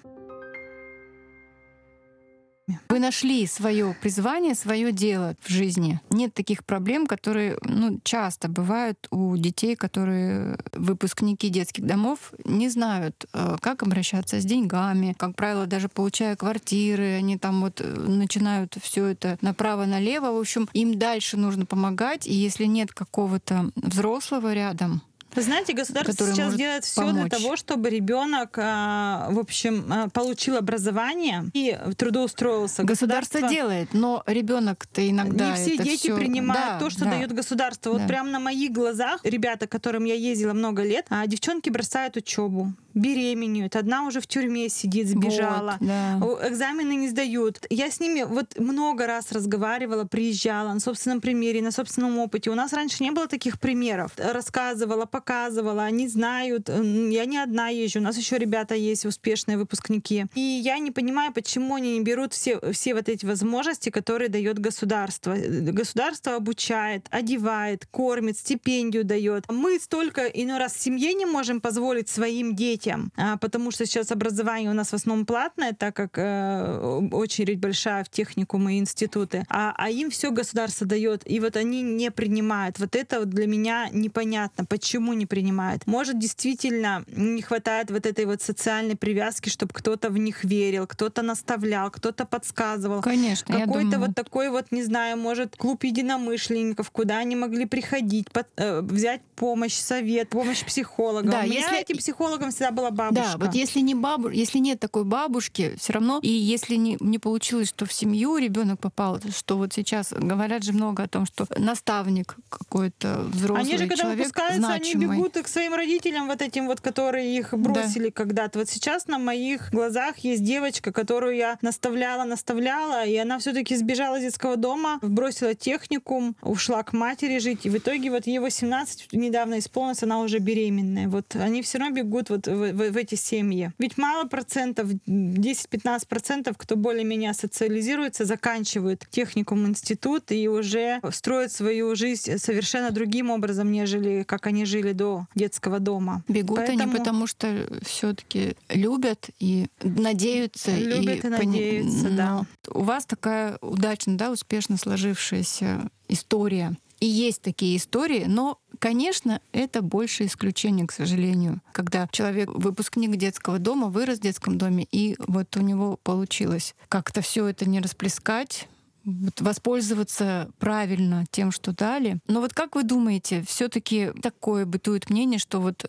Вы 2.89 2.99
нашли 2.99 3.45
свое 3.47 3.95
призвание, 4.01 4.55
свое 4.55 4.91
дело 4.91 5.35
в 5.41 5.49
жизни. 5.49 5.99
Нет 6.09 6.33
таких 6.33 6.63
проблем, 6.63 7.07
которые 7.07 7.57
ну, 7.63 7.99
часто 8.03 8.47
бывают 8.47 9.07
у 9.11 9.35
детей, 9.37 9.75
которые 9.75 10.57
выпускники 10.73 11.49
детских 11.49 11.85
домов 11.85 12.33
не 12.45 12.69
знают, 12.69 13.25
э, 13.33 13.57
как 13.61 13.83
обращаться 13.83 14.39
с 14.39 14.45
деньгами. 14.45 15.15
Как 15.17 15.35
правило, 15.35 15.65
даже 15.65 15.89
получая 15.89 16.35
квартиры, 16.35 17.15
они 17.15 17.37
там 17.37 17.61
вот 17.61 17.81
э, 17.81 17.85
начинают 17.85 18.77
все 18.81 19.05
это 19.07 19.37
направо-налево. 19.41 20.31
В 20.31 20.39
общем, 20.39 20.69
им 20.73 20.97
дальше 20.97 21.37
нужно 21.37 21.65
помогать, 21.65 22.27
и 22.27 22.33
если 22.33 22.65
нет 22.65 22.93
какого-то 22.93 23.71
взрослого 23.75 24.53
рядом, 24.53 25.01
вы 25.35 25.41
знаете, 25.41 25.73
государство 25.73 26.27
сейчас 26.27 26.55
делает 26.55 26.85
все 26.85 27.11
для 27.11 27.27
того, 27.27 27.55
чтобы 27.55 27.89
ребенок, 27.89 28.57
а, 28.57 29.27
в 29.31 29.39
общем, 29.39 29.85
а, 29.89 30.09
получил 30.09 30.57
образование 30.57 31.45
и 31.53 31.77
трудоустроился. 31.97 32.83
Государство, 32.83 33.39
государство 33.39 33.49
делает, 33.49 33.93
но 33.93 34.23
ребенок-то 34.25 35.07
иногда 35.07 35.51
не 35.51 35.55
все 35.55 35.77
дети 35.77 36.07
всё... 36.07 36.15
принимают 36.15 36.73
да, 36.73 36.79
то, 36.79 36.89
что 36.89 37.05
да. 37.05 37.11
дает 37.11 37.33
государство. 37.33 37.91
Вот 37.91 38.01
да. 38.01 38.07
прямо 38.07 38.29
на 38.29 38.39
моих 38.39 38.71
глазах 38.71 39.21
ребята, 39.23 39.67
которым 39.67 40.05
я 40.05 40.15
ездила 40.15 40.53
много 40.53 40.83
лет, 40.83 41.05
а 41.09 41.25
девчонки 41.27 41.69
бросают 41.69 42.17
учебу 42.17 42.73
беременеют, 42.93 43.75
одна 43.75 44.05
уже 44.05 44.19
в 44.19 44.27
тюрьме 44.27 44.69
сидит, 44.69 45.07
сбежала, 45.07 45.77
вот, 45.79 45.87
да. 45.87 46.47
экзамены 46.49 46.93
не 46.95 47.09
сдают. 47.09 47.65
Я 47.69 47.89
с 47.89 47.99
ними 47.99 48.23
вот 48.23 48.59
много 48.59 49.07
раз 49.07 49.31
разговаривала, 49.31 50.03
приезжала 50.03 50.73
на 50.73 50.79
собственном 50.79 51.21
примере, 51.21 51.61
на 51.61 51.71
собственном 51.71 52.19
опыте. 52.19 52.49
У 52.49 52.55
нас 52.55 52.73
раньше 52.73 53.03
не 53.03 53.11
было 53.11 53.27
таких 53.27 53.59
примеров. 53.59 54.11
Рассказывала, 54.17 55.05
показывала, 55.05 55.20
они 55.29 56.07
знают. 56.07 56.69
Я 56.69 57.25
не 57.25 57.37
одна 57.37 57.69
езжу, 57.69 57.99
у 57.99 58.03
нас 58.03 58.17
еще 58.17 58.37
ребята 58.37 58.75
есть, 58.75 59.05
успешные 59.05 59.57
выпускники. 59.57 60.25
И 60.35 60.39
я 60.39 60.79
не 60.79 60.91
понимаю, 60.91 61.33
почему 61.33 61.75
они 61.75 61.97
не 61.97 62.01
берут 62.01 62.33
все, 62.33 62.59
все 62.71 62.93
вот 62.93 63.09
эти 63.09 63.25
возможности, 63.25 63.89
которые 63.89 64.29
дает 64.29 64.59
государство. 64.59 65.35
Государство 65.35 66.35
обучает, 66.35 67.07
одевает, 67.09 67.85
кормит, 67.85 68.37
стипендию 68.37 69.03
дает. 69.03 69.45
Мы 69.49 69.79
столько 69.79 70.25
иной 70.25 70.57
раз 70.57 70.73
в 70.73 70.79
семье 70.79 71.13
не 71.13 71.25
можем 71.25 71.61
позволить 71.61 72.09
своим 72.09 72.55
детям, 72.55 73.11
а, 73.17 73.37
потому 73.37 73.71
что 73.71 73.85
сейчас 73.85 74.11
образование 74.11 74.69
у 74.71 74.73
нас 74.73 74.89
в 74.89 74.93
основном 74.93 75.25
платное, 75.25 75.73
так 75.73 75.95
как 75.95 76.17
э, 76.17 77.07
очередь 77.11 77.59
большая 77.59 78.03
в 78.03 78.09
техникумы 78.09 78.75
и 78.75 78.79
институты, 78.79 79.45
а, 79.49 79.73
а 79.77 79.89
им 79.89 80.09
все 80.09 80.31
государство 80.31 80.87
дает, 80.87 81.29
и 81.29 81.39
вот 81.39 81.55
они 81.55 81.81
не 81.81 82.11
принимают. 82.11 82.79
Вот 82.79 82.95
это 82.95 83.19
вот 83.19 83.29
для 83.29 83.47
меня 83.47 83.89
непонятно, 83.91 84.65
почему 84.65 85.10
не 85.13 85.25
принимают. 85.25 85.85
Может, 85.85 86.17
действительно 86.17 87.03
не 87.07 87.41
хватает 87.41 87.91
вот 87.91 88.05
этой 88.05 88.25
вот 88.25 88.41
социальной 88.41 88.95
привязки, 88.95 89.49
чтобы 89.49 89.73
кто-то 89.73 90.09
в 90.09 90.17
них 90.17 90.43
верил, 90.43 90.87
кто-то 90.87 91.21
наставлял, 91.21 91.91
кто-то 91.91 92.25
подсказывал. 92.25 93.01
Конечно, 93.01 93.59
Какой-то 93.59 93.99
вот 93.99 94.15
такой 94.15 94.49
вот, 94.49 94.71
не 94.71 94.83
знаю, 94.83 95.17
может, 95.17 95.55
клуб 95.55 95.83
единомышленников, 95.83 96.89
куда 96.91 97.17
они 97.17 97.35
могли 97.35 97.65
приходить, 97.65 98.31
под, 98.31 98.47
э, 98.57 98.81
взять 98.81 99.21
помощь, 99.35 99.75
совет, 99.75 100.29
помощь 100.29 100.63
психологам. 100.63 101.31
Да, 101.31 101.41
если... 101.43 101.75
Я 101.75 101.81
этим 101.81 101.97
психологам 101.97 102.51
всегда 102.51 102.61
всегда 102.61 102.71
была 102.71 102.91
бабушка. 102.91 103.37
Да, 103.37 103.45
вот 103.45 103.55
если 103.55 103.79
не 103.79 103.95
бабу, 103.95 104.29
если 104.29 104.59
нет 104.59 104.79
такой 104.79 105.03
бабушки, 105.03 105.73
все 105.77 105.93
равно, 105.93 106.19
и 106.21 106.29
если 106.29 106.75
не, 106.75 106.97
не 106.99 107.19
получилось, 107.19 107.69
что 107.69 107.85
в 107.85 107.93
семью 107.93 108.37
ребенок 108.37 108.79
попал, 108.79 109.19
что 109.35 109.57
вот 109.57 109.73
сейчас 109.73 110.13
говорят 110.13 110.63
же 110.63 110.73
много 110.73 111.03
о 111.03 111.07
том, 111.07 111.25
что 111.25 111.45
наставник 111.57 112.35
какой-то 112.49 113.25
взрослый 113.27 113.61
Они 113.61 113.77
же, 113.77 113.87
когда 113.87 113.95
человек 113.95 114.19
выпускаются, 114.19 114.57
значимый. 114.59 114.91
они 114.91 115.00
бегут 115.01 115.33
к 115.33 115.47
своим 115.47 115.73
родителям, 115.73 116.27
вот 116.27 116.41
этим 116.41 116.67
вот, 116.67 116.81
которые 116.81 117.37
их 117.37 117.53
бросили 117.53 118.05
да. 118.05 118.11
когда-то. 118.11 118.59
Вот 118.59 118.69
сейчас 118.69 119.07
на 119.07 119.17
моих 119.17 119.71
глазах 119.71 120.19
есть 120.19 120.43
девочка, 120.43 120.91
которую 120.91 121.35
я 121.35 121.57
наставляла, 121.61 122.23
наставляла, 122.23 123.05
и 123.05 123.15
она 123.17 123.39
все-таки 123.39 123.75
сбежала 123.75 124.17
из 124.17 124.23
детского 124.23 124.57
дома, 124.57 124.99
бросила 125.01 125.53
техникум, 125.53 126.35
ушла 126.41 126.83
к 126.83 126.93
матери 126.93 127.39
жить, 127.39 127.65
и 127.65 127.69
в 127.69 127.77
итоге 127.77 128.09
вот 128.11 128.27
ей 128.27 128.39
18 128.39 129.13
недавно 129.13 129.59
исполнилось, 129.59 130.03
она 130.03 130.19
уже 130.19 130.39
беременная. 130.39 131.07
Вот 131.07 131.35
они 131.35 131.61
все 131.61 131.77
равно 131.77 131.95
бегут 131.95 132.29
вот 132.29 132.47
в, 132.47 132.73
в, 132.73 132.91
в 132.91 132.97
эти 132.97 133.15
семьи. 133.15 133.71
Ведь 133.77 133.97
мало 133.97 134.25
процентов, 134.25 134.87
10-15 135.07 136.07
процентов, 136.07 136.57
кто 136.57 136.75
более-менее 136.75 137.33
социализируется, 137.33 138.25
заканчивают 138.25 139.07
техникум, 139.09 139.67
институт 139.67 140.31
и 140.31 140.47
уже 140.47 140.99
строят 141.11 141.51
свою 141.51 141.95
жизнь 141.95 142.37
совершенно 142.37 142.91
другим 142.91 143.29
образом, 143.29 143.71
нежели 143.71 144.23
как 144.23 144.47
они 144.47 144.65
жили 144.65 144.90
до 144.93 145.27
детского 145.35 145.79
дома. 145.79 146.23
Бегут 146.27 146.57
Поэтому... 146.57 146.83
они 146.83 146.91
потому, 146.91 147.27
что 147.27 147.67
все-таки 147.83 148.55
любят 148.69 149.29
и 149.39 149.67
надеются. 149.81 150.75
Любят 150.75 151.23
и, 151.23 151.27
и 151.27 151.29
надеются, 151.29 152.05
пони... 152.05 152.15
да. 152.15 152.45
У 152.69 152.83
вас 152.83 153.05
такая 153.05 153.57
удачно, 153.61 154.17
да, 154.17 154.31
успешно 154.31 154.77
сложившаяся 154.77 155.89
история. 156.07 156.75
И 157.01 157.07
есть 157.07 157.41
такие 157.41 157.77
истории, 157.77 158.25
но, 158.27 158.59
конечно, 158.77 159.41
это 159.53 159.81
больше 159.81 160.27
исключение, 160.27 160.85
к 160.85 160.91
сожалению, 160.91 161.59
когда 161.71 162.07
человек 162.11 162.51
выпускник 162.53 163.15
детского 163.15 163.57
дома, 163.57 163.87
вырос 163.87 164.19
в 164.19 164.21
детском 164.21 164.59
доме, 164.59 164.87
и 164.91 165.15
вот 165.17 165.57
у 165.57 165.61
него 165.61 165.97
получилось 166.03 166.75
как-то 166.89 167.21
все 167.21 167.47
это 167.47 167.67
не 167.67 167.79
расплескать, 167.79 168.67
воспользоваться 169.03 170.49
правильно 170.59 171.25
тем, 171.31 171.51
что 171.51 171.73
дали. 171.73 172.19
Но 172.27 172.41
вот 172.41 172.53
как 172.53 172.75
вы 172.75 172.83
думаете, 172.83 173.43
все-таки 173.47 174.11
такое 174.21 174.65
бытует 174.65 175.09
мнение, 175.09 175.39
что 175.39 175.59
вот 175.59 175.85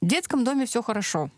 в 0.00 0.06
детском 0.06 0.44
доме 0.44 0.66
все 0.66 0.82
хорошо, 0.82 1.30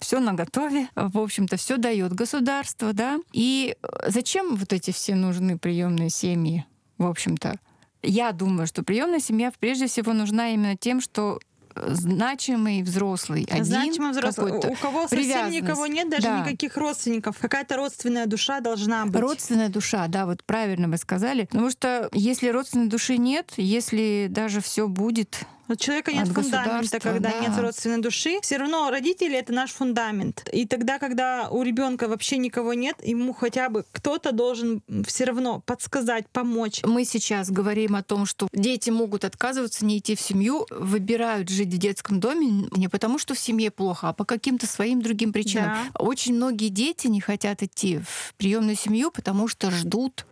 все 0.00 0.20
на 0.20 0.32
готове, 0.34 0.88
в 0.94 1.18
общем-то, 1.18 1.56
все 1.56 1.76
дает 1.76 2.12
государство, 2.12 2.92
да. 2.92 3.18
И 3.32 3.76
зачем 4.06 4.56
вот 4.56 4.72
эти 4.72 4.90
все 4.90 5.14
нужны 5.14 5.58
приемные 5.58 6.10
семьи, 6.10 6.66
в 6.98 7.06
общем-то? 7.06 7.58
Я 8.02 8.32
думаю, 8.32 8.66
что 8.68 8.84
приемная 8.84 9.18
семья 9.18 9.52
прежде 9.58 9.88
всего 9.88 10.12
нужна 10.12 10.50
именно 10.50 10.76
тем, 10.76 11.00
что 11.00 11.40
значимый 11.88 12.82
взрослый 12.82 13.46
один 13.50 13.64
значимый 13.64 14.10
взрослый 14.12 14.52
у 14.52 14.74
кого 14.76 15.08
совсем 15.08 15.50
никого 15.50 15.86
нет 15.86 16.08
даже 16.10 16.24
да. 16.24 16.40
никаких 16.40 16.76
родственников 16.76 17.38
какая-то 17.38 17.76
родственная 17.76 18.26
душа 18.26 18.60
должна 18.60 19.06
быть. 19.06 19.20
Родственная 19.20 19.68
душа 19.68 20.06
да 20.08 20.26
вот 20.26 20.44
правильно 20.44 20.88
вы 20.88 20.96
сказали. 20.96 21.44
Потому 21.44 21.70
что 21.70 22.08
если 22.12 22.48
родственной 22.48 22.88
души 22.88 23.16
нет 23.16 23.52
если 23.56 24.26
даже 24.28 24.60
все 24.60 24.88
будет 24.88 25.46
у 25.68 25.76
человека 25.76 26.12
нет 26.12 26.28
фундамента, 26.28 27.00
когда 27.00 27.30
да. 27.30 27.40
нет 27.40 27.58
родственной 27.58 28.00
души. 28.00 28.38
Все 28.42 28.56
равно 28.56 28.90
родители 28.90 29.36
это 29.36 29.52
наш 29.52 29.70
фундамент. 29.70 30.48
И 30.52 30.66
тогда, 30.66 30.98
когда 30.98 31.48
у 31.50 31.62
ребенка 31.62 32.08
вообще 32.08 32.38
никого 32.38 32.74
нет, 32.74 32.96
ему 33.02 33.32
хотя 33.32 33.68
бы 33.68 33.84
кто-то 33.92 34.32
должен 34.32 34.82
все 35.06 35.24
равно 35.24 35.60
подсказать, 35.60 36.28
помочь. 36.28 36.82
Мы 36.84 37.04
сейчас 37.04 37.50
говорим 37.50 37.96
о 37.96 38.02
том, 38.02 38.26
что 38.26 38.48
дети 38.52 38.90
могут 38.90 39.24
отказываться, 39.24 39.84
не 39.84 39.98
идти 39.98 40.14
в 40.14 40.20
семью, 40.20 40.66
выбирают 40.70 41.48
жить 41.48 41.72
в 41.72 41.78
детском 41.78 42.20
доме 42.20 42.68
не 42.76 42.88
потому, 42.88 43.18
что 43.18 43.34
в 43.34 43.38
семье 43.38 43.70
плохо, 43.70 44.08
а 44.08 44.12
по 44.12 44.24
каким-то 44.24 44.66
своим 44.66 45.02
другим 45.02 45.32
причинам. 45.32 45.76
Да. 45.92 46.00
Очень 46.00 46.34
многие 46.34 46.68
дети 46.68 47.06
не 47.08 47.20
хотят 47.20 47.62
идти 47.62 47.98
в 47.98 48.34
приемную 48.36 48.76
семью, 48.76 49.10
потому 49.10 49.48
что 49.48 49.70
ждут 49.70 50.24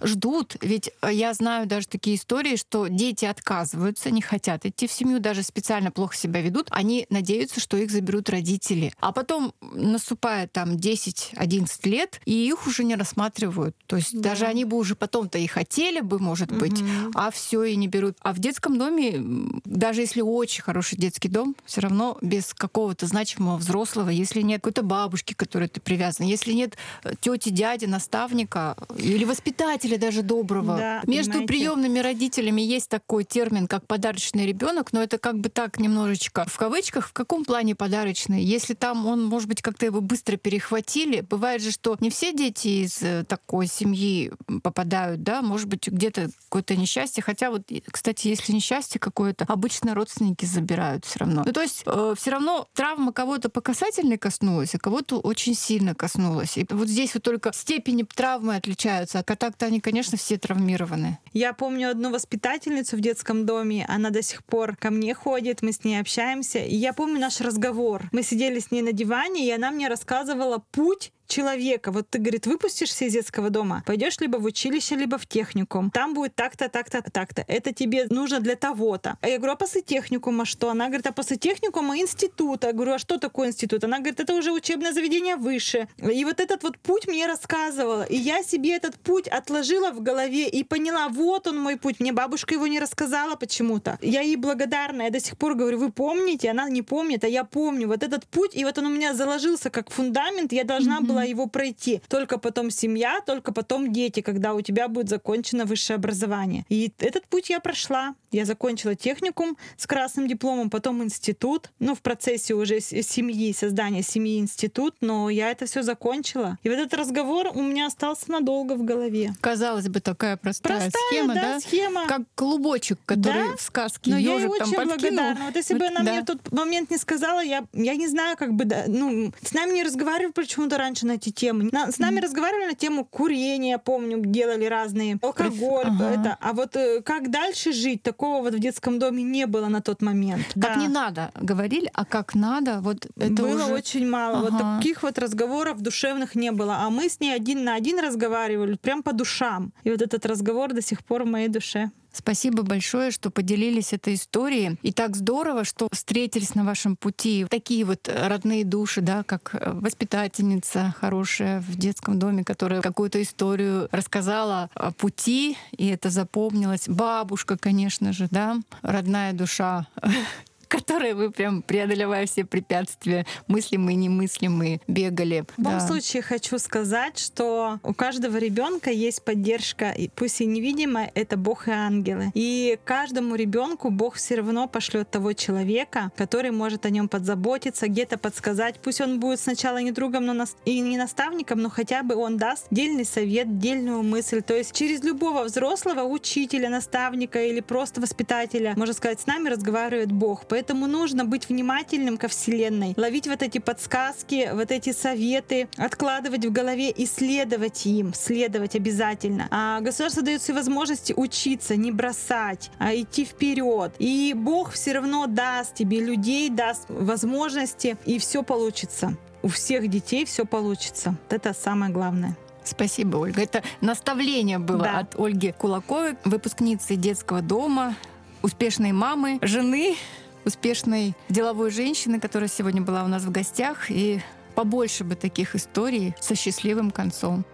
ждут. 0.00 0.56
Ведь 0.60 0.90
э, 1.02 1.12
я 1.12 1.32
знаю 1.34 1.66
даже 1.66 1.86
такие 1.88 2.16
истории, 2.16 2.56
что 2.56 2.88
дети 2.88 3.24
отказываются, 3.24 4.10
не 4.10 4.22
хотят 4.22 4.66
идти 4.66 4.86
в 4.86 4.92
семью, 4.92 5.20
даже 5.20 5.42
специально 5.42 5.90
плохо 5.90 6.16
себя 6.16 6.40
ведут. 6.40 6.68
Они 6.70 7.06
надеются, 7.10 7.60
что 7.60 7.76
их 7.76 7.90
заберут 7.90 8.28
родители. 8.28 8.92
А 9.00 9.12
потом 9.12 9.54
наступает 9.60 10.52
там 10.52 10.72
10-11 10.72 11.88
лет, 11.88 12.20
и 12.24 12.46
их 12.46 12.66
уже 12.66 12.84
не 12.84 12.96
рассматривают. 12.96 13.76
То 13.86 13.96
есть 13.96 14.14
да. 14.14 14.30
даже 14.30 14.46
они 14.46 14.64
бы 14.64 14.76
уже 14.76 14.94
потом-то 14.94 15.38
и 15.38 15.46
хотели 15.46 16.00
бы, 16.00 16.18
может 16.18 16.50
угу. 16.50 16.60
быть, 16.60 16.82
а 17.14 17.30
все 17.30 17.64
и 17.64 17.76
не 17.76 17.88
берут. 17.88 18.16
А 18.20 18.32
в 18.32 18.38
детском 18.38 18.78
доме, 18.78 19.60
даже 19.64 20.00
если 20.00 20.20
очень 20.20 20.62
хороший 20.62 20.98
детский 20.98 21.28
дом, 21.28 21.56
все 21.64 21.80
равно 21.80 22.18
без 22.20 22.54
какого-то 22.54 23.06
значимого 23.06 23.56
взрослого, 23.56 24.10
если 24.10 24.40
нет 24.40 24.60
какой-то 24.60 24.82
бабушки, 24.82 25.34
к 25.34 25.38
которой 25.38 25.68
ты 25.68 25.80
привязан, 25.80 26.26
если 26.26 26.52
нет 26.52 26.76
э, 27.02 27.12
тети, 27.20 27.50
дяди, 27.50 27.84
наставника 27.84 28.76
или 28.96 29.24
воспитателя, 29.24 29.73
воспитателя 29.74 29.98
даже 29.98 30.22
доброго. 30.22 30.76
Да, 30.76 31.02
Между 31.06 31.32
понимаете? 31.32 31.46
приемными 31.46 31.98
родителями 31.98 32.62
есть 32.62 32.88
такой 32.88 33.24
термин, 33.24 33.66
как 33.66 33.86
подарочный 33.86 34.46
ребенок, 34.46 34.92
но 34.92 35.02
это 35.02 35.18
как 35.18 35.38
бы 35.38 35.48
так 35.48 35.78
немножечко 35.78 36.44
в 36.46 36.56
кавычках. 36.56 37.08
В 37.08 37.12
каком 37.12 37.44
плане 37.44 37.74
подарочный? 37.74 38.42
Если 38.42 38.74
там 38.74 39.06
он, 39.06 39.24
может 39.24 39.48
быть, 39.48 39.62
как-то 39.62 39.86
его 39.86 40.00
быстро 40.00 40.36
перехватили, 40.36 41.20
бывает 41.20 41.62
же, 41.62 41.70
что 41.70 41.96
не 42.00 42.10
все 42.10 42.32
дети 42.32 42.84
из 42.84 43.02
э, 43.02 43.24
такой 43.24 43.66
семьи 43.66 44.32
попадают, 44.62 45.22
да, 45.22 45.42
может 45.42 45.68
быть, 45.68 45.88
где-то 45.88 46.30
какое-то 46.48 46.76
несчастье. 46.76 47.22
Хотя 47.22 47.50
вот, 47.50 47.62
кстати, 47.90 48.28
если 48.28 48.52
несчастье 48.52 49.00
какое-то, 49.00 49.44
обычно 49.48 49.94
родственники 49.94 50.44
забирают 50.44 51.04
все 51.04 51.20
равно. 51.20 51.42
Ну, 51.44 51.52
то 51.52 51.62
есть 51.62 51.82
э, 51.86 52.14
все 52.16 52.30
равно 52.30 52.68
травма 52.74 53.12
кого-то 53.12 53.48
по 53.48 53.60
касательной 53.60 54.18
коснулась, 54.18 54.74
а 54.74 54.78
кого-то 54.78 55.18
очень 55.18 55.54
сильно 55.54 55.94
коснулась. 55.94 56.56
И 56.58 56.66
вот 56.70 56.88
здесь 56.88 57.14
вот 57.14 57.22
только 57.22 57.52
степени 57.52 58.04
травмы 58.14 58.56
отличаются, 58.56 59.18
а 59.18 59.22
так-то 59.64 59.66
они, 59.66 59.80
конечно, 59.80 60.16
все 60.16 60.36
травмированы. 60.36 61.18
Я 61.32 61.52
помню 61.52 61.90
одну 61.90 62.10
воспитательницу 62.10 62.96
в 62.96 63.00
детском 63.00 63.46
доме, 63.46 63.86
она 63.88 64.10
до 64.10 64.22
сих 64.22 64.44
пор 64.44 64.76
ко 64.76 64.90
мне 64.90 65.14
ходит, 65.14 65.62
мы 65.62 65.72
с 65.72 65.84
ней 65.84 66.00
общаемся. 66.00 66.58
И 66.58 66.74
я 66.74 66.92
помню 66.92 67.18
наш 67.18 67.40
разговор. 67.40 68.08
Мы 68.12 68.22
сидели 68.22 68.58
с 68.58 68.70
ней 68.70 68.82
на 68.82 68.92
диване, 68.92 69.46
и 69.46 69.50
она 69.50 69.70
мне 69.70 69.88
рассказывала 69.88 70.62
путь 70.72 71.12
человека. 71.26 71.90
Вот 71.92 72.08
ты, 72.10 72.18
говорит, 72.18 72.46
выпустишься 72.46 73.04
из 73.06 73.12
детского 73.12 73.50
дома, 73.50 73.82
пойдешь 73.86 74.18
либо 74.20 74.36
в 74.36 74.44
училище, 74.44 74.96
либо 74.96 75.18
в 75.18 75.26
техникум. 75.26 75.90
Там 75.90 76.14
будет 76.14 76.34
так-то, 76.34 76.68
так-то, 76.68 77.02
так-то. 77.02 77.44
Это 77.48 77.72
тебе 77.72 78.06
нужно 78.10 78.40
для 78.40 78.56
того-то. 78.56 79.18
А 79.20 79.28
я 79.28 79.38
говорю, 79.38 79.54
а 79.54 79.56
после 79.56 79.82
техникума 79.82 80.44
что? 80.44 80.70
Она 80.70 80.86
говорит, 80.86 81.06
а 81.06 81.12
после 81.12 81.36
техникума 81.36 81.98
института. 81.98 82.68
Я 82.68 82.72
говорю, 82.72 82.92
а 82.94 82.98
что 82.98 83.18
такое 83.18 83.48
институт? 83.48 83.84
Она 83.84 83.98
говорит, 83.98 84.20
это 84.20 84.34
уже 84.34 84.52
учебное 84.52 84.92
заведение 84.92 85.36
выше. 85.36 85.88
И 85.98 86.24
вот 86.24 86.40
этот 86.40 86.62
вот 86.62 86.78
путь 86.78 87.08
мне 87.08 87.26
рассказывала. 87.26 88.04
И 88.04 88.16
я 88.16 88.42
себе 88.42 88.74
этот 88.74 88.96
путь 88.96 89.28
отложила 89.28 89.90
в 89.90 90.02
голове 90.02 90.48
и 90.48 90.64
поняла, 90.64 91.08
вот 91.08 91.46
он 91.46 91.58
мой 91.58 91.76
путь. 91.76 92.00
Мне 92.00 92.12
бабушка 92.12 92.54
его 92.54 92.66
не 92.66 92.80
рассказала 92.80 93.36
почему-то. 93.36 93.98
Я 94.00 94.20
ей 94.20 94.36
благодарна. 94.36 95.02
Я 95.02 95.10
до 95.10 95.20
сих 95.20 95.36
пор 95.36 95.54
говорю, 95.54 95.78
вы 95.78 95.92
помните? 95.92 96.50
Она 96.50 96.68
не 96.68 96.82
помнит, 96.82 97.24
а 97.24 97.28
я 97.28 97.44
помню. 97.44 97.88
Вот 97.88 98.02
этот 98.02 98.26
путь, 98.26 98.54
и 98.54 98.64
вот 98.64 98.78
он 98.78 98.86
у 98.86 98.90
меня 98.90 99.14
заложился 99.14 99.70
как 99.70 99.90
фундамент. 99.90 100.52
Я 100.52 100.64
должна 100.64 100.98
mm-hmm. 100.98 101.06
Была 101.14 101.24
его 101.24 101.46
пройти. 101.46 102.00
Только 102.08 102.38
потом 102.38 102.70
семья, 102.70 103.20
только 103.26 103.52
потом 103.52 103.92
дети, 103.92 104.20
когда 104.20 104.54
у 104.54 104.60
тебя 104.60 104.88
будет 104.88 105.08
закончено 105.08 105.64
высшее 105.64 105.96
образование. 105.96 106.64
И 106.68 106.92
этот 106.98 107.26
путь 107.26 107.50
я 107.50 107.60
прошла. 107.60 108.14
Я 108.34 108.46
закончила 108.46 108.96
техникум 108.96 109.56
с 109.76 109.86
красным 109.86 110.26
дипломом, 110.26 110.68
потом 110.68 111.04
институт. 111.04 111.70
Ну, 111.78 111.94
в 111.94 112.00
процессе 112.00 112.54
уже 112.54 112.80
семьи, 112.80 113.52
создания 113.52 114.02
семьи 114.02 114.40
институт, 114.40 114.96
но 115.00 115.30
я 115.30 115.52
это 115.52 115.66
все 115.66 115.82
закончила. 115.82 116.58
И 116.64 116.68
вот 116.68 116.78
этот 116.78 116.94
разговор 116.94 117.52
у 117.54 117.62
меня 117.62 117.86
остался 117.86 118.32
надолго 118.32 118.72
в 118.72 118.84
голове. 118.84 119.32
Казалось 119.40 119.88
бы, 119.88 120.00
такая 120.00 120.36
простая, 120.36 120.80
простая 120.80 121.02
схема, 121.10 121.34
да, 121.34 121.42
да? 121.42 121.60
схема. 121.60 122.06
Как 122.08 122.22
клубочек, 122.34 122.98
который 123.06 123.50
да? 123.50 123.56
в 123.56 123.60
сказке 123.60 124.10
Но 124.10 124.18
я 124.18 124.34
ей 124.34 124.46
очень 124.46 124.72
там 124.72 124.88
благодарна. 124.88 125.44
Вот 125.46 125.54
если 125.54 125.74
вот, 125.74 125.80
бы 125.80 125.86
она 125.86 126.02
да. 126.02 126.10
мне 126.10 126.22
в 126.22 126.26
тот 126.26 126.50
момент 126.50 126.90
не 126.90 126.98
сказала, 126.98 127.38
я, 127.38 127.64
я 127.72 127.94
не 127.94 128.08
знаю, 128.08 128.36
как 128.36 128.52
бы, 128.54 128.64
да, 128.64 128.86
ну, 128.88 129.32
с 129.42 129.54
нами 129.54 129.74
не 129.74 129.84
разговаривали 129.84 130.32
почему-то 130.32 130.76
раньше 130.76 131.06
на 131.06 131.12
эти 131.12 131.30
темы. 131.30 131.68
На, 131.70 131.92
с 131.92 131.98
нами 132.00 132.18
mm. 132.18 132.22
разговаривали 132.22 132.66
на 132.66 132.74
тему 132.74 133.04
курения, 133.04 133.78
помню, 133.78 134.20
делали 134.24 134.64
разные, 134.64 135.18
алкоголь, 135.22 135.86
ага. 135.86 136.10
это. 136.10 136.36
А 136.40 136.52
вот 136.52 136.74
э, 136.74 137.00
как 137.02 137.30
дальше 137.30 137.72
жить, 137.72 138.02
такого 138.24 138.42
вот 138.42 138.54
в 138.54 138.58
детском 138.58 138.98
доме 138.98 139.22
не 139.22 139.46
было 139.46 139.68
на 139.68 139.80
тот 139.80 140.02
момент. 140.02 140.46
Как 140.54 140.74
да. 140.74 140.76
не 140.76 140.88
надо, 140.88 141.30
говорили, 141.40 141.90
а 141.92 142.04
как 142.04 142.34
надо, 142.34 142.80
вот 142.80 143.06
это 143.16 143.42
Было 143.42 143.64
уже... 143.64 143.74
очень 143.74 144.08
мало. 144.08 144.38
Ага. 144.38 144.50
Вот 144.50 144.76
таких 144.76 145.02
вот 145.02 145.18
разговоров 145.18 145.80
душевных 145.80 146.34
не 146.34 146.50
было. 146.50 146.76
А 146.76 146.90
мы 146.90 147.08
с 147.08 147.20
ней 147.20 147.34
один 147.34 147.64
на 147.64 147.74
один 147.74 148.00
разговаривали, 148.00 148.76
прям 148.76 149.02
по 149.02 149.12
душам. 149.12 149.72
И 149.84 149.90
вот 149.90 150.02
этот 150.02 150.26
разговор 150.26 150.72
до 150.72 150.82
сих 150.82 151.04
пор 151.04 151.24
в 151.24 151.26
моей 151.26 151.48
душе. 151.48 151.90
Спасибо 152.14 152.62
большое, 152.62 153.10
что 153.10 153.30
поделились 153.30 153.92
этой 153.92 154.14
историей. 154.14 154.76
И 154.82 154.92
так 154.92 155.16
здорово, 155.16 155.64
что 155.64 155.88
встретились 155.92 156.54
на 156.54 156.64
вашем 156.64 156.96
пути 156.96 157.44
такие 157.50 157.84
вот 157.84 158.08
родные 158.08 158.64
души, 158.64 159.00
да, 159.00 159.24
как 159.24 159.50
э, 159.54 159.72
воспитательница 159.72 160.94
хорошая 161.00 161.60
в 161.60 161.76
детском 161.76 162.18
доме, 162.18 162.44
которая 162.44 162.82
какую-то 162.82 163.20
историю 163.20 163.88
рассказала 163.90 164.70
о 164.74 164.92
пути, 164.92 165.56
и 165.72 165.88
это 165.88 166.08
запомнилось. 166.08 166.88
Бабушка, 166.88 167.58
конечно 167.58 168.12
же, 168.12 168.28
да, 168.30 168.60
родная 168.82 169.32
душа 169.32 169.88
которые 170.74 171.14
вы 171.14 171.30
прям 171.30 171.62
преодолевая 171.62 172.26
все 172.26 172.44
препятствия, 172.44 173.26
мыслимые, 173.46 173.96
немыслимые, 173.96 174.80
бегали. 174.88 175.44
В 175.56 175.58
любом 175.58 175.78
да. 175.78 175.86
случае 175.86 176.22
хочу 176.22 176.58
сказать, 176.58 177.18
что 177.18 177.78
у 177.82 177.94
каждого 177.94 178.36
ребенка 178.36 178.90
есть 178.90 179.24
поддержка, 179.24 179.90
и 179.90 180.08
пусть 180.08 180.40
и 180.40 180.46
невидимая, 180.46 181.10
это 181.14 181.36
Бог 181.36 181.68
и 181.68 181.70
ангелы. 181.70 182.30
И 182.34 182.78
каждому 182.84 183.36
ребенку 183.36 183.90
Бог 183.90 184.16
все 184.16 184.36
равно 184.36 184.66
пошлет 184.66 185.10
того 185.10 185.32
человека, 185.32 186.10
который 186.16 186.50
может 186.50 186.86
о 186.86 186.90
нем 186.90 187.08
подзаботиться, 187.08 187.88
где-то 187.88 188.18
подсказать. 188.18 188.80
Пусть 188.82 189.00
он 189.00 189.20
будет 189.20 189.40
сначала 189.40 189.78
не 189.78 189.92
другом, 189.92 190.26
но 190.26 190.44
и 190.64 190.80
не 190.80 190.96
наставником, 190.96 191.60
но 191.60 191.70
хотя 191.70 192.02
бы 192.02 192.16
он 192.16 192.36
даст 192.36 192.66
дельный 192.70 193.04
совет, 193.04 193.58
дельную 193.58 194.02
мысль. 194.02 194.42
То 194.42 194.54
есть 194.56 194.72
через 194.74 195.02
любого 195.02 195.44
взрослого 195.44 196.02
учителя, 196.02 196.68
наставника 196.68 197.42
или 197.42 197.60
просто 197.60 198.00
воспитателя, 198.00 198.74
можно 198.76 198.94
сказать, 198.94 199.20
с 199.20 199.26
нами 199.26 199.48
разговаривает 199.48 200.10
Бог. 200.12 200.46
Поэтому 200.48 200.63
нужно 200.72 201.24
быть 201.24 201.48
внимательным 201.48 202.16
ко 202.16 202.28
Вселенной, 202.28 202.94
ловить 202.96 203.26
вот 203.26 203.42
эти 203.42 203.58
подсказки, 203.58 204.50
вот 204.52 204.70
эти 204.70 204.92
советы, 204.92 205.68
откладывать 205.76 206.46
в 206.46 206.52
голове, 206.52 206.92
исследовать 206.96 207.84
им, 207.86 208.14
следовать 208.14 208.76
обязательно. 208.76 209.48
А 209.50 209.80
государство 209.80 210.22
дает 210.22 210.40
все 210.40 210.54
возможности 210.54 211.12
учиться, 211.14 211.76
не 211.76 211.92
бросать, 211.92 212.70
а 212.78 212.94
идти 212.94 213.24
вперед. 213.24 213.92
И 213.98 214.32
Бог 214.34 214.72
все 214.72 214.92
равно 214.92 215.26
даст 215.26 215.74
тебе 215.74 216.00
людей, 216.00 216.48
даст 216.48 216.84
возможности, 216.88 217.96
и 218.06 218.18
все 218.18 218.42
получится. 218.42 219.16
У 219.42 219.48
всех 219.48 219.88
детей 219.88 220.24
все 220.24 220.46
получится. 220.46 221.16
Это 221.28 221.52
самое 221.52 221.92
главное. 221.92 222.36
Спасибо, 222.64 223.18
Ольга. 223.18 223.42
Это 223.42 223.62
наставление 223.82 224.58
было 224.58 224.84
да. 224.84 224.98
от 225.00 225.18
Ольги 225.18 225.52
Кулаковой, 225.52 226.16
выпускницы 226.24 226.96
детского 226.96 227.42
дома, 227.42 227.94
успешной 228.42 228.92
мамы, 228.92 229.38
жены, 229.42 229.96
успешной 230.44 231.14
деловой 231.28 231.70
женщины, 231.70 232.20
которая 232.20 232.48
сегодня 232.48 232.82
была 232.82 233.04
у 233.04 233.08
нас 233.08 233.22
в 233.22 233.30
гостях. 233.30 233.90
И 233.90 234.20
побольше 234.54 235.04
бы 235.04 235.14
таких 235.14 235.54
историй 235.54 236.14
со 236.20 236.34
счастливым 236.34 236.90
концом. 236.90 237.44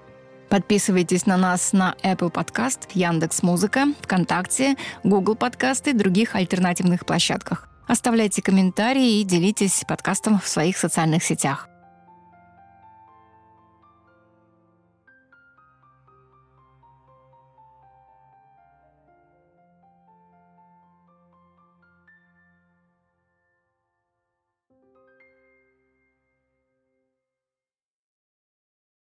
Подписывайтесь 0.48 1.26
на 1.26 1.36
нас 1.36 1.72
на 1.72 1.94
Apple 2.02 2.32
Podcast, 2.32 2.88
Яндекс 2.92 3.42
Музыка, 3.42 3.86
ВКонтакте, 4.02 4.76
Google 5.04 5.36
Подкасты 5.36 5.90
и 5.90 5.94
других 5.94 6.34
альтернативных 6.34 7.06
площадках. 7.06 7.68
Оставляйте 7.86 8.42
комментарии 8.42 9.20
и 9.20 9.24
делитесь 9.24 9.84
подкастом 9.86 10.40
в 10.40 10.48
своих 10.48 10.76
социальных 10.76 11.22
сетях. 11.24 11.68